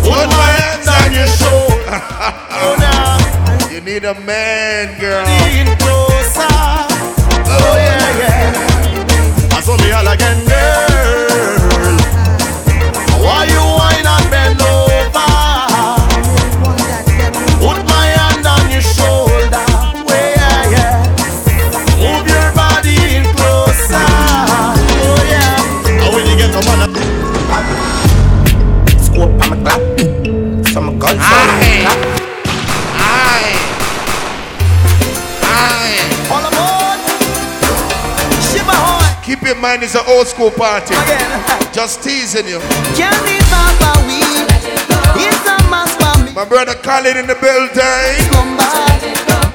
Put 0.02 0.28
my 0.34 0.50
hands 0.58 0.88
on 0.98 1.12
your 1.14 1.28
shoulder. 1.28 1.78
Oh, 2.62 3.68
you 3.72 3.80
need 3.80 4.04
a 4.04 4.14
man, 4.20 5.00
girl. 5.00 6.09
Again, 10.12 10.49
mine 39.60 39.82
is 39.82 39.94
an 39.94 40.02
old 40.08 40.26
school 40.26 40.50
party. 40.50 40.94
Again. 40.94 41.72
Just 41.72 42.02
teasing 42.02 42.48
you. 42.48 42.58
My 46.34 46.44
brother 46.48 46.74
Khalid 46.74 47.16
in 47.16 47.26
the 47.26 47.36
building. 47.36 48.16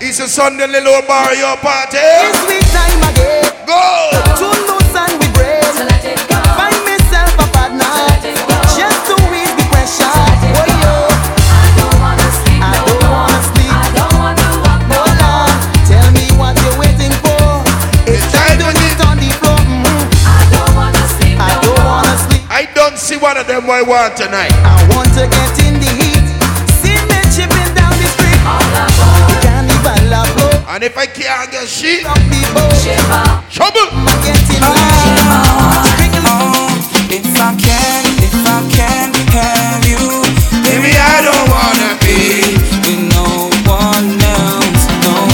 It's 0.01 0.20
a 0.20 0.28
Sunday 0.28 0.68
little 0.68 1.01
bar 1.08 1.34
your 1.34 1.58
party. 1.58 3.05
one 23.36 23.43
of 23.43 23.47
them 23.51 23.69
I 23.69 23.81
want 23.83 24.15
tonight. 24.15 24.55
I 24.63 24.79
want 24.95 25.11
to 25.19 25.27
get 25.27 25.59
in 25.67 25.75
the 25.75 25.91
heat. 25.99 26.23
See 26.79 26.95
me 26.95 27.19
chipping 27.36 27.71
down 27.75 27.91
the 27.99 28.07
street. 28.15 28.39
Carnival 29.43 29.99
And 30.71 30.83
if 30.83 30.95
I 30.95 31.03
can't 31.05 31.51
get 31.51 31.67
she, 31.67 31.99
trouble. 33.51 33.91
Oh, 36.25 36.71
if 37.11 37.27
I 37.36 37.51
can, 37.59 38.03
if 38.23 38.39
I 38.47 38.63
can 38.71 39.11
have 39.36 39.83
you, 39.83 39.99
baby, 40.63 40.95
I 40.95 41.19
don't 41.27 41.51
wanna 41.51 41.91
be 42.07 42.55
with 42.88 43.03
no 43.11 43.51
one 43.67 44.15
else. 44.15 44.88
No, 45.03 45.27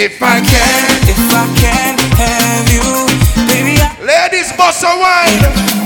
if 0.00 0.16
I 0.22 0.40
can, 0.40 0.84
if 1.12 1.20
I 1.28 1.44
can 1.60 2.00
have 2.16 2.72
you, 2.72 2.88
baby, 3.52 3.76
I 3.84 3.92
ladies, 4.00 4.48
boss 4.56 4.82
a 4.82 4.96
wine. 4.96 5.83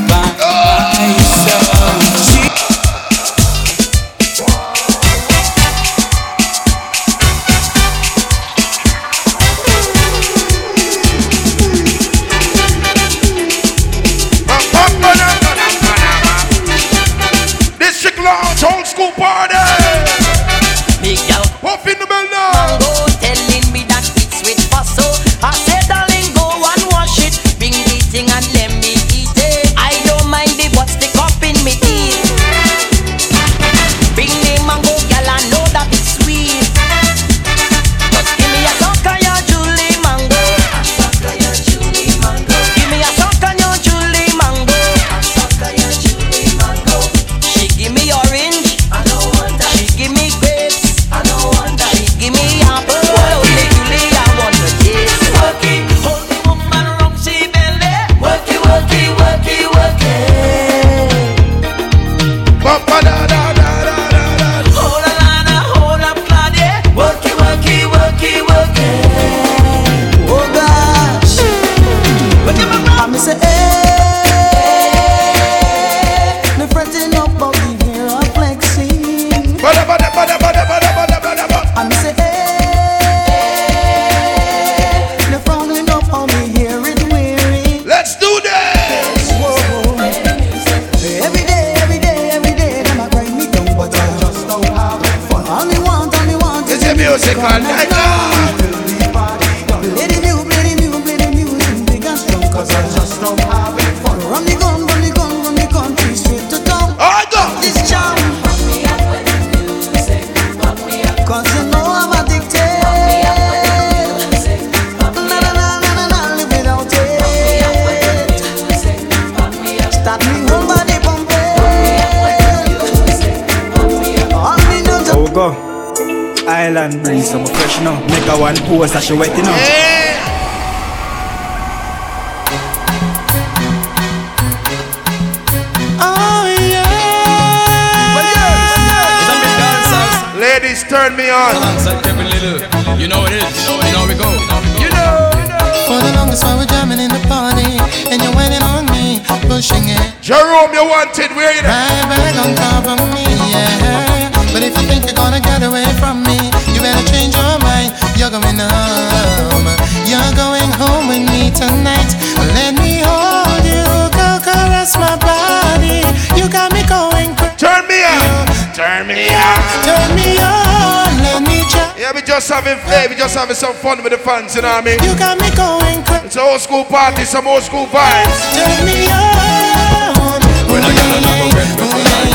just 172.39 172.51
having 172.51 172.79
fun. 172.87 173.11
We 173.11 173.17
just 173.17 173.35
having 173.35 173.57
some 173.57 173.75
fun 173.75 174.01
with 174.03 174.13
the 174.13 174.19
fans, 174.19 174.55
you 174.55 174.63
know 174.63 174.69
what 174.69 174.83
I 174.83 174.87
mean? 174.87 175.03
You 175.03 175.19
got 175.19 175.41
me 175.41 175.51
going 175.59 176.05
crazy. 176.05 176.27
It's 176.27 176.37
an 176.37 176.43
old 176.43 176.61
school 176.61 176.85
party, 176.85 177.25
some 177.25 177.49
old 177.49 177.65
school 177.65 177.87
vibes. 177.87 178.55
Turn 178.55 178.87
me 178.87 179.11
on. 179.11 180.39
When 180.71 180.85
I 180.85 180.95
get 180.95 181.19
another 181.19 181.51
when 181.51 181.67
I 182.07 182.29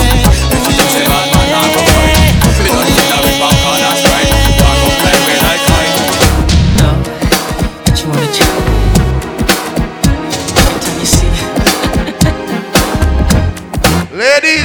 Ladies. 14.44 14.63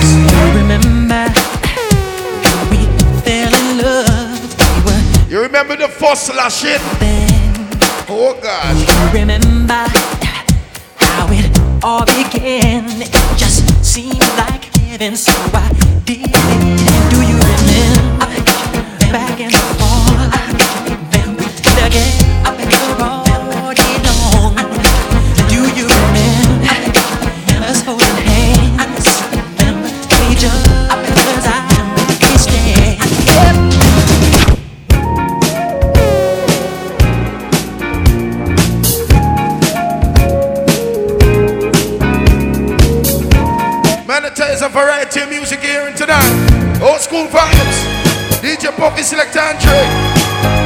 Remember 5.48 5.76
the 5.76 5.88
first 5.88 6.28
lashing? 6.34 6.76
Oh 8.06 8.38
God. 8.42 8.76
Do 8.76 8.92
you 8.92 9.20
Remember 9.22 9.72
how 10.96 11.26
it 11.30 11.48
all 11.82 12.04
began. 12.04 12.84
It 13.00 13.10
just 13.38 13.64
seemed 13.82 14.20
like 14.36 14.64
heaven, 14.76 15.16
so 15.16 15.32
I 15.54 15.72
did. 16.04 16.28
It. 16.28 17.10
Do 17.10 17.22
you 17.24 17.38
remember 17.48 18.28
back 19.10 19.40
and 19.40 19.54
forth? 19.80 21.12
Then 21.12 21.34
we 21.34 21.46
did 21.46 21.86
again. 21.86 22.27
a 44.68 44.70
variety 44.70 45.20
of 45.20 45.28
music 45.30 45.60
here 45.60 45.86
and 45.86 45.96
tonight. 45.96 46.80
Old 46.82 47.00
school 47.00 47.26
vibes. 47.26 47.78
DJ 48.42 48.74
Pocky 48.76 49.02
Select 49.02 49.36
Andre. 49.36 50.57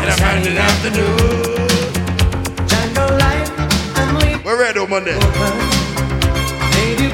and 0.00 0.10
I 0.10 0.16
found 0.16 0.46
afternoon. 0.56 1.60
Light 3.18 3.48
and 3.98 4.16
we 4.16 4.42
We're 4.44 4.58
ready 4.58 4.78
on 4.80 4.88
Monday. 4.88 5.14
Made 6.74 7.00
you 7.00 7.10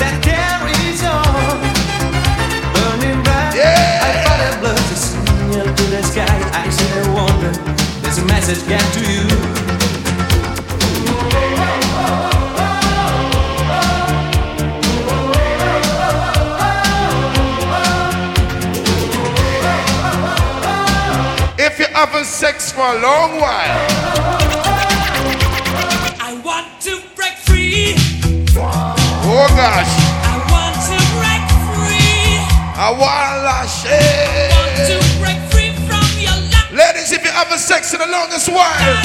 that 0.00 0.16
carries 0.24 1.02
on 1.04 1.60
burning 2.74 3.22
bright. 3.22 3.54
Yeah. 3.54 4.06
I 4.06 4.10
thought 4.24 4.40
it 4.48 4.56
blood 4.60 4.82
to 4.88 4.96
to 5.76 5.84
the 5.90 6.02
sky. 6.02 6.36
I 6.52 6.70
said 6.70 7.04
I 7.04 7.08
wonder 7.12 7.52
there's 8.00 8.18
a 8.18 8.24
message 8.26 8.66
get 8.66 8.84
to 8.94 9.00
you. 9.12 9.69
having 22.06 22.24
sex 22.24 22.72
for 22.72 22.80
a 22.80 22.98
long 22.98 23.38
while. 23.38 23.76
I 26.16 26.40
want 26.42 26.66
to 26.80 26.98
break 27.14 27.36
free. 27.44 27.92
Oh 28.56 29.44
gosh. 29.52 29.92
I 30.24 30.40
want 30.48 30.80
to 30.88 30.96
break 31.20 31.44
free. 31.76 32.40
I 32.72 32.88
want, 32.96 33.04
I 33.04 33.68
want 34.48 34.72
to 34.88 34.96
break 35.20 35.40
free 35.52 35.76
from 35.84 36.08
your 36.16 36.32
life. 36.48 36.72
Ladies, 36.72 37.12
if 37.12 37.22
you're 37.22 37.34
having 37.34 37.58
sex 37.58 37.92
for 37.92 37.98
the 37.98 38.06
longest 38.06 38.48
while, 38.48 38.96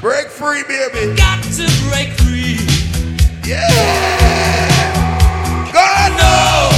break 0.00 0.28
free, 0.28 0.62
baby. 0.68 1.16
Got 1.16 1.42
to 1.58 1.66
break 1.90 2.10
free. 2.22 2.62
Yeah. 3.44 3.66
God 5.72 6.12
knows. 6.16 6.71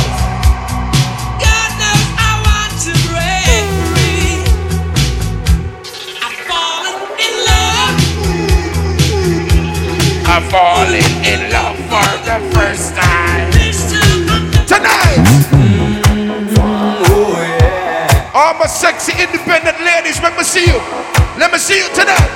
are 10.35 10.51
falling 10.51 11.14
in 11.22 11.49
love 11.53 11.76
for 11.87 12.11
the 12.26 12.39
first 12.51 12.97
time. 12.97 13.53
Tonight! 14.66 15.22
Mm-hmm. 15.55 16.55
Oh, 17.07 18.32
All 18.35 18.55
my 18.59 18.66
sexy 18.66 19.12
independent 19.12 19.78
ladies, 19.78 20.20
let 20.20 20.37
me 20.37 20.43
see 20.43 20.66
you. 20.66 20.80
Let 21.39 21.53
me 21.53 21.59
see 21.59 21.78
you 21.78 21.89
tonight. 21.95 22.30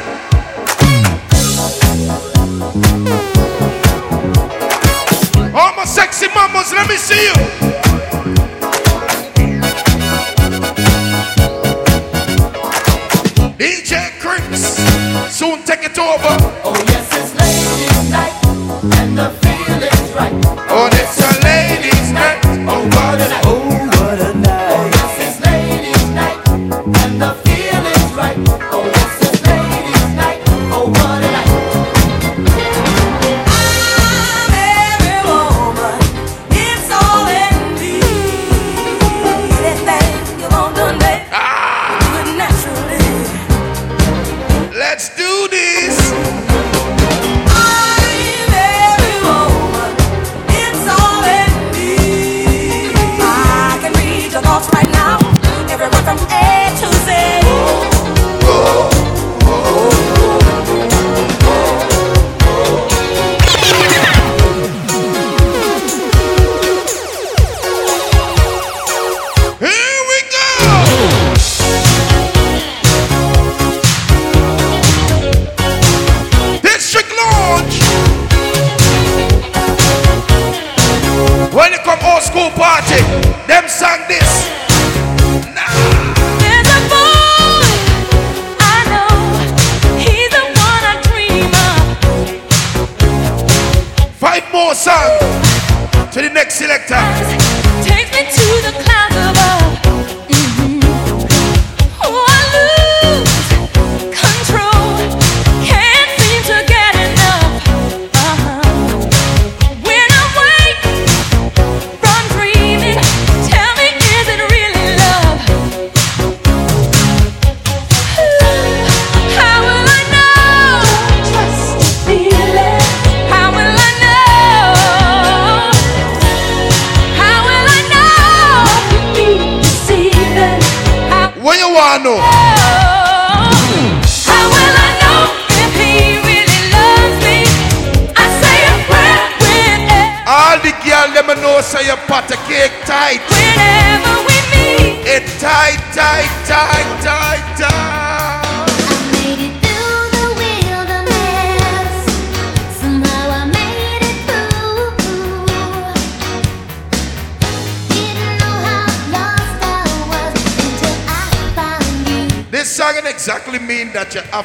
All 5.52 5.74
my 5.74 5.84
sexy 5.84 6.28
mamas, 6.28 6.72
let 6.72 6.88
me 6.88 6.96
see 6.96 7.24
you. 7.26 7.34
DJ 13.58 14.12
Chris 14.20 14.77
soon 15.30 15.62
take 15.64 15.84
it 15.84 15.98
over. 15.98 16.36
Oh 16.64 16.74
yes, 16.88 17.08
it's 17.12 17.34
ladies' 17.34 18.10
night 18.10 18.32
and 19.00 19.18
the 19.18 19.30
feeling's 19.40 20.12
right. 20.14 20.32
Oh, 20.70 20.88
this 20.90 21.37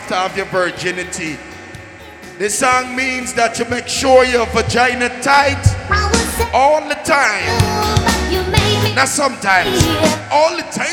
to 0.08 0.16
have 0.16 0.36
your 0.36 0.46
virginity. 0.48 1.38
This 2.38 2.60
song 2.60 2.96
means 2.96 3.34
that 3.36 3.60
you 3.60 3.66
make 3.66 3.88
sure 3.88 4.26
your 4.26 4.46
vagina 4.48 5.10
tight 5.22 5.62
all 6.54 6.82
the 6.90 6.96
time. 7.06 7.46
Not 8.96 9.08
sometimes, 9.08 9.86
all 10.32 10.58
the 10.58 10.64
time. 10.74 10.93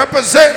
represent 0.00 0.49